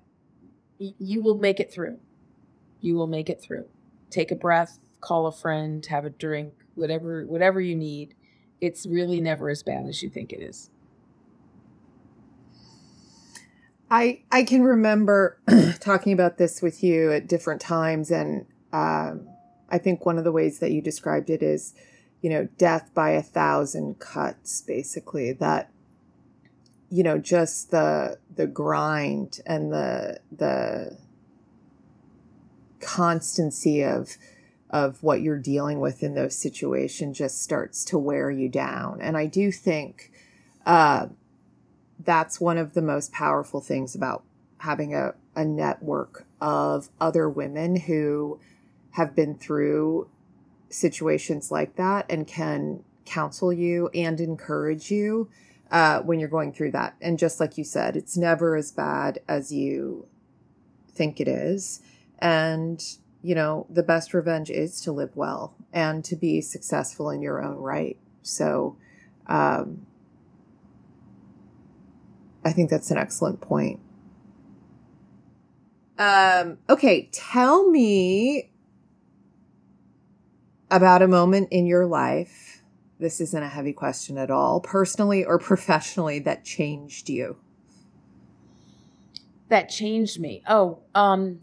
y- 0.79 0.93
you 0.99 1.21
will 1.21 1.37
make 1.37 1.59
it 1.59 1.71
through. 1.71 1.99
You 2.79 2.95
will 2.95 3.07
make 3.07 3.29
it 3.29 3.41
through. 3.41 3.65
Take 4.09 4.31
a 4.31 4.35
breath, 4.35 4.79
call 4.99 5.27
a 5.27 5.31
friend, 5.31 5.85
have 5.85 6.05
a 6.05 6.09
drink, 6.09 6.53
whatever, 6.75 7.25
whatever 7.25 7.61
you 7.61 7.75
need 7.75 8.15
it's 8.61 8.85
really 8.85 9.19
never 9.19 9.49
as 9.49 9.63
bad 9.63 9.87
as 9.87 10.01
you 10.01 10.09
think 10.09 10.31
it 10.31 10.39
is. 10.39 10.69
I 13.89 14.21
I 14.31 14.43
can 14.43 14.63
remember 14.63 15.39
talking 15.81 16.13
about 16.13 16.37
this 16.37 16.61
with 16.61 16.83
you 16.83 17.11
at 17.11 17.27
different 17.27 17.59
times, 17.59 18.11
and 18.11 18.45
um, 18.71 19.27
I 19.67 19.79
think 19.79 20.05
one 20.05 20.17
of 20.17 20.23
the 20.23 20.31
ways 20.31 20.59
that 20.59 20.71
you 20.71 20.81
described 20.81 21.29
it 21.29 21.43
is, 21.43 21.73
you 22.21 22.29
know, 22.29 22.47
death 22.57 22.91
by 22.93 23.09
a 23.09 23.23
thousand 23.23 23.99
cuts, 23.99 24.61
basically. 24.61 25.33
That 25.33 25.70
you 26.91 27.03
know, 27.03 27.17
just 27.17 27.71
the 27.71 28.17
the 28.35 28.45
grind 28.45 29.39
and 29.45 29.71
the 29.71 30.19
the 30.31 30.97
constancy 32.81 33.81
of 33.81 34.17
of 34.69 35.01
what 35.01 35.21
you're 35.21 35.39
dealing 35.39 35.79
with 35.79 36.03
in 36.03 36.15
those 36.15 36.35
situations 36.35 37.17
just 37.17 37.41
starts 37.41 37.85
to 37.85 37.97
wear 37.97 38.29
you 38.29 38.49
down. 38.49 38.99
And 39.01 39.17
I 39.17 39.25
do 39.25 39.51
think 39.51 40.11
uh, 40.65 41.07
that's 41.99 42.39
one 42.39 42.57
of 42.57 42.73
the 42.73 42.81
most 42.81 43.11
powerful 43.11 43.61
things 43.61 43.95
about 43.95 44.23
having 44.59 44.93
a, 44.93 45.13
a 45.35 45.43
network 45.43 46.25
of 46.39 46.89
other 47.01 47.29
women 47.29 47.75
who 47.75 48.39
have 48.91 49.15
been 49.15 49.35
through 49.37 50.09
situations 50.69 51.51
like 51.51 51.75
that 51.75 52.05
and 52.09 52.25
can 52.25 52.83
counsel 53.05 53.51
you 53.51 53.89
and 53.89 54.21
encourage 54.21 54.89
you 54.89 55.29
uh, 55.71 56.01
when 56.01 56.19
you're 56.19 56.29
going 56.29 56.53
through 56.53 56.71
that. 56.71 56.95
And 57.01 57.17
just 57.17 57.39
like 57.39 57.57
you 57.57 57.63
said, 57.63 57.95
it's 57.95 58.15
never 58.15 58.55
as 58.55 58.71
bad 58.71 59.19
as 59.27 59.51
you 59.51 60.07
think 60.93 61.19
it 61.19 61.27
is. 61.27 61.81
And 62.19 62.83
you 63.23 63.35
know, 63.35 63.67
the 63.69 63.83
best 63.83 64.13
revenge 64.13 64.49
is 64.49 64.81
to 64.81 64.91
live 64.91 65.15
well 65.15 65.53
and 65.71 66.03
to 66.05 66.15
be 66.15 66.41
successful 66.41 67.09
in 67.09 67.21
your 67.21 67.43
own 67.43 67.57
right. 67.57 67.97
So, 68.23 68.77
um, 69.27 69.85
I 72.43 72.51
think 72.51 72.69
that's 72.71 72.89
an 72.89 72.97
excellent 72.97 73.41
point. 73.41 73.79
Um, 75.99 76.57
okay, 76.67 77.09
tell 77.11 77.69
me 77.69 78.49
about 80.71 81.03
a 81.03 81.07
moment 81.07 81.49
in 81.51 81.67
your 81.67 81.85
life. 81.85 82.50
This 83.01 83.19
isn't 83.19 83.41
a 83.41 83.49
heavy 83.49 83.73
question 83.73 84.19
at 84.19 84.29
all, 84.29 84.59
personally 84.59 85.25
or 85.25 85.39
professionally, 85.39 86.19
that 86.19 86.45
changed 86.45 87.09
you. 87.09 87.35
That 89.49 89.69
changed 89.69 90.19
me. 90.19 90.43
Oh, 90.47 90.77
um, 90.93 91.39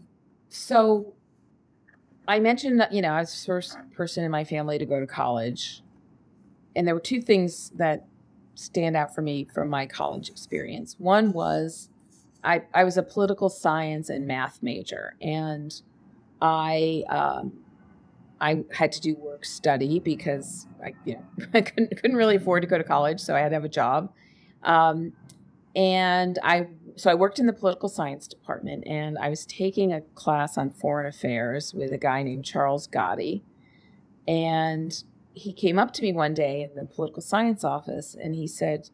so 0.47 1.13
I 2.29 2.39
mentioned 2.39 2.79
that, 2.79 2.93
you 2.93 3.01
know, 3.01 3.09
I 3.09 3.19
was 3.19 3.41
the 3.41 3.45
first 3.45 3.77
person 3.93 4.23
in 4.23 4.31
my 4.31 4.45
family 4.45 4.77
to 4.77 4.85
go 4.85 5.01
to 5.01 5.05
college. 5.05 5.83
And 6.77 6.87
there 6.87 6.95
were 6.95 7.01
two 7.01 7.21
things 7.21 7.71
that 7.75 8.05
stand 8.55 8.95
out 8.95 9.13
for 9.13 9.21
me 9.21 9.45
from 9.53 9.69
my 9.69 9.85
college 9.85 10.29
experience. 10.29 10.95
One 10.97 11.33
was 11.33 11.89
I, 12.41 12.63
I 12.73 12.85
was 12.85 12.95
a 12.95 13.03
political 13.03 13.49
science 13.49 14.09
and 14.09 14.25
math 14.25 14.63
major, 14.63 15.15
and 15.21 15.73
I 16.41 17.03
um, 17.09 17.51
I 18.41 18.63
had 18.71 18.91
to 18.93 19.01
do 19.01 19.15
work 19.15 19.45
study 19.45 19.99
because 19.99 20.67
I, 20.83 20.93
you 21.05 21.15
know, 21.15 21.45
I 21.53 21.61
couldn't, 21.61 21.95
couldn't 22.01 22.15
really 22.15 22.35
afford 22.35 22.61
to 22.63 22.67
go 22.67 22.77
to 22.77 22.83
college, 22.83 23.19
so 23.19 23.35
I 23.35 23.39
had 23.39 23.49
to 23.49 23.55
have 23.55 23.65
a 23.65 23.69
job. 23.69 24.13
Um, 24.63 25.13
and 25.75 26.39
I 26.43 26.67
so 26.95 27.09
I 27.09 27.15
worked 27.15 27.39
in 27.39 27.45
the 27.45 27.53
political 27.53 27.87
science 27.87 28.27
department, 28.27 28.85
and 28.85 29.17
I 29.17 29.29
was 29.29 29.45
taking 29.45 29.93
a 29.93 30.01
class 30.01 30.57
on 30.57 30.69
foreign 30.69 31.05
affairs 31.05 31.73
with 31.73 31.91
a 31.93 31.97
guy 31.97 32.23
named 32.23 32.43
Charles 32.43 32.87
Gotti, 32.87 33.43
and 34.27 35.03
he 35.33 35.53
came 35.53 35.79
up 35.79 35.93
to 35.93 36.01
me 36.01 36.11
one 36.11 36.33
day 36.33 36.63
in 36.63 36.75
the 36.75 36.85
political 36.85 37.21
science 37.21 37.63
office, 37.63 38.15
and 38.21 38.35
he 38.35 38.47
said, 38.47 38.89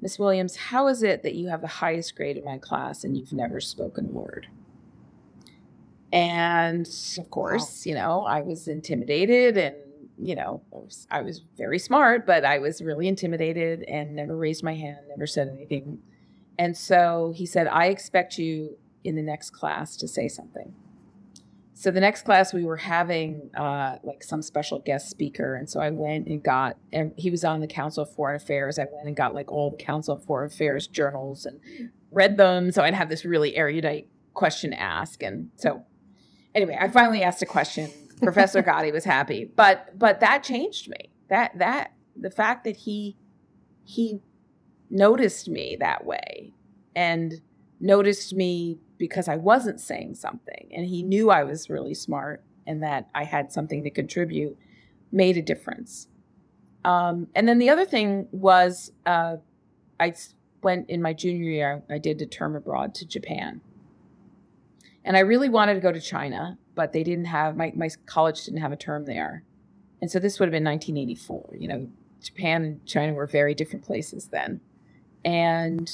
"Miss 0.00 0.18
Williams, 0.18 0.56
how 0.56 0.86
is 0.88 1.02
it 1.02 1.22
that 1.22 1.34
you 1.34 1.48
have 1.48 1.60
the 1.60 1.66
highest 1.66 2.14
grade 2.14 2.36
in 2.36 2.44
my 2.44 2.58
class 2.58 3.04
and 3.04 3.16
you've 3.16 3.32
never 3.32 3.60
spoken 3.60 4.06
a 4.06 4.12
word?" 4.12 4.46
And 6.12 6.86
of 7.18 7.30
course, 7.30 7.84
wow. 7.86 7.90
you 7.90 7.94
know, 7.94 8.22
I 8.22 8.42
was 8.42 8.68
intimidated 8.68 9.56
and, 9.56 9.76
you 10.18 10.34
know, 10.34 10.62
I 10.72 10.76
was, 10.76 11.06
I 11.10 11.22
was, 11.22 11.42
very 11.56 11.78
smart, 11.78 12.26
but 12.26 12.44
I 12.44 12.58
was 12.58 12.82
really 12.82 13.08
intimidated 13.08 13.82
and 13.84 14.14
never 14.14 14.36
raised 14.36 14.62
my 14.62 14.74
hand, 14.74 14.98
never 15.08 15.26
said 15.26 15.48
anything. 15.48 16.00
And 16.58 16.76
so 16.76 17.32
he 17.34 17.46
said, 17.46 17.66
I 17.66 17.86
expect 17.86 18.36
you 18.36 18.76
in 19.04 19.16
the 19.16 19.22
next 19.22 19.50
class 19.50 19.96
to 19.96 20.06
say 20.06 20.28
something. 20.28 20.74
So 21.74 21.90
the 21.90 22.00
next 22.00 22.22
class 22.22 22.52
we 22.52 22.64
were 22.64 22.76
having 22.76 23.50
uh, 23.56 23.96
like 24.04 24.22
some 24.22 24.42
special 24.42 24.78
guest 24.78 25.10
speaker, 25.10 25.56
and 25.56 25.68
so 25.68 25.80
I 25.80 25.90
went 25.90 26.28
and 26.28 26.40
got, 26.40 26.76
and 26.92 27.12
he 27.16 27.28
was 27.28 27.44
on 27.44 27.60
the 27.60 27.66
Council 27.66 28.04
of 28.04 28.14
Foreign 28.14 28.36
Affairs. 28.36 28.78
I 28.78 28.86
went 28.92 29.08
and 29.08 29.16
got 29.16 29.34
like 29.34 29.50
all 29.50 29.70
the 29.70 29.82
Council 29.82 30.14
of 30.14 30.22
Foreign 30.22 30.46
Affairs 30.46 30.86
journals 30.86 31.44
and 31.44 31.58
read 32.12 32.36
them, 32.36 32.70
so 32.70 32.84
I'd 32.84 32.94
have 32.94 33.08
this 33.08 33.24
really 33.24 33.56
erudite 33.56 34.06
question 34.32 34.70
to 34.70 34.80
ask. 34.80 35.24
And 35.24 35.50
so 35.56 35.84
anyway, 36.54 36.76
I 36.80 36.88
finally 36.88 37.22
asked 37.22 37.42
a 37.42 37.46
question. 37.46 37.90
Professor 38.22 38.62
Gotti 38.62 38.92
was 38.92 39.04
happy, 39.04 39.50
but 39.56 39.98
but 39.98 40.20
that 40.20 40.42
changed 40.42 40.88
me. 40.88 41.10
That 41.28 41.58
that 41.58 41.92
the 42.16 42.30
fact 42.30 42.64
that 42.64 42.76
he 42.76 43.16
he 43.84 44.20
noticed 44.90 45.48
me 45.48 45.76
that 45.80 46.04
way 46.04 46.52
and 46.94 47.40
noticed 47.80 48.34
me 48.34 48.78
because 48.98 49.26
I 49.26 49.36
wasn't 49.36 49.80
saying 49.80 50.14
something 50.14 50.70
and 50.72 50.86
he 50.86 51.02
knew 51.02 51.30
I 51.30 51.44
was 51.44 51.68
really 51.68 51.94
smart 51.94 52.44
and 52.66 52.82
that 52.82 53.08
I 53.14 53.24
had 53.24 53.50
something 53.50 53.82
to 53.82 53.90
contribute 53.90 54.56
made 55.10 55.36
a 55.36 55.42
difference. 55.42 56.08
Um, 56.84 57.28
and 57.34 57.48
then 57.48 57.58
the 57.58 57.70
other 57.70 57.84
thing 57.84 58.28
was 58.30 58.92
uh, 59.06 59.36
I 59.98 60.14
went 60.62 60.90
in 60.90 61.02
my 61.02 61.12
junior 61.12 61.50
year, 61.50 61.82
I 61.90 61.98
did 61.98 62.22
a 62.22 62.26
term 62.26 62.54
abroad 62.54 62.94
to 62.96 63.06
Japan. 63.06 63.60
And 65.04 65.16
I 65.16 65.20
really 65.20 65.48
wanted 65.48 65.74
to 65.74 65.80
go 65.80 65.92
to 65.92 66.00
China, 66.00 66.58
but 66.74 66.92
they 66.92 67.02
didn't 67.02 67.26
have 67.26 67.56
my, 67.56 67.72
my 67.74 67.90
college 68.06 68.44
didn't 68.44 68.60
have 68.60 68.72
a 68.72 68.76
term 68.76 69.04
there. 69.04 69.44
And 70.00 70.10
so 70.10 70.18
this 70.18 70.38
would 70.38 70.46
have 70.46 70.52
been 70.52 70.64
1984. 70.64 71.56
You 71.58 71.68
know, 71.68 71.88
Japan 72.22 72.64
and 72.64 72.86
China 72.86 73.14
were 73.14 73.26
very 73.26 73.54
different 73.54 73.84
places 73.84 74.28
then. 74.28 74.60
And 75.24 75.90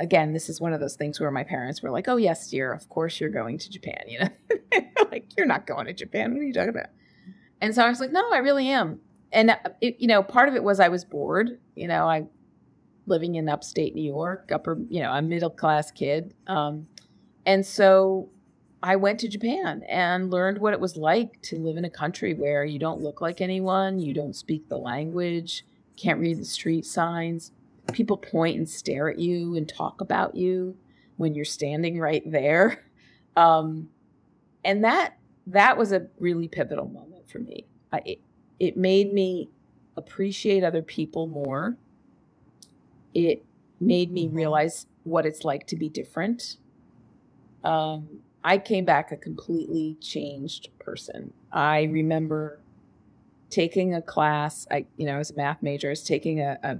again, 0.00 0.32
this 0.32 0.48
is 0.48 0.60
one 0.60 0.72
of 0.72 0.80
those 0.80 0.96
things 0.96 1.20
where 1.20 1.30
my 1.30 1.44
parents 1.44 1.82
were 1.82 1.90
like, 1.90 2.08
"Oh 2.08 2.16
yes, 2.16 2.48
dear, 2.48 2.72
of 2.72 2.88
course 2.88 3.20
you're 3.20 3.30
going 3.30 3.58
to 3.58 3.70
Japan." 3.70 4.02
You 4.06 4.20
know, 4.20 4.28
like 5.10 5.26
you're 5.36 5.46
not 5.46 5.66
going 5.66 5.86
to 5.86 5.92
Japan. 5.92 6.32
What 6.32 6.40
are 6.40 6.44
you 6.44 6.52
talking 6.52 6.70
about? 6.70 6.88
And 7.60 7.74
so 7.74 7.84
I 7.84 7.88
was 7.88 8.00
like, 8.00 8.12
"No, 8.12 8.30
I 8.32 8.38
really 8.38 8.68
am." 8.68 9.00
And 9.32 9.50
uh, 9.50 9.56
it, 9.80 9.96
you 9.98 10.06
know, 10.06 10.22
part 10.22 10.48
of 10.48 10.54
it 10.54 10.62
was 10.62 10.80
I 10.80 10.88
was 10.88 11.04
bored. 11.04 11.58
You 11.74 11.88
know, 11.88 12.08
I 12.08 12.26
living 13.06 13.34
in 13.36 13.48
upstate 13.48 13.94
New 13.94 14.02
York, 14.02 14.50
upper, 14.52 14.78
you 14.88 15.00
know, 15.00 15.12
a 15.12 15.22
middle 15.22 15.50
class 15.50 15.90
kid. 15.90 16.34
Um, 16.46 16.86
and 17.48 17.64
so 17.64 18.28
I 18.82 18.96
went 18.96 19.18
to 19.20 19.28
Japan 19.28 19.82
and 19.88 20.30
learned 20.30 20.58
what 20.58 20.74
it 20.74 20.80
was 20.80 20.98
like 20.98 21.40
to 21.44 21.56
live 21.56 21.78
in 21.78 21.84
a 21.86 21.90
country 21.90 22.34
where 22.34 22.62
you 22.62 22.78
don't 22.78 23.00
look 23.00 23.22
like 23.22 23.40
anyone, 23.40 23.98
you 23.98 24.12
don't 24.12 24.36
speak 24.36 24.68
the 24.68 24.76
language, 24.76 25.64
can't 25.96 26.20
read 26.20 26.36
the 26.36 26.44
street 26.44 26.84
signs. 26.84 27.52
People 27.90 28.18
point 28.18 28.58
and 28.58 28.68
stare 28.68 29.08
at 29.08 29.18
you 29.18 29.56
and 29.56 29.66
talk 29.66 30.02
about 30.02 30.34
you 30.34 30.76
when 31.16 31.34
you're 31.34 31.46
standing 31.46 31.98
right 31.98 32.22
there. 32.30 32.84
Um, 33.36 33.90
and 34.64 34.82
that 34.82 35.16
that 35.46 35.78
was 35.78 35.92
a 35.92 36.08
really 36.18 36.48
pivotal 36.48 36.88
moment 36.88 37.30
for 37.30 37.38
me. 37.38 37.66
I, 37.92 38.02
it, 38.04 38.20
it 38.58 38.76
made 38.76 39.12
me 39.12 39.48
appreciate 39.96 40.64
other 40.64 40.82
people 40.82 41.28
more. 41.28 41.76
It 43.14 43.44
made 43.78 44.10
me 44.10 44.26
realize 44.26 44.88
what 45.04 45.24
it's 45.24 45.44
like 45.44 45.68
to 45.68 45.76
be 45.76 45.88
different 45.88 46.56
um, 47.68 48.08
I 48.42 48.56
came 48.56 48.86
back 48.86 49.12
a 49.12 49.16
completely 49.16 49.98
changed 50.00 50.70
person. 50.78 51.34
I 51.52 51.82
remember 51.82 52.60
taking 53.50 53.94
a 53.94 54.00
class. 54.00 54.66
I, 54.70 54.86
you 54.96 55.04
know, 55.04 55.16
I 55.16 55.18
was 55.18 55.30
a 55.30 55.36
math 55.36 55.62
major. 55.62 55.88
I 55.88 55.90
was 55.90 56.02
taking 56.02 56.40
a, 56.40 56.58
a, 56.62 56.78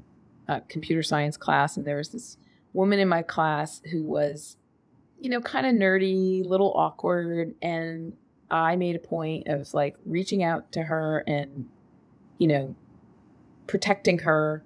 a 0.48 0.60
computer 0.62 1.02
science 1.02 1.36
class, 1.36 1.76
and 1.76 1.86
there 1.86 1.98
was 1.98 2.08
this 2.08 2.38
woman 2.72 2.98
in 2.98 3.08
my 3.08 3.22
class 3.22 3.82
who 3.92 4.02
was, 4.02 4.56
you 5.20 5.28
know, 5.28 5.42
kind 5.42 5.66
of 5.66 5.74
nerdy, 5.74 6.42
little 6.42 6.72
awkward, 6.74 7.54
and 7.60 8.14
I 8.50 8.76
made 8.76 8.96
a 8.96 9.00
point 9.00 9.48
of 9.48 9.74
like 9.74 9.96
reaching 10.06 10.42
out 10.42 10.72
to 10.72 10.84
her 10.84 11.22
and, 11.26 11.68
you 12.38 12.46
know, 12.46 12.74
protecting 13.66 14.20
her 14.20 14.64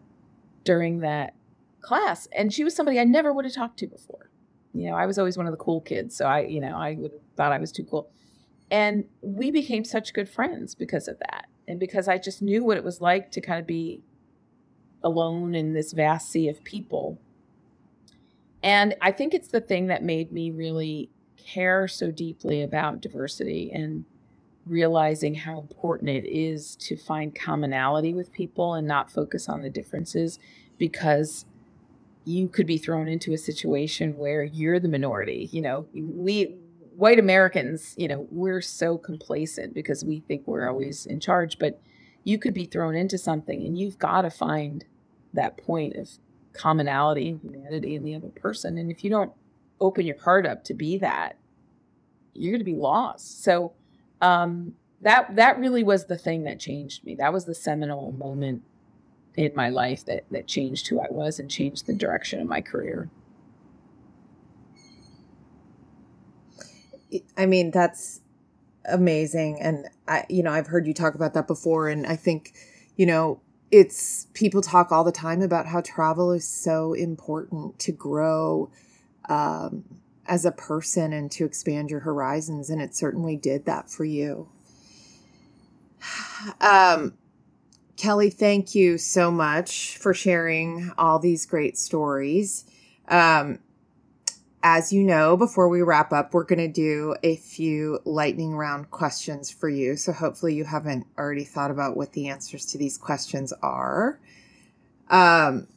during 0.63 1.01
that 1.01 1.35
class. 1.81 2.29
And 2.31 2.55
she 2.55 2.63
was 2.63 2.77
somebody 2.77 3.01
I 3.01 3.05
never 3.05 3.33
would 3.33 3.45
have 3.45 3.55
talked 3.55 3.81
to 3.81 3.89
before 3.89 4.29
you 4.75 4.91
know, 4.91 4.97
I 4.97 5.07
was 5.07 5.19
always 5.19 5.37
one 5.37 5.47
of 5.47 5.53
the 5.53 5.59
cool 5.59 5.81
kids, 5.81 6.17
so 6.17 6.27
I, 6.27 6.41
you 6.41 6.61
know, 6.61 6.77
I 6.77 6.95
would 6.95 7.13
thought 7.37 7.53
I 7.53 7.59
was 7.59 7.73
too 7.73 7.85
cool. 7.85 8.11
And 8.71 9.05
we 9.21 9.51
became 9.51 9.85
such 9.85 10.15
good 10.15 10.29
friends 10.29 10.75
because 10.75 11.09
of 11.09 11.19
that. 11.19 11.47
And 11.69 11.79
because 11.79 12.09
I 12.09 12.19
just 12.19 12.41
knew 12.41 12.65
what 12.65 12.77
it 12.77 12.85
was 12.85 13.01
like 13.01 13.31
to 13.33 13.41
kind 13.41 13.61
of 13.61 13.67
be 13.67 14.03
alone 15.03 15.55
in 15.55 15.75
this 15.75 15.93
vast 15.93 16.31
sea 16.31 16.49
of 16.49 16.63
people. 16.65 17.19
And 18.63 18.95
I 19.01 19.13
think 19.13 19.35
it's 19.35 19.49
the 19.49 19.61
thing 19.61 19.89
that 19.89 20.03
made 20.03 20.33
me 20.33 20.51
really 20.51 21.11
care 21.37 21.89
so 21.89 22.11
deeply 22.11 22.63
about 22.63 23.01
diversity 23.01 23.71
and 23.73 24.05
realizing 24.65 25.35
how 25.35 25.59
important 25.59 26.11
it 26.11 26.25
is 26.25 26.77
to 26.77 26.97
find 26.97 27.35
commonality 27.35 28.15
with 28.15 28.33
people 28.33 28.75
and 28.75 28.87
not 28.87 29.11
focus 29.11 29.49
on 29.49 29.63
the 29.63 29.71
differences 29.71 30.39
because 30.79 31.45
you 32.25 32.49
could 32.49 32.67
be 32.67 32.79
thrown 32.79 33.09
into 33.09 33.33
a 33.33 33.39
situation 33.39 34.17
where 34.17 34.43
you're 34.45 34.79
the 34.79 34.89
minority. 34.89 35.49
You 35.53 35.63
know, 35.63 35.87
we 35.93 36.57
white 36.97 37.19
Americans, 37.19 37.95
you 37.97 38.09
know, 38.09 38.27
we're 38.31 38.61
so 38.61 38.99
complacent 38.99 39.75
because 39.75 40.05
we 40.05 40.21
think 40.21 40.47
we're 40.47 40.69
always 40.69 41.07
in 41.07 41.21
charge, 41.21 41.59
but 41.59 41.81
you 42.25 42.39
could 42.39 42.55
be 42.55 42.65
thrown 42.65 42.95
into 42.95 43.19
something 43.19 43.65
and 43.65 43.79
you've 43.79 43.99
got 43.99 44.23
to 44.23 44.31
find 44.31 44.85
that 45.35 45.57
point 45.57 45.97
of 45.97 46.11
commonality 46.53 47.31
and 47.31 47.41
humanity 47.41 47.95
in 47.95 48.05
the 48.05 48.15
other 48.15 48.29
person. 48.29 48.79
And 48.79 48.91
if 48.91 49.03
you 49.03 49.11
don't 49.11 49.33
open 49.81 50.07
your 50.07 50.21
heart 50.21 50.47
up 50.47 50.65
to 50.65 50.75
be 50.75 50.99
that, 50.99 51.37
you're 52.35 52.53
going 52.53 52.61
to 52.61 52.65
be 52.65 52.77
lost. 52.77 53.43
So, 53.43 53.73
um, 54.21 54.75
that 55.01 55.35
that 55.35 55.59
really 55.59 55.83
was 55.83 56.07
the 56.07 56.17
thing 56.17 56.45
that 56.45 56.61
changed 56.61 57.05
me. 57.05 57.17
That 57.17 57.33
was 57.33 57.45
the 57.45 57.55
seminal 57.55 58.13
moment 58.13 58.63
in 59.37 59.53
my 59.55 59.69
life 59.69 60.05
that 60.05 60.25
that 60.31 60.47
changed 60.47 60.89
who 60.89 61.01
I 61.01 61.07
was 61.11 61.39
and 61.39 61.51
changed 61.51 61.87
the 61.87 61.95
direction 61.95 62.41
of 62.41 62.49
my 62.49 62.61
career. 62.61 63.09
I 67.37 67.47
mean, 67.47 67.71
that's 67.71 68.21
amazing 68.85 69.61
and 69.61 69.87
I 70.09 70.25
you 70.29 70.43
know, 70.43 70.51
I've 70.51 70.67
heard 70.67 70.87
you 70.87 70.95
talk 70.95 71.15
about 71.15 71.35
that 71.35 71.47
before 71.47 71.89
and 71.89 72.07
I 72.07 72.17
think, 72.17 72.53
you 72.97 73.07
know, 73.07 73.41
it's 73.71 74.27
people 74.35 74.61
talk 74.61 74.93
all 74.93 75.05
the 75.05 75.13
time 75.13 75.41
about 75.41 75.67
how 75.67 75.81
travel 75.81 76.33
is 76.33 76.47
so 76.47 76.93
important 76.93 77.79
to 77.81 77.93
grow 77.93 78.71
um, 79.29 79.85
as 80.27 80.45
a 80.45 80.53
person 80.53 81.13
and 81.13 81.31
to 81.33 81.45
expand 81.47 81.91
your 81.91 82.01
horizons 82.01 82.69
and 82.69 82.83
it 82.83 82.95
certainly 82.95 83.37
did 83.37 83.65
that 83.67 83.91
for 83.91 84.05
you. 84.05 84.49
Um, 86.61 87.15
Kelly, 88.03 88.31
thank 88.31 88.75
you 88.75 88.99
so 88.99 89.31
much 89.31 89.97
for 89.97 90.13
sharing 90.13 90.91
all 90.99 91.21
these 91.21 91.47
great 91.47 91.79
stories. 91.79 92.65
Um, 93.07 93.61
as 94.61 94.93
you 94.93 95.05
know, 95.05 95.37
before 95.37 95.69
we 95.69 95.83
wrap 95.83 96.13
up, 96.13 96.35
we're 96.35 96.43
going 96.43 96.59
to 96.59 96.67
do 96.67 97.15
a 97.23 97.37
few 97.37 98.01
lightning 98.05 98.57
round 98.57 98.91
questions 98.91 99.53
for 99.53 99.69
you. 99.69 99.95
So 99.95 100.13
hopefully, 100.13 100.53
you 100.53 100.65
haven't 100.65 101.07
already 101.17 101.45
thought 101.45 101.71
about 101.71 101.97
what 101.97 102.11
the 102.11 102.27
answers 102.27 102.67
to 102.73 102.79
these 102.79 102.99
questions 102.99 103.53
are. 103.63 104.19
Um, 105.09 105.69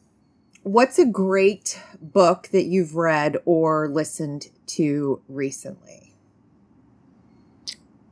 what's 0.64 0.98
a 0.98 1.06
great 1.06 1.80
book 2.02 2.50
that 2.52 2.64
you've 2.64 2.96
read 2.96 3.38
or 3.46 3.88
listened 3.88 4.48
to 4.70 5.22
recently? 5.30 6.05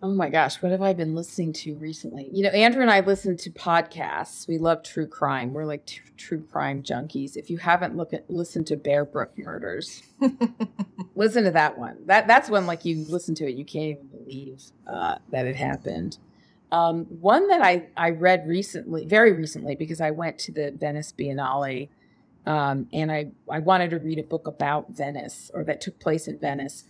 Oh 0.04 0.14
my 0.14 0.28
gosh, 0.28 0.62
what 0.62 0.74
have 0.74 0.82
I 0.82 0.92
been 0.92 1.16
listening 1.16 1.54
to 1.54 1.76
recently? 1.76 2.30
You 2.34 2.44
know, 2.44 2.50
Andrew 2.50 2.82
and 2.82 2.92
I 2.92 3.00
listen 3.00 3.38
to 3.38 3.50
podcasts. 3.50 4.50
We 4.50 4.58
love 4.58 4.84
true 4.84 5.08
crime. 5.08 5.54
We're 5.54 5.64
like 5.64 5.86
t- 5.86 6.02
true 6.18 6.44
crime 6.52 6.84
junkies. 6.84 7.38
If 7.38 7.50
you 7.50 7.58
haven't 7.58 7.96
look 7.96 8.12
at 8.12 8.30
listened 8.30 8.68
to 8.68 8.76
Bear 8.76 9.06
Brook 9.06 9.32
Murders, 9.38 10.04
listen 11.16 11.46
to 11.46 11.52
that 11.52 11.78
one. 11.78 12.00
That 12.06 12.28
that's 12.28 12.50
one 12.50 12.68
like 12.68 12.84
you 12.84 13.06
listen 13.08 13.34
to 13.36 13.46
it, 13.46 13.56
you 13.56 13.64
can't 13.64 13.86
even 13.86 14.08
believe 14.08 14.62
uh, 14.86 15.20
that 15.30 15.48
it 15.48 15.56
happened. 15.56 16.18
Um, 16.70 17.06
one 17.06 17.48
that 17.48 17.62
I, 17.62 17.88
I 17.96 18.10
read 18.10 18.46
recently, 18.46 19.06
very 19.06 19.32
recently, 19.32 19.76
because 19.76 20.02
I 20.02 20.12
went 20.12 20.38
to 20.40 20.52
the 20.52 20.72
Venice 20.72 21.14
Biennale 21.18 21.88
um, 22.46 22.90
and 22.92 23.10
I, 23.10 23.32
I 23.50 23.60
wanted 23.60 23.92
to 23.92 24.00
read 24.00 24.20
a 24.20 24.24
book 24.24 24.48
about 24.48 24.92
Venice 24.92 25.50
or 25.54 25.64
that 25.64 25.80
took 25.80 26.00
place 26.02 26.28
in 26.28 26.40
Venice. 26.40 26.84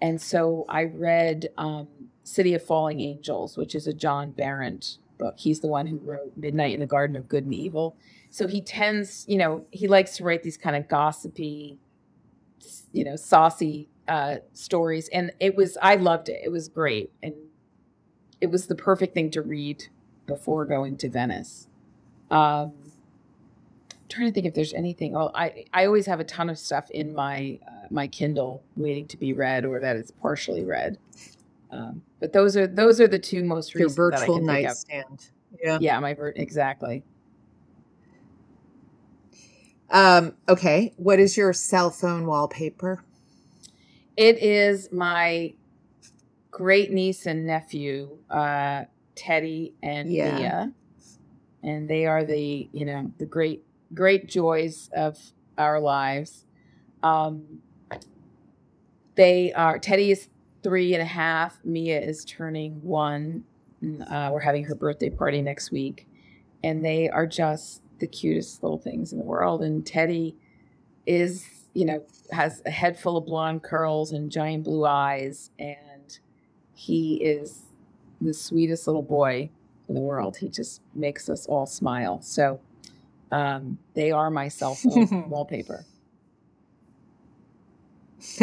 And 0.00 0.20
so 0.20 0.64
I 0.68 0.84
read 0.84 1.48
um, 1.58 1.88
City 2.24 2.54
of 2.54 2.62
Falling 2.62 3.00
Angels, 3.00 3.56
which 3.56 3.74
is 3.74 3.86
a 3.86 3.92
John 3.92 4.30
Berendt 4.30 4.98
book. 5.18 5.34
He's 5.38 5.60
the 5.60 5.68
one 5.68 5.86
who 5.86 5.98
wrote 5.98 6.32
Midnight 6.36 6.74
in 6.74 6.80
the 6.80 6.86
Garden 6.86 7.16
of 7.16 7.28
Good 7.28 7.44
and 7.44 7.54
Evil. 7.54 7.96
So 8.30 8.46
he 8.46 8.60
tends, 8.60 9.24
you 9.28 9.38
know, 9.38 9.66
he 9.70 9.88
likes 9.88 10.16
to 10.16 10.24
write 10.24 10.42
these 10.42 10.56
kind 10.56 10.76
of 10.76 10.88
gossipy, 10.88 11.78
you 12.92 13.04
know, 13.04 13.16
saucy 13.16 13.88
uh, 14.08 14.36
stories. 14.52 15.08
And 15.08 15.32
it 15.40 15.56
was, 15.56 15.76
I 15.82 15.96
loved 15.96 16.28
it. 16.28 16.40
It 16.44 16.50
was 16.50 16.68
great. 16.68 17.10
And 17.22 17.34
it 18.40 18.50
was 18.50 18.66
the 18.66 18.74
perfect 18.74 19.14
thing 19.14 19.30
to 19.32 19.42
read 19.42 19.88
before 20.26 20.64
going 20.64 20.96
to 20.98 21.08
Venice. 21.10 21.66
Um, 22.30 22.72
trying 24.10 24.26
to 24.26 24.32
think 24.32 24.46
if 24.46 24.54
there's 24.54 24.74
anything. 24.74 25.12
Well, 25.12 25.30
I 25.34 25.64
I 25.72 25.86
always 25.86 26.06
have 26.06 26.20
a 26.20 26.24
ton 26.24 26.50
of 26.50 26.58
stuff 26.58 26.90
in 26.90 27.14
my 27.14 27.58
uh, 27.66 27.79
my 27.90 28.06
Kindle 28.06 28.62
waiting 28.76 29.06
to 29.08 29.16
be 29.16 29.32
read 29.32 29.64
or 29.64 29.80
that 29.80 29.96
it's 29.96 30.10
partially 30.10 30.64
read. 30.64 30.98
Um, 31.70 32.02
but 32.18 32.32
those 32.32 32.56
are 32.56 32.66
those 32.66 33.00
are 33.00 33.08
the 33.08 33.18
two 33.18 33.44
most 33.44 33.74
Your 33.74 33.88
virtual 33.88 34.40
nightstand. 34.40 35.30
Yeah. 35.62 35.78
Yeah, 35.80 36.00
my 36.00 36.14
ver- 36.14 36.32
exactly. 36.36 37.04
Um, 39.90 40.34
okay. 40.48 40.92
What 40.96 41.18
is 41.18 41.36
your 41.36 41.52
cell 41.52 41.90
phone 41.90 42.26
wallpaper? 42.26 43.02
It 44.16 44.38
is 44.42 44.92
my 44.92 45.54
great 46.50 46.92
niece 46.92 47.26
and 47.26 47.46
nephew, 47.46 48.18
uh, 48.28 48.84
Teddy 49.14 49.74
and 49.82 50.12
yeah. 50.12 50.38
Mia. 50.38 50.72
And 51.62 51.88
they 51.88 52.06
are 52.06 52.24
the, 52.24 52.68
you 52.72 52.84
know, 52.86 53.12
the 53.18 53.26
great 53.26 53.64
great 53.92 54.28
joys 54.28 54.88
of 54.94 55.18
our 55.58 55.80
lives. 55.80 56.44
Um, 57.02 57.60
they 59.14 59.52
are 59.52 59.78
Teddy 59.78 60.10
is 60.10 60.28
three 60.62 60.94
and 60.94 61.02
a 61.02 61.06
half. 61.06 61.58
Mia 61.64 62.00
is 62.00 62.24
turning 62.24 62.82
one. 62.82 63.44
Uh, 63.82 64.30
we're 64.32 64.40
having 64.40 64.64
her 64.64 64.74
birthday 64.74 65.10
party 65.10 65.40
next 65.40 65.70
week, 65.70 66.06
and 66.62 66.84
they 66.84 67.08
are 67.08 67.26
just 67.26 67.82
the 67.98 68.06
cutest 68.06 68.62
little 68.62 68.78
things 68.78 69.12
in 69.12 69.18
the 69.18 69.24
world. 69.24 69.62
And 69.62 69.86
Teddy 69.86 70.36
is, 71.06 71.46
you 71.74 71.84
know, 71.86 72.02
has 72.32 72.62
a 72.66 72.70
head 72.70 72.98
full 72.98 73.16
of 73.16 73.26
blonde 73.26 73.62
curls 73.62 74.12
and 74.12 74.30
giant 74.30 74.64
blue 74.64 74.84
eyes, 74.84 75.50
and 75.58 76.18
he 76.74 77.16
is 77.16 77.62
the 78.20 78.34
sweetest 78.34 78.86
little 78.86 79.02
boy 79.02 79.50
in 79.88 79.94
the 79.94 80.00
world. 80.00 80.36
He 80.36 80.48
just 80.48 80.82
makes 80.94 81.28
us 81.28 81.46
all 81.46 81.66
smile. 81.66 82.20
So 82.22 82.60
um, 83.32 83.78
they 83.94 84.10
are 84.10 84.30
my 84.30 84.48
cell 84.48 84.74
phone 84.74 85.28
wallpaper. 85.28 85.84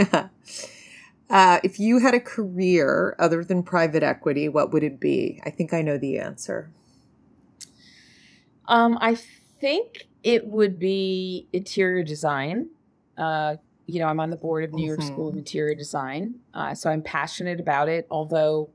uh, 1.30 1.60
if 1.64 1.80
you 1.80 2.00
had 2.00 2.14
a 2.14 2.20
career 2.20 3.16
other 3.20 3.44
than 3.44 3.64
private 3.64 4.04
equity, 4.04 4.50
what 4.50 4.72
would 4.72 4.84
it 4.84 5.00
be? 5.00 5.42
I 5.46 5.50
think 5.50 5.74
I 5.74 5.82
know 5.82 5.98
the 5.98 6.20
answer. 6.20 6.72
Um, 8.68 8.98
I 9.00 9.16
think 9.60 10.08
it 10.24 10.48
would 10.48 10.78
be 10.80 11.48
interior 11.54 12.04
design. 12.04 12.70
Uh, 13.18 13.56
you 13.86 14.00
know, 14.00 14.08
I'm 14.08 14.20
on 14.20 14.30
the 14.30 14.36
board 14.36 14.64
of 14.64 14.74
New 14.74 14.86
York 14.86 15.00
mm-hmm. 15.00 15.14
School 15.14 15.30
of 15.30 15.38
Interior 15.38 15.74
Design, 15.74 16.36
uh, 16.54 16.76
so 16.76 16.90
I'm 16.90 17.02
passionate 17.02 17.60
about 17.60 17.88
it. 17.88 18.06
Although, 18.12 18.70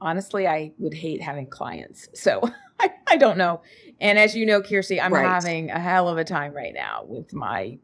honestly, 0.00 0.46
I 0.46 0.72
would 0.78 0.92
hate 0.92 1.22
having 1.22 1.46
clients. 1.46 2.08
So 2.12 2.42
I, 2.80 2.90
I 3.06 3.16
don't 3.16 3.38
know. 3.38 3.62
And 3.98 4.18
as 4.18 4.36
you 4.36 4.44
know, 4.44 4.60
Kirsty, 4.60 5.00
I'm 5.00 5.12
right. 5.14 5.24
having 5.24 5.70
a 5.70 5.80
hell 5.80 6.08
of 6.08 6.18
a 6.18 6.24
time 6.24 6.52
right 6.52 6.74
now 6.74 7.04
with 7.06 7.32
my 7.32 7.78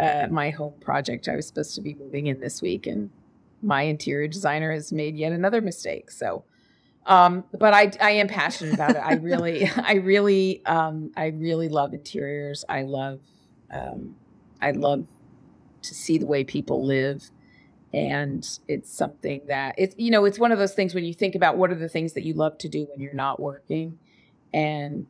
uh, 0.00 0.26
my 0.30 0.50
home 0.50 0.74
project. 0.80 1.28
I 1.28 1.36
was 1.36 1.46
supposed 1.46 1.74
to 1.74 1.80
be 1.80 1.94
moving 1.94 2.26
in 2.26 2.40
this 2.40 2.62
week, 2.62 2.86
and 2.86 3.10
my 3.62 3.82
interior 3.82 4.28
designer 4.28 4.72
has 4.72 4.92
made 4.92 5.16
yet 5.16 5.32
another 5.32 5.60
mistake. 5.60 6.10
So, 6.10 6.44
um, 7.06 7.44
but 7.52 7.74
I 7.74 7.92
I 8.00 8.12
am 8.12 8.28
passionate 8.28 8.74
about 8.74 8.90
it. 8.92 8.98
I 8.98 9.14
really 9.22 9.68
I 9.68 9.94
really 9.94 10.64
um, 10.66 11.12
I 11.16 11.26
really 11.26 11.68
love 11.68 11.92
interiors. 11.92 12.64
I 12.68 12.82
love 12.82 13.20
um, 13.70 14.16
I 14.60 14.72
love 14.72 15.06
to 15.82 15.94
see 15.94 16.18
the 16.18 16.26
way 16.26 16.44
people 16.44 16.84
live 16.84 17.30
and 17.92 18.58
it's 18.68 18.92
something 18.92 19.40
that 19.48 19.74
it's 19.76 19.94
you 19.98 20.10
know 20.10 20.24
it's 20.24 20.38
one 20.38 20.52
of 20.52 20.58
those 20.58 20.74
things 20.74 20.94
when 20.94 21.04
you 21.04 21.14
think 21.14 21.34
about 21.34 21.56
what 21.56 21.70
are 21.70 21.76
the 21.76 21.88
things 21.88 22.12
that 22.12 22.22
you 22.22 22.34
love 22.34 22.56
to 22.58 22.68
do 22.68 22.86
when 22.90 23.00
you're 23.00 23.14
not 23.14 23.40
working 23.40 23.98
and 24.52 25.06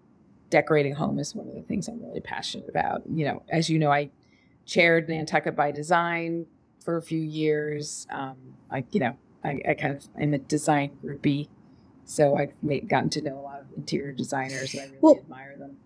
decorating 0.48 0.94
home 0.94 1.18
is 1.18 1.34
one 1.34 1.46
of 1.48 1.54
the 1.54 1.62
things 1.62 1.88
i'm 1.88 2.02
really 2.02 2.20
passionate 2.20 2.68
about 2.68 3.02
you 3.10 3.24
know 3.24 3.42
as 3.50 3.68
you 3.68 3.78
know 3.78 3.92
i 3.92 4.08
chaired 4.66 5.08
nantucket 5.08 5.56
by 5.56 5.70
design 5.70 6.46
for 6.84 6.96
a 6.96 7.02
few 7.02 7.20
years 7.20 8.06
um, 8.10 8.36
i 8.70 8.84
you 8.90 9.00
know 9.00 9.16
I, 9.44 9.60
I 9.68 9.74
kind 9.74 9.96
of 9.96 10.08
i'm 10.20 10.34
a 10.34 10.38
design 10.38 10.90
groupie 11.04 11.48
so 12.04 12.36
i've 12.36 12.52
made, 12.62 12.88
gotten 12.88 13.10
to 13.10 13.22
know 13.22 13.38
a 13.38 13.42
lot 13.42 13.60
of 13.60 13.66
interior 13.76 14.12
designers 14.12 14.74
and 14.74 14.82
i 14.82 14.84
really 14.86 14.98
well, 15.00 15.16
admire 15.16 15.56
them 15.58 15.76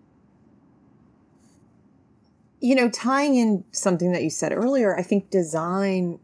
you 2.61 2.75
know 2.75 2.89
tying 2.89 3.35
in 3.35 3.63
something 3.71 4.11
that 4.11 4.23
you 4.23 4.29
said 4.29 4.51
earlier 4.51 4.97
i 4.97 5.01
think 5.01 5.29
design 5.29 6.19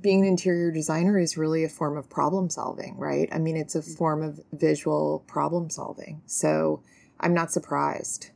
being 0.00 0.22
an 0.22 0.26
interior 0.26 0.70
designer 0.70 1.18
is 1.18 1.36
really 1.36 1.64
a 1.64 1.68
form 1.68 1.96
of 1.96 2.10
problem 2.10 2.50
solving, 2.50 2.96
right? 2.98 3.28
I 3.32 3.38
mean, 3.38 3.56
it's 3.56 3.74
a 3.74 3.80
mm-hmm. 3.80 3.94
form 3.94 4.22
of 4.22 4.40
visual 4.52 5.24
problem 5.26 5.70
solving. 5.70 6.22
So 6.26 6.82
I'm 7.20 7.34
not 7.34 7.52
surprised. 7.52 8.30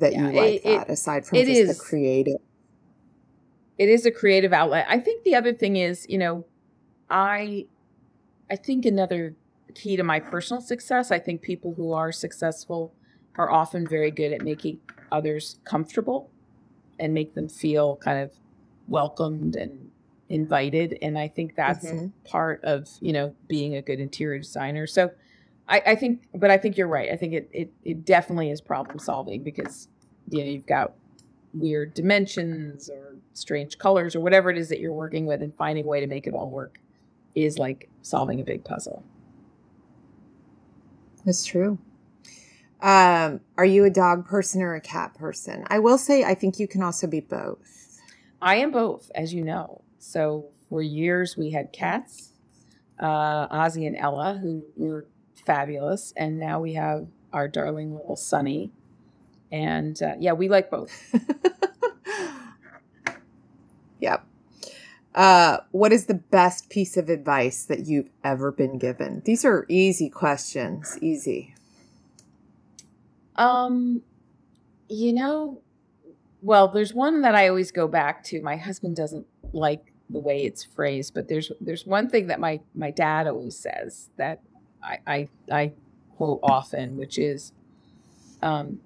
That 0.00 0.12
yeah. 0.12 0.30
you 0.30 0.36
like 0.36 0.54
it, 0.54 0.64
that, 0.64 0.90
aside 0.90 1.26
from 1.26 1.38
just 1.38 1.50
is, 1.50 1.78
the 1.78 1.82
creative. 1.82 2.40
It 3.78 3.88
is 3.88 4.06
a 4.06 4.10
creative 4.10 4.52
outlet. 4.52 4.86
I 4.88 4.98
think 4.98 5.24
the 5.24 5.34
other 5.34 5.52
thing 5.52 5.76
is, 5.76 6.06
you 6.08 6.18
know, 6.18 6.44
I 7.10 7.66
I 8.50 8.56
think 8.56 8.84
another 8.84 9.34
key 9.74 9.96
to 9.96 10.02
my 10.02 10.20
personal 10.20 10.60
success, 10.60 11.10
I 11.10 11.18
think 11.18 11.42
people 11.42 11.74
who 11.74 11.92
are 11.92 12.12
successful 12.12 12.94
are 13.36 13.50
often 13.50 13.86
very 13.86 14.10
good 14.10 14.32
at 14.32 14.42
making 14.42 14.80
others 15.12 15.58
comfortable 15.64 16.30
and 16.98 17.12
make 17.12 17.34
them 17.34 17.48
feel 17.48 17.96
kind 17.96 18.22
of 18.22 18.32
welcomed 18.88 19.56
and 19.56 19.90
invited 20.28 20.98
and 21.02 21.16
i 21.16 21.28
think 21.28 21.54
that's 21.54 21.86
mm-hmm. 21.86 22.06
part 22.24 22.60
of 22.64 22.88
you 23.00 23.12
know 23.12 23.34
being 23.46 23.76
a 23.76 23.82
good 23.82 24.00
interior 24.00 24.38
designer 24.38 24.86
so 24.86 25.10
I, 25.68 25.82
I, 25.86 25.94
think 25.96 26.28
but 26.34 26.50
i 26.50 26.56
think 26.56 26.76
you're 26.76 26.88
right. 26.88 27.10
I 27.10 27.16
think 27.16 27.32
it, 27.34 27.48
it 27.52 27.72
it 27.84 28.04
definitely 28.04 28.50
is 28.50 28.60
problem 28.60 28.98
solving 28.98 29.42
because 29.42 29.88
you 30.28 30.38
know 30.38 30.50
you've 30.50 30.66
got 30.66 30.94
weird 31.52 31.94
dimensions 31.94 32.88
or 32.90 33.16
strange 33.32 33.78
colors 33.78 34.14
or 34.14 34.20
whatever 34.20 34.50
it 34.50 34.58
is 34.58 34.68
that 34.68 34.78
you're 34.78 34.92
working 34.92 35.26
with 35.26 35.42
and 35.42 35.54
finding 35.56 35.84
a 35.84 35.88
way 35.88 36.00
to 36.00 36.06
make 36.06 36.26
it 36.26 36.34
all 36.34 36.50
work 36.50 36.78
is 37.34 37.58
like 37.58 37.88
solving 38.02 38.40
a 38.40 38.44
big 38.44 38.64
puzzle. 38.64 39.02
That's 41.24 41.44
true. 41.44 41.78
Um, 42.80 43.40
are 43.56 43.64
you 43.64 43.84
a 43.84 43.90
dog 43.90 44.26
person 44.26 44.62
or 44.62 44.74
a 44.74 44.80
cat 44.80 45.14
person? 45.14 45.64
I 45.68 45.78
will 45.78 45.98
say 45.98 46.24
i 46.24 46.34
think 46.34 46.58
you 46.58 46.68
can 46.68 46.82
also 46.82 47.06
be 47.06 47.20
both. 47.20 48.00
I 48.40 48.56
am 48.56 48.70
both 48.70 49.10
as 49.14 49.32
you 49.34 49.42
know. 49.42 49.82
So 49.98 50.50
for 50.68 50.82
years 50.82 51.36
we 51.36 51.50
had 51.50 51.72
cats, 51.72 52.32
uh, 53.00 53.48
Ozzy 53.48 53.86
and 53.86 53.96
Ella, 53.96 54.38
who 54.40 54.64
were 54.76 55.06
fabulous, 55.44 56.12
and 56.16 56.38
now 56.38 56.60
we 56.60 56.74
have 56.74 57.06
our 57.32 57.48
darling 57.48 57.94
little 57.94 58.16
Sunny. 58.16 58.72
And 59.52 60.00
uh, 60.02 60.14
yeah, 60.18 60.32
we 60.32 60.48
like 60.48 60.70
both. 60.70 60.92
yep. 64.00 64.24
Uh, 65.14 65.58
what 65.70 65.92
is 65.92 66.06
the 66.06 66.14
best 66.14 66.68
piece 66.68 66.96
of 66.96 67.08
advice 67.08 67.64
that 67.64 67.86
you've 67.86 68.10
ever 68.22 68.52
been 68.52 68.78
given? 68.78 69.22
These 69.24 69.44
are 69.44 69.64
easy 69.68 70.10
questions. 70.10 70.98
Easy. 71.00 71.54
Um, 73.36 74.02
you 74.88 75.12
know, 75.12 75.60
well, 76.42 76.68
there's 76.68 76.92
one 76.92 77.22
that 77.22 77.34
I 77.34 77.48
always 77.48 77.72
go 77.72 77.88
back 77.88 78.24
to. 78.24 78.42
My 78.42 78.56
husband 78.56 78.96
doesn't 78.96 79.26
like 79.52 79.92
the 80.10 80.18
way 80.18 80.44
it's 80.44 80.64
phrased, 80.64 81.14
but 81.14 81.28
there's 81.28 81.50
there's 81.60 81.86
one 81.86 82.08
thing 82.08 82.28
that 82.28 82.38
my 82.38 82.60
my 82.74 82.90
dad 82.90 83.26
always 83.26 83.56
says 83.56 84.10
that 84.16 84.40
I 84.82 84.98
I, 85.06 85.28
I 85.50 85.72
quote 86.16 86.40
often, 86.42 86.96
which 86.96 87.18
is, 87.18 87.52
um, 88.42 88.80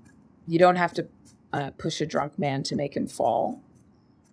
you 0.47 0.59
don't 0.59 0.77
have 0.77 0.93
to 0.95 1.07
uh, 1.53 1.71
push 1.79 2.01
a 2.01 2.07
drunk 2.07 2.39
man 2.39 2.63
to 2.65 2.77
make 2.77 2.97
him 2.97 3.07
fall, 3.07 3.61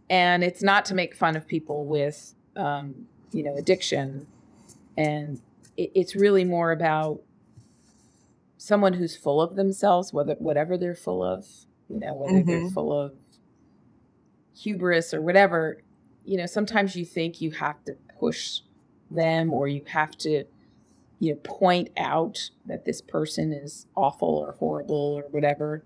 and 0.09 0.43
it's 0.43 0.63
not 0.63 0.85
to 0.85 0.95
make 0.95 1.15
fun 1.15 1.35
of 1.35 1.47
people 1.47 1.85
with 1.85 2.33
um, 2.55 3.07
you 3.31 3.43
know 3.43 3.55
addiction, 3.55 4.27
and 4.97 5.41
it, 5.75 5.91
it's 5.93 6.15
really 6.15 6.43
more 6.43 6.71
about 6.71 7.21
someone 8.57 8.93
who's 8.93 9.15
full 9.15 9.41
of 9.41 9.55
themselves, 9.55 10.11
whether 10.11 10.33
whatever 10.35 10.77
they're 10.77 10.95
full 10.95 11.23
of, 11.23 11.45
you 11.89 11.99
know, 11.99 12.13
whether 12.13 12.39
mm-hmm. 12.39 12.49
they're 12.49 12.69
full 12.71 12.91
of 12.91 13.13
hubris 14.55 15.13
or 15.13 15.21
whatever 15.21 15.77
you 16.27 16.37
know, 16.37 16.45
sometimes 16.45 16.95
you 16.95 17.05
think 17.05 17.41
you 17.41 17.51
have 17.51 17.83
to 17.85 17.95
push 18.19 18.59
them 19.09 19.51
or 19.51 19.69
you 19.69 19.81
have 19.87 20.11
to 20.17 20.43
you 21.19 21.33
know 21.33 21.39
point 21.43 21.89
out 21.97 22.51
that 22.65 22.85
this 22.85 23.01
person 23.01 23.51
is 23.53 23.87
awful 23.95 24.29
or 24.29 24.53
horrible 24.53 24.95
or 25.17 25.23
whatever. 25.31 25.83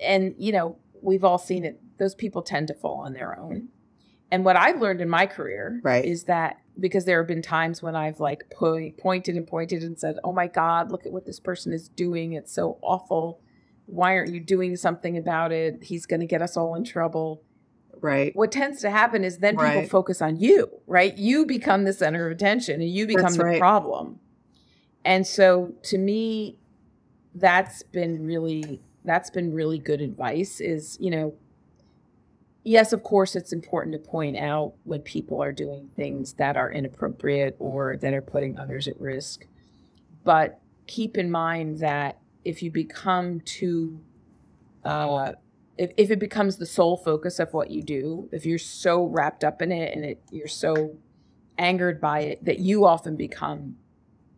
And 0.00 0.34
you 0.38 0.52
know 0.52 0.76
we've 1.02 1.24
all 1.24 1.38
seen 1.38 1.64
it. 1.64 1.80
Those 1.98 2.14
people 2.14 2.42
tend 2.42 2.68
to 2.68 2.74
fall 2.74 3.00
on 3.00 3.12
their 3.12 3.38
own. 3.38 3.68
And 4.30 4.44
what 4.44 4.56
i've 4.56 4.80
learned 4.80 5.00
in 5.00 5.08
my 5.08 5.26
career 5.26 5.80
Right. 5.84 6.04
is 6.04 6.24
that 6.24 6.58
because 6.78 7.04
there 7.04 7.20
have 7.20 7.28
been 7.28 7.42
times 7.42 7.80
when 7.82 7.94
i've 7.94 8.18
like 8.20 8.50
po- 8.50 8.90
pointed 8.98 9.36
and 9.36 9.46
pointed 9.46 9.82
and 9.84 9.98
said 9.98 10.16
oh 10.24 10.32
my 10.32 10.48
god 10.48 10.90
look 10.90 11.06
at 11.06 11.12
what 11.12 11.24
this 11.26 11.40
person 11.40 11.72
is 11.72 11.88
doing. 11.88 12.32
It's 12.32 12.52
so 12.52 12.78
awful. 12.82 13.40
Why 13.86 14.16
aren't 14.16 14.32
you 14.34 14.40
doing 14.40 14.74
something 14.76 15.16
about 15.16 15.52
it? 15.52 15.84
He's 15.84 16.06
going 16.06 16.20
to 16.20 16.26
get 16.26 16.42
us 16.42 16.56
all 16.56 16.74
in 16.74 16.82
trouble 16.84 17.42
Right. 18.06 18.36
what 18.36 18.52
tends 18.52 18.80
to 18.82 18.90
happen 18.90 19.24
is 19.24 19.38
then 19.38 19.56
people 19.56 19.82
focus 19.88 20.22
on 20.22 20.36
you, 20.36 20.70
right? 20.86 21.16
You 21.18 21.44
become 21.44 21.82
the 21.82 21.92
center 21.92 22.24
of 22.24 22.30
attention 22.30 22.80
and 22.80 22.88
you 22.88 23.04
become 23.04 23.24
That's 23.24 23.36
the 23.36 23.44
right. 23.44 23.58
problem. 23.58 24.20
And 25.04 25.26
so 25.26 25.74
to 25.84 25.98
me, 25.98 26.56
that's 27.34 27.82
been 27.82 28.24
really 28.24 28.80
that's 29.04 29.28
been 29.28 29.52
really 29.52 29.80
good 29.80 30.00
advice 30.00 30.60
is, 30.60 30.96
you 31.00 31.10
know, 31.10 31.34
yes, 32.62 32.92
of 32.92 33.02
course 33.02 33.34
it's 33.34 33.52
important 33.52 33.92
to 33.94 33.98
point 33.98 34.36
out 34.36 34.74
when 34.84 35.00
people 35.00 35.42
are 35.42 35.52
doing 35.52 35.90
things 35.96 36.34
that 36.34 36.56
are 36.56 36.70
inappropriate 36.70 37.56
or 37.58 37.96
that 37.96 38.14
are 38.14 38.22
putting 38.22 38.56
others 38.56 38.86
at 38.86 39.00
risk. 39.00 39.46
But 40.22 40.60
keep 40.86 41.18
in 41.18 41.28
mind 41.28 41.80
that 41.80 42.18
if 42.44 42.62
you 42.62 42.70
become 42.70 43.40
too 43.40 44.00
uh 44.84 45.32
if, 45.78 45.90
if 45.96 46.10
it 46.10 46.18
becomes 46.18 46.56
the 46.56 46.66
sole 46.66 46.96
focus 46.96 47.38
of 47.38 47.52
what 47.52 47.70
you 47.70 47.82
do, 47.82 48.28
if 48.32 48.46
you're 48.46 48.58
so 48.58 49.04
wrapped 49.06 49.44
up 49.44 49.62
in 49.62 49.72
it 49.72 49.94
and 49.96 50.04
it, 50.04 50.22
you're 50.30 50.48
so 50.48 50.96
angered 51.58 52.00
by 52.00 52.20
it 52.20 52.44
that 52.44 52.58
you 52.60 52.84
often 52.84 53.16
become 53.16 53.76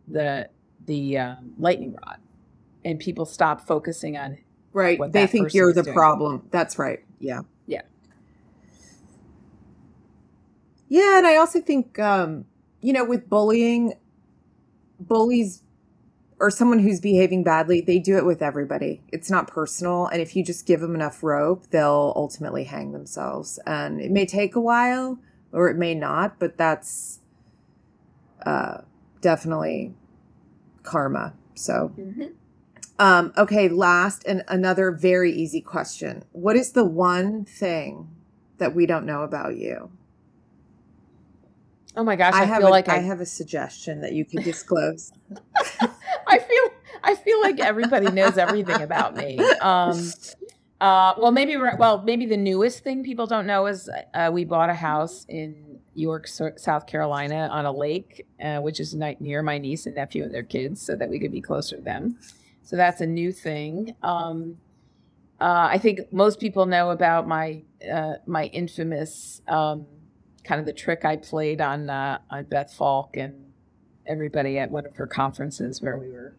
the 0.07 0.49
the 0.85 1.17
um, 1.17 1.53
lightning 1.57 1.95
rod, 2.05 2.19
and 2.83 2.99
people 2.99 3.25
stop 3.25 3.67
focusing 3.67 4.17
on 4.17 4.37
Right. 4.73 4.99
what 4.99 5.13
They 5.13 5.27
think 5.27 5.53
you're 5.53 5.73
the 5.73 5.83
doing. 5.83 5.95
problem. 5.95 6.47
That's 6.51 6.79
right. 6.79 6.99
Yeah. 7.19 7.41
Yeah. 7.67 7.81
Yeah, 10.87 11.17
and 11.19 11.27
I 11.27 11.35
also 11.37 11.61
think 11.61 11.99
um, 11.99 12.45
you 12.81 12.93
know, 12.93 13.03
with 13.05 13.29
bullying, 13.29 13.93
bullies 14.99 15.63
or 16.39 16.49
someone 16.49 16.79
who's 16.79 16.99
behaving 16.99 17.43
badly, 17.43 17.81
they 17.81 17.99
do 17.99 18.17
it 18.17 18.25
with 18.25 18.41
everybody. 18.41 19.01
It's 19.11 19.29
not 19.29 19.47
personal, 19.47 20.07
and 20.07 20.21
if 20.21 20.35
you 20.35 20.43
just 20.43 20.65
give 20.65 20.79
them 20.79 20.95
enough 20.95 21.21
rope, 21.23 21.67
they'll 21.71 22.13
ultimately 22.15 22.63
hang 22.63 22.91
themselves. 22.91 23.59
And 23.65 23.99
it 23.99 24.11
may 24.11 24.25
take 24.25 24.55
a 24.55 24.61
while 24.61 25.19
or 25.51 25.69
it 25.69 25.77
may 25.77 25.95
not, 25.95 26.39
but 26.39 26.57
that's 26.57 27.19
uh 28.45 28.81
definitely 29.21 29.93
karma. 30.83 31.33
So, 31.55 31.91
um, 32.99 33.33
okay, 33.37 33.67
last 33.67 34.23
and 34.25 34.43
another 34.47 34.91
very 34.91 35.31
easy 35.33 35.61
question. 35.61 36.23
What 36.31 36.55
is 36.55 36.71
the 36.71 36.85
one 36.85 37.43
thing 37.43 38.07
that 38.59 38.73
we 38.73 38.85
don't 38.85 39.05
know 39.05 39.23
about 39.23 39.57
you? 39.57 39.91
Oh 41.97 42.03
my 42.03 42.15
gosh, 42.15 42.33
I, 42.33 42.45
have 42.45 42.59
feel 42.59 42.69
a, 42.69 42.69
like 42.69 42.87
I 42.87 42.97
I, 42.97 42.99
have 42.99 43.19
a 43.19 43.25
suggestion 43.25 44.01
that 44.01 44.13
you 44.13 44.23
could 44.23 44.43
disclose. 44.45 45.11
I 46.29 46.39
feel 46.39 46.63
I 47.03 47.15
feel 47.15 47.41
like 47.41 47.59
everybody 47.59 48.11
knows 48.11 48.37
everything 48.37 48.81
about 48.81 49.15
me. 49.15 49.39
Um, 49.61 50.11
uh, 50.81 51.13
well, 51.17 51.31
maybe 51.31 51.57
well, 51.57 52.01
maybe 52.03 52.25
the 52.25 52.37
newest 52.37 52.83
thing 52.83 53.03
people 53.03 53.27
don't 53.27 53.45
know 53.45 53.65
is 53.65 53.89
uh, 54.13 54.29
we 54.31 54.45
bought 54.45 54.69
a 54.69 54.73
house 54.73 55.25
in 55.27 55.79
York, 55.93 56.27
South 56.27 56.87
Carolina, 56.87 57.49
on 57.51 57.65
a 57.65 57.71
lake, 57.71 58.25
uh, 58.41 58.59
which 58.59 58.79
is 58.79 58.95
near 58.95 59.43
my 59.43 59.57
niece 59.57 59.85
and 59.85 59.95
nephew 59.95 60.23
and 60.23 60.33
their 60.33 60.43
kids, 60.43 60.81
so 60.81 60.95
that 60.95 61.09
we 61.09 61.19
could 61.19 61.31
be 61.31 61.41
closer 61.41 61.75
to 61.75 61.81
them. 61.81 62.17
So 62.63 62.75
that's 62.75 63.01
a 63.01 63.07
new 63.07 63.31
thing. 63.31 63.95
Um, 64.03 64.57
uh, 65.41 65.67
I 65.71 65.77
think 65.77 66.13
most 66.13 66.39
people 66.39 66.65
know 66.65 66.91
about 66.91 67.27
my 67.27 67.63
uh, 67.91 68.15
my 68.25 68.45
infamous 68.45 69.41
um, 69.47 69.85
kind 70.43 70.59
of 70.59 70.65
the 70.65 70.73
trick 70.73 71.03
I 71.03 71.17
played 71.17 71.61
on 71.61 71.89
uh, 71.89 72.19
on 72.29 72.43
Beth 72.45 72.73
Falk 72.73 73.17
and 73.17 73.48
everybody 74.09 74.57
at 74.57 74.71
one 74.71 74.85
of 74.85 74.95
her 74.95 75.07
conferences 75.07 75.81
where 75.81 75.97
we 75.97 76.09
were 76.09 76.35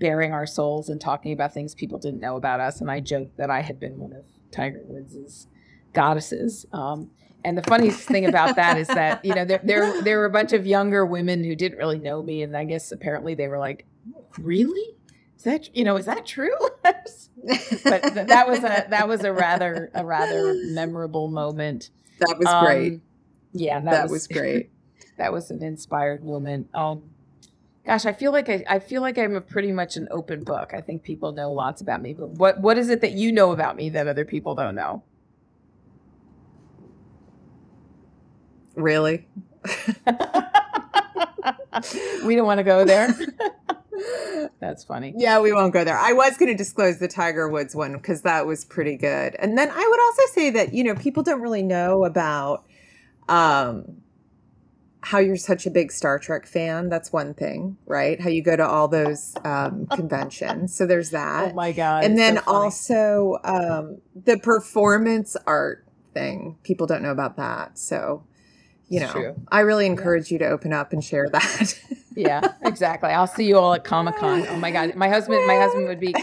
baring 0.00 0.32
our 0.32 0.46
souls 0.46 0.88
and 0.88 1.00
talking 1.00 1.32
about 1.32 1.54
things 1.54 1.74
people 1.74 1.98
didn't 1.98 2.20
know 2.20 2.36
about 2.36 2.58
us. 2.60 2.80
And 2.80 2.90
I 2.90 3.00
joked 3.00 3.36
that 3.36 3.50
I 3.50 3.60
had 3.60 3.78
been 3.78 3.98
one 3.98 4.12
of 4.12 4.24
Tiger 4.50 4.80
Woods' 4.86 5.46
goddesses. 5.92 6.66
Um, 6.72 7.10
and 7.44 7.56
the 7.58 7.62
funniest 7.62 8.08
thing 8.08 8.24
about 8.26 8.56
that 8.56 8.78
is 8.78 8.88
that 8.88 9.24
you 9.24 9.34
know 9.34 9.44
there, 9.44 9.60
there 9.62 10.02
there 10.02 10.18
were 10.18 10.24
a 10.24 10.30
bunch 10.30 10.52
of 10.54 10.66
younger 10.66 11.04
women 11.04 11.44
who 11.44 11.54
didn't 11.54 11.76
really 11.78 11.98
know 11.98 12.22
me, 12.22 12.42
and 12.42 12.56
I 12.56 12.64
guess 12.64 12.90
apparently 12.90 13.34
they 13.34 13.48
were 13.48 13.58
like, 13.58 13.84
"Really? 14.38 14.96
Is 15.36 15.44
that 15.44 15.76
you 15.76 15.84
know 15.84 15.96
is 15.96 16.06
that 16.06 16.24
true?" 16.24 16.56
but 16.82 18.02
th- 18.02 18.26
that 18.28 18.48
was 18.48 18.60
a 18.60 18.86
that 18.88 19.06
was 19.08 19.24
a 19.24 19.32
rather 19.32 19.90
a 19.94 20.04
rather 20.04 20.54
memorable 20.68 21.28
moment. 21.28 21.90
that 22.20 22.36
was 22.38 22.48
Um, 22.48 22.64
great. 22.64 23.00
Yeah, 23.52 23.78
that, 23.80 23.90
That, 23.90 24.10
was, 24.10 24.26
great. 24.26 24.70
That 25.16 25.32
was 25.32 25.50
an 25.50 25.62
inspired 25.62 26.24
moment. 26.24 26.68
Um, 26.74 27.02
gosh, 27.86 28.06
I 28.06 28.12
feel 28.12 28.32
like 28.32 28.48
I, 28.48 28.64
I 28.68 28.78
feel 28.78 29.02
like 29.02 29.18
I'm 29.18 29.36
a 29.36 29.40
pretty 29.40 29.72
much 29.72 29.96
an 29.96 30.08
open 30.10 30.44
book. 30.44 30.72
I 30.74 30.80
think 30.80 31.02
people 31.02 31.32
know 31.32 31.52
lots 31.52 31.80
about 31.80 32.02
me, 32.02 32.14
but 32.14 32.30
what 32.30 32.60
what 32.60 32.78
is 32.78 32.88
it 32.88 33.00
that 33.00 33.12
you 33.12 33.32
know 33.32 33.52
about 33.52 33.76
me 33.76 33.90
that 33.90 34.06
other 34.06 34.24
people 34.24 34.54
don't 34.54 34.74
know? 34.74 35.02
Really? 38.74 39.28
we 42.24 42.34
don't 42.34 42.46
want 42.46 42.58
to 42.58 42.64
go 42.64 42.84
there. 42.84 43.14
That's 44.60 44.82
funny. 44.82 45.14
Yeah, 45.16 45.40
we 45.40 45.52
won't 45.52 45.72
go 45.72 45.84
there. 45.84 45.96
I 45.96 46.12
was 46.12 46.36
going 46.36 46.50
to 46.50 46.56
disclose 46.56 46.98
the 46.98 47.06
Tiger 47.06 47.48
Woods 47.48 47.76
one 47.76 47.92
because 47.92 48.22
that 48.22 48.46
was 48.46 48.64
pretty 48.64 48.96
good. 48.96 49.36
And 49.38 49.56
then 49.56 49.70
I 49.70 49.88
would 49.90 50.00
also 50.00 50.22
say 50.32 50.50
that, 50.50 50.74
you 50.74 50.82
know, 50.82 50.94
people 50.94 51.22
don't 51.22 51.40
really 51.40 51.62
know 51.62 52.04
about 52.04 52.64
um 53.28 54.02
how 55.04 55.18
you're 55.18 55.36
such 55.36 55.66
a 55.66 55.70
big 55.70 55.92
Star 55.92 56.18
Trek 56.18 56.46
fan. 56.46 56.88
That's 56.88 57.12
one 57.12 57.34
thing, 57.34 57.76
right? 57.86 58.18
How 58.20 58.30
you 58.30 58.42
go 58.42 58.56
to 58.56 58.66
all 58.66 58.88
those 58.88 59.34
um 59.44 59.86
conventions. 59.92 60.74
So 60.74 60.86
there's 60.86 61.10
that. 61.10 61.52
Oh 61.52 61.54
my 61.54 61.72
god! 61.72 62.04
and 62.04 62.18
then 62.18 62.36
so 62.36 62.42
also 62.46 63.38
um 63.44 63.98
the 64.14 64.38
performance 64.38 65.36
art 65.46 65.86
thing. 66.14 66.56
People 66.62 66.86
don't 66.86 67.02
know 67.02 67.10
about 67.10 67.36
that. 67.36 67.78
So, 67.78 68.24
you 68.88 69.00
It's 69.02 69.14
know, 69.14 69.20
true. 69.20 69.42
I 69.50 69.60
really 69.60 69.86
encourage 69.86 70.30
you 70.30 70.38
to 70.38 70.46
open 70.46 70.72
up 70.72 70.92
and 70.92 71.04
share 71.04 71.28
that. 71.30 71.78
yeah, 72.16 72.40
exactly. 72.62 73.10
I'll 73.10 73.26
see 73.26 73.44
you 73.44 73.58
all 73.58 73.74
at 73.74 73.84
Comic 73.84 74.16
Con. 74.16 74.46
Oh 74.48 74.56
my 74.56 74.70
god, 74.70 74.94
my 74.94 75.08
husband, 75.08 75.46
my 75.46 75.56
husband 75.56 75.86
would 75.88 76.00
be 76.00 76.14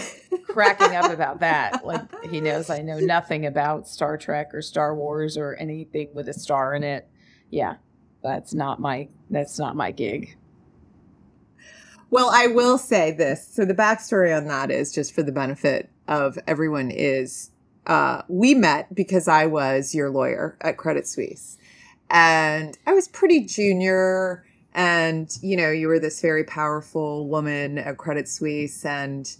cracking 0.47 0.95
up 0.95 1.11
about 1.11 1.41
that. 1.41 1.85
Like 1.85 2.01
he 2.25 2.41
knows 2.41 2.69
I 2.69 2.79
know 2.79 2.99
nothing 2.99 3.45
about 3.45 3.87
Star 3.87 4.17
Trek 4.17 4.55
or 4.55 4.61
Star 4.61 4.95
Wars 4.95 5.37
or 5.37 5.55
anything 5.55 6.09
with 6.13 6.27
a 6.27 6.33
star 6.33 6.73
in 6.73 6.83
it. 6.83 7.07
Yeah, 7.49 7.75
that's 8.23 8.53
not 8.53 8.79
my 8.79 9.07
that's 9.29 9.57
not 9.57 9.75
my 9.75 9.91
gig. 9.91 10.35
Well, 12.09 12.29
I 12.33 12.47
will 12.47 12.77
say 12.77 13.11
this. 13.11 13.47
So 13.47 13.63
the 13.63 13.73
backstory 13.73 14.35
on 14.35 14.45
that 14.47 14.69
is 14.69 14.91
just 14.91 15.15
for 15.15 15.23
the 15.23 15.31
benefit 15.31 15.89
of 16.09 16.37
everyone 16.45 16.91
is 16.91 17.51
uh, 17.87 18.21
we 18.27 18.53
met 18.53 18.93
because 18.93 19.27
I 19.27 19.45
was 19.45 19.95
your 19.95 20.09
lawyer 20.09 20.57
at 20.61 20.77
Credit 20.77 21.07
Suisse. 21.07 21.57
And 22.09 22.77
I 22.85 22.93
was 22.93 23.07
pretty 23.07 23.45
junior 23.45 24.45
and 24.73 25.29
you 25.41 25.55
know, 25.55 25.71
you 25.71 25.87
were 25.87 25.99
this 25.99 26.21
very 26.21 26.43
powerful 26.43 27.27
woman 27.27 27.77
at 27.77 27.97
Credit 27.97 28.27
Suisse 28.27 28.85
and 28.85 29.33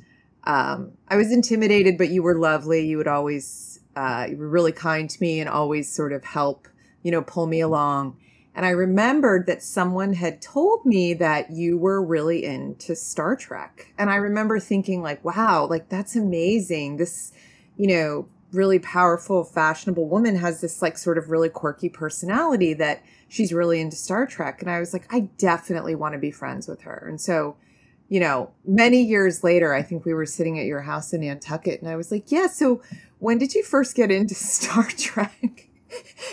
um, 0.46 0.94
I 1.08 1.18
was 1.18 1.32
intimidated, 1.32 1.98
but 1.98 2.10
you 2.10 2.24
were 2.24 2.38
lovely. 2.38 2.88
You 2.88 2.98
would 2.98 3.08
always 3.08 3.80
uh, 3.96 4.28
you 4.30 4.38
were 4.38 4.48
really 4.48 4.72
kind 4.72 5.10
to 5.10 5.22
me 5.22 5.40
and 5.40 5.50
always 5.50 5.92
sort 5.92 6.14
of 6.14 6.24
help, 6.24 6.68
you 7.04 7.12
know, 7.12 7.22
pull 7.22 7.48
me 7.48 7.60
along. 7.60 8.18
And 8.54 8.66
I 8.66 8.72
remembered 8.72 9.48
that 9.48 9.64
someone 9.64 10.14
had 10.14 10.42
told 10.42 10.86
me 10.86 11.14
that 11.16 11.52
you 11.52 11.78
were 11.78 12.04
really 12.04 12.44
into 12.44 12.96
Star 12.96 13.36
Trek. 13.36 13.94
And 13.98 14.10
I 14.10 14.16
remember 14.16 14.60
thinking, 14.60 15.02
like, 15.02 15.24
wow, 15.24 15.66
like 15.66 15.88
that's 15.88 16.16
amazing. 16.16 16.98
This, 16.98 17.32
you 17.78 17.88
know, 17.88 18.28
really 18.52 18.80
powerful, 18.80 19.46
fashionable 19.46 20.08
woman 20.08 20.36
has 20.36 20.60
this 20.60 20.82
like 20.82 20.98
sort 20.98 21.18
of 21.18 21.32
really 21.32 21.48
quirky 21.50 21.88
personality 21.88 22.74
that 22.74 23.04
she's 23.30 23.54
really 23.54 23.80
into 23.80 23.96
Star 23.96 24.26
Trek. 24.28 24.62
And 24.62 24.70
I 24.70 24.80
was 24.80 24.92
like, 24.92 25.06
I 25.10 25.30
definitely 25.38 25.96
want 25.96 26.14
to 26.14 26.20
be 26.20 26.32
friends 26.32 26.68
with 26.68 26.82
her. 26.82 27.06
And 27.08 27.22
so, 27.22 27.56
you 28.10 28.20
know, 28.20 28.52
many 28.66 29.02
years 29.02 29.42
later, 29.42 29.74
I 29.74 29.82
think 29.82 30.04
we 30.04 30.14
were 30.14 30.26
sitting 30.26 30.60
at 30.60 30.66
your 30.66 30.82
house 30.82 31.14
in 31.14 31.22
Nantucket, 31.22 31.80
and 31.80 31.90
I 31.90 31.96
was 31.96 32.12
like, 32.12 32.30
yeah, 32.30 32.48
so 32.48 32.82
when 33.20 33.38
did 33.38 33.56
you 33.56 33.64
first 33.64 33.96
get 33.96 34.12
into 34.12 34.36
Star 34.36 34.84
Trek? 34.84 35.70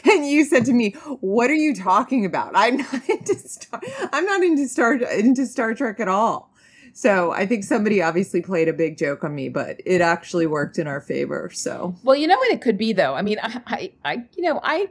And 0.04 0.26
you 0.26 0.44
said 0.44 0.64
to 0.66 0.72
me, 0.72 0.92
"What 1.20 1.50
are 1.50 1.54
you 1.54 1.74
talking 1.74 2.24
about? 2.24 2.52
I'm 2.54 2.78
not 2.78 3.09
into 3.09 3.34
Star. 3.34 3.80
I'm 4.12 4.24
not 4.24 4.42
into 4.42 4.68
Star 4.68 4.94
into 4.94 5.46
Star 5.46 5.74
Trek 5.74 6.00
at 6.00 6.09
all." 6.09 6.52
So 6.98 7.30
I 7.30 7.46
think 7.46 7.62
somebody 7.62 8.02
obviously 8.02 8.42
played 8.42 8.68
a 8.68 8.72
big 8.72 8.98
joke 8.98 9.22
on 9.22 9.34
me, 9.34 9.48
but 9.48 9.80
it 9.86 10.00
actually 10.00 10.46
worked 10.46 10.78
in 10.78 10.86
our 10.86 11.00
favor. 11.00 11.48
So 11.52 11.94
Well, 12.02 12.16
you 12.16 12.26
know 12.26 12.36
what 12.36 12.50
it 12.50 12.61
could 12.61 12.76
be 12.76 12.92
though. 12.92 13.14
I 13.14 13.22
mean, 13.22 13.38
I, 13.42 13.61
I, 13.66 13.92
I 14.04 14.24
you 14.34 14.42
know, 14.42 14.61
I, 14.62 14.88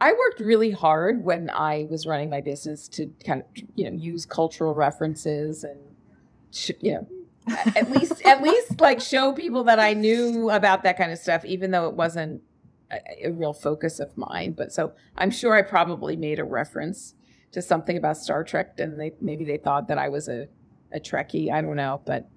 I 0.00 0.12
worked 0.12 0.40
really 0.40 0.70
hard 0.70 1.24
when 1.24 1.50
I 1.50 1.88
was 1.90 2.06
running 2.06 2.30
my 2.30 2.40
business 2.40 2.88
to 2.88 3.12
kind 3.26 3.42
of 3.42 3.46
you 3.74 3.90
know 3.90 3.96
use 3.96 4.24
cultural 4.24 4.74
references 4.74 5.64
and 5.64 5.78
you 6.80 6.92
know 6.92 7.08
at 7.76 7.90
least 7.90 8.24
at 8.24 8.42
least 8.42 8.80
like 8.80 9.00
show 9.00 9.32
people 9.32 9.64
that 9.64 9.78
I 9.78 9.92
knew 9.92 10.50
about 10.50 10.82
that 10.84 10.96
kind 10.96 11.12
of 11.12 11.18
stuff, 11.18 11.44
even 11.44 11.70
though 11.70 11.88
it 11.88 11.94
wasn't 11.94 12.42
a, 12.90 13.26
a, 13.26 13.30
real 13.30 13.52
focus 13.52 14.00
of 14.00 14.16
mine. 14.16 14.52
But 14.52 14.72
so 14.72 14.92
I'm 15.16 15.30
sure 15.30 15.54
I 15.54 15.62
probably 15.62 16.16
made 16.16 16.38
a 16.38 16.44
reference 16.44 17.14
to 17.52 17.62
something 17.62 17.96
about 17.96 18.16
Star 18.16 18.44
Trek, 18.44 18.74
and 18.78 18.98
they 18.98 19.12
maybe 19.20 19.44
they 19.44 19.56
thought 19.56 19.88
that 19.88 19.98
I 19.98 20.08
was 20.08 20.28
a 20.28 20.48
a 20.92 21.00
Trekkie. 21.00 21.52
I 21.52 21.60
don't 21.60 21.76
know, 21.76 22.00
but 22.04 22.28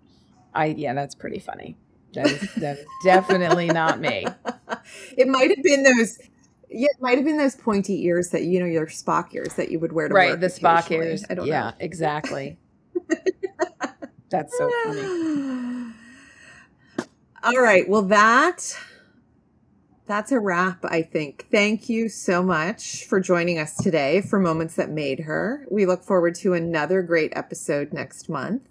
I 0.54 0.68
yeah, 0.68 0.94
that's 0.94 1.16
pretty 1.16 1.40
funny. 1.40 1.78
That 2.14 2.28
is, 2.28 2.54
that 2.56 2.80
is 2.80 2.86
definitely 3.04 3.68
not 3.68 4.00
me. 4.00 4.26
It 5.18 5.28
might 5.28 5.50
have 5.50 5.64
been 5.64 5.84
those. 5.84 6.20
Yeah, 6.72 6.90
it 6.92 7.02
might 7.02 7.18
have 7.18 7.26
been 7.26 7.38
those 7.38 7.56
pointy 7.56 8.06
ears 8.06 8.30
that 8.30 8.44
you 8.44 8.60
know 8.60 8.66
your 8.66 8.88
Spock 8.88 9.34
ears 9.34 9.54
that 9.56 9.72
you 9.72 9.80
would 9.80 9.92
wear 9.92 10.08
to 10.08 10.14
right, 10.14 10.32
work 10.32 10.40
the 10.40 10.48
Spock 10.48 10.90
ears. 10.92 11.26
I 11.30 11.36
don't 11.36 11.48
yeah, 11.48 11.70
know. 11.70 11.76
exactly. 11.80 12.58
That's 14.30 14.56
so 14.58 14.70
funny. 14.86 15.94
All 17.44 17.62
right. 17.62 17.88
Well, 17.88 18.04
that 18.04 18.78
that's 20.10 20.32
a 20.32 20.40
wrap, 20.40 20.84
I 20.86 21.04
think. 21.04 21.46
Thank 21.52 21.88
you 21.88 22.10
so 22.10 22.42
much 22.42 23.06
for 23.06 23.20
joining 23.20 23.60
us 23.60 23.78
today 23.78 24.22
for 24.22 24.40
Moments 24.40 24.74
That 24.74 24.90
Made 24.90 25.20
Her. 25.20 25.68
We 25.70 25.86
look 25.86 26.04
forward 26.04 26.34
to 26.36 26.56
another 26.56 27.04
great 27.04 27.32
episode 27.36 27.94
next 27.94 28.28
month. 28.28 28.64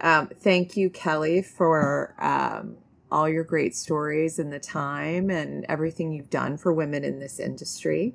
Um, 0.00 0.28
thank 0.28 0.76
you, 0.76 0.88
Kelly, 0.88 1.42
for 1.42 2.14
um, 2.20 2.76
all 3.10 3.28
your 3.28 3.42
great 3.42 3.74
stories 3.74 4.38
and 4.38 4.52
the 4.52 4.60
time 4.60 5.28
and 5.28 5.66
everything 5.68 6.12
you've 6.12 6.30
done 6.30 6.56
for 6.56 6.72
women 6.72 7.02
in 7.02 7.18
this 7.18 7.40
industry. 7.40 8.14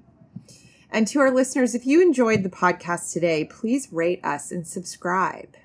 And 0.89 1.10
to 1.10 1.20
our 1.20 1.32
listeners, 1.32 1.76
if 1.76 1.86
you 1.86 2.01
enjoyed 2.01 2.43
the 2.43 2.49
podcast 2.49 3.12
today, 3.12 3.43
please 3.43 3.89
rate 3.91 4.24
us 4.24 4.49
and 4.53 4.66
subscribe. 4.66 5.58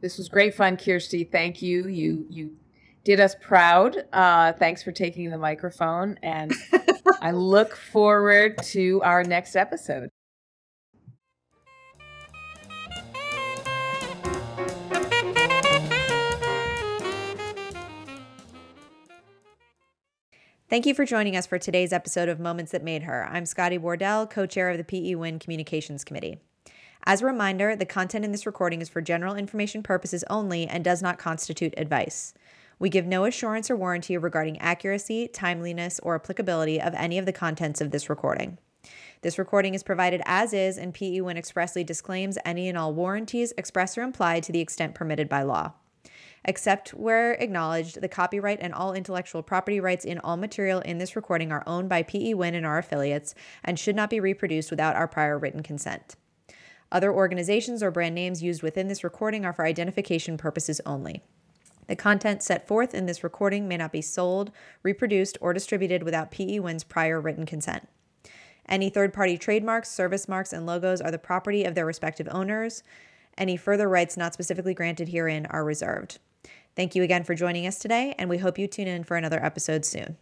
This 0.00 0.18
was 0.18 0.28
great 0.28 0.56
fun, 0.56 0.76
Kirsty. 0.76 1.22
Thank 1.22 1.62
you. 1.62 1.86
You 1.86 2.26
you 2.28 2.56
did 3.04 3.20
us 3.20 3.34
proud. 3.40 3.96
Uh, 4.12 4.52
thanks 4.52 4.82
for 4.82 4.92
taking 4.92 5.30
the 5.30 5.38
microphone, 5.38 6.18
and 6.22 6.52
I 7.20 7.30
look 7.32 7.74
forward 7.76 8.58
to 8.64 9.00
our 9.02 9.24
next 9.24 9.56
episode. 9.56 10.10
Thank 20.68 20.86
you 20.86 20.94
for 20.94 21.04
joining 21.04 21.34
us 21.34 21.46
for 21.48 21.58
today's 21.58 21.92
episode 21.92 22.28
of 22.28 22.38
Moments 22.38 22.70
That 22.70 22.84
Made 22.84 23.02
Her. 23.02 23.26
I'm 23.28 23.44
Scotty 23.44 23.76
Wardell, 23.76 24.28
co 24.28 24.46
chair 24.46 24.70
of 24.70 24.78
the 24.78 24.84
PE 24.84 25.16
Win 25.16 25.40
Communications 25.40 26.04
Committee. 26.04 26.38
As 27.04 27.22
a 27.22 27.26
reminder, 27.26 27.74
the 27.74 27.86
content 27.86 28.24
in 28.24 28.30
this 28.30 28.46
recording 28.46 28.80
is 28.80 28.88
for 28.88 29.00
general 29.00 29.34
information 29.34 29.82
purposes 29.82 30.22
only 30.30 30.68
and 30.68 30.84
does 30.84 31.02
not 31.02 31.18
constitute 31.18 31.74
advice. 31.76 32.34
We 32.80 32.88
give 32.88 33.06
no 33.06 33.26
assurance 33.26 33.70
or 33.70 33.76
warranty 33.76 34.16
regarding 34.16 34.58
accuracy, 34.58 35.28
timeliness, 35.28 36.00
or 36.02 36.14
applicability 36.14 36.80
of 36.80 36.94
any 36.94 37.18
of 37.18 37.26
the 37.26 37.32
contents 37.32 37.82
of 37.82 37.90
this 37.90 38.08
recording. 38.08 38.56
This 39.20 39.38
recording 39.38 39.74
is 39.74 39.82
provided 39.82 40.22
as 40.24 40.54
is, 40.54 40.78
and 40.78 40.94
PE 40.94 41.20
Win 41.20 41.36
expressly 41.36 41.84
disclaims 41.84 42.38
any 42.42 42.70
and 42.70 42.78
all 42.78 42.94
warranties, 42.94 43.52
express 43.58 43.98
or 43.98 44.02
implied, 44.02 44.44
to 44.44 44.52
the 44.52 44.60
extent 44.60 44.94
permitted 44.94 45.28
by 45.28 45.42
law. 45.42 45.72
Except 46.42 46.94
where 46.94 47.34
acknowledged, 47.34 48.00
the 48.00 48.08
copyright 48.08 48.60
and 48.62 48.72
all 48.72 48.94
intellectual 48.94 49.42
property 49.42 49.78
rights 49.78 50.06
in 50.06 50.18
all 50.18 50.38
material 50.38 50.80
in 50.80 50.96
this 50.96 51.14
recording 51.14 51.52
are 51.52 51.62
owned 51.66 51.90
by 51.90 52.02
PE 52.02 52.32
Win 52.32 52.54
and 52.54 52.64
our 52.64 52.78
affiliates 52.78 53.34
and 53.62 53.78
should 53.78 53.94
not 53.94 54.08
be 54.08 54.20
reproduced 54.20 54.70
without 54.70 54.96
our 54.96 55.06
prior 55.06 55.38
written 55.38 55.62
consent. 55.62 56.16
Other 56.90 57.12
organizations 57.12 57.82
or 57.82 57.90
brand 57.90 58.14
names 58.14 58.42
used 58.42 58.62
within 58.62 58.88
this 58.88 59.04
recording 59.04 59.44
are 59.44 59.52
for 59.52 59.66
identification 59.66 60.38
purposes 60.38 60.80
only. 60.86 61.22
The 61.90 61.96
content 61.96 62.40
set 62.40 62.68
forth 62.68 62.94
in 62.94 63.06
this 63.06 63.24
recording 63.24 63.66
may 63.66 63.76
not 63.76 63.90
be 63.90 64.00
sold, 64.00 64.52
reproduced, 64.84 65.36
or 65.40 65.52
distributed 65.52 66.04
without 66.04 66.30
PE 66.30 66.60
Win's 66.60 66.84
prior 66.84 67.20
written 67.20 67.44
consent. 67.44 67.88
Any 68.68 68.90
third 68.90 69.12
party 69.12 69.36
trademarks, 69.36 69.90
service 69.90 70.28
marks, 70.28 70.52
and 70.52 70.64
logos 70.64 71.00
are 71.00 71.10
the 71.10 71.18
property 71.18 71.64
of 71.64 71.74
their 71.74 71.84
respective 71.84 72.28
owners. 72.30 72.84
Any 73.36 73.56
further 73.56 73.88
rights 73.88 74.16
not 74.16 74.34
specifically 74.34 74.72
granted 74.72 75.08
herein 75.08 75.46
are 75.46 75.64
reserved. 75.64 76.20
Thank 76.76 76.94
you 76.94 77.02
again 77.02 77.24
for 77.24 77.34
joining 77.34 77.66
us 77.66 77.80
today, 77.80 78.14
and 78.20 78.30
we 78.30 78.38
hope 78.38 78.56
you 78.56 78.68
tune 78.68 78.86
in 78.86 79.02
for 79.02 79.16
another 79.16 79.44
episode 79.44 79.84
soon. 79.84 80.16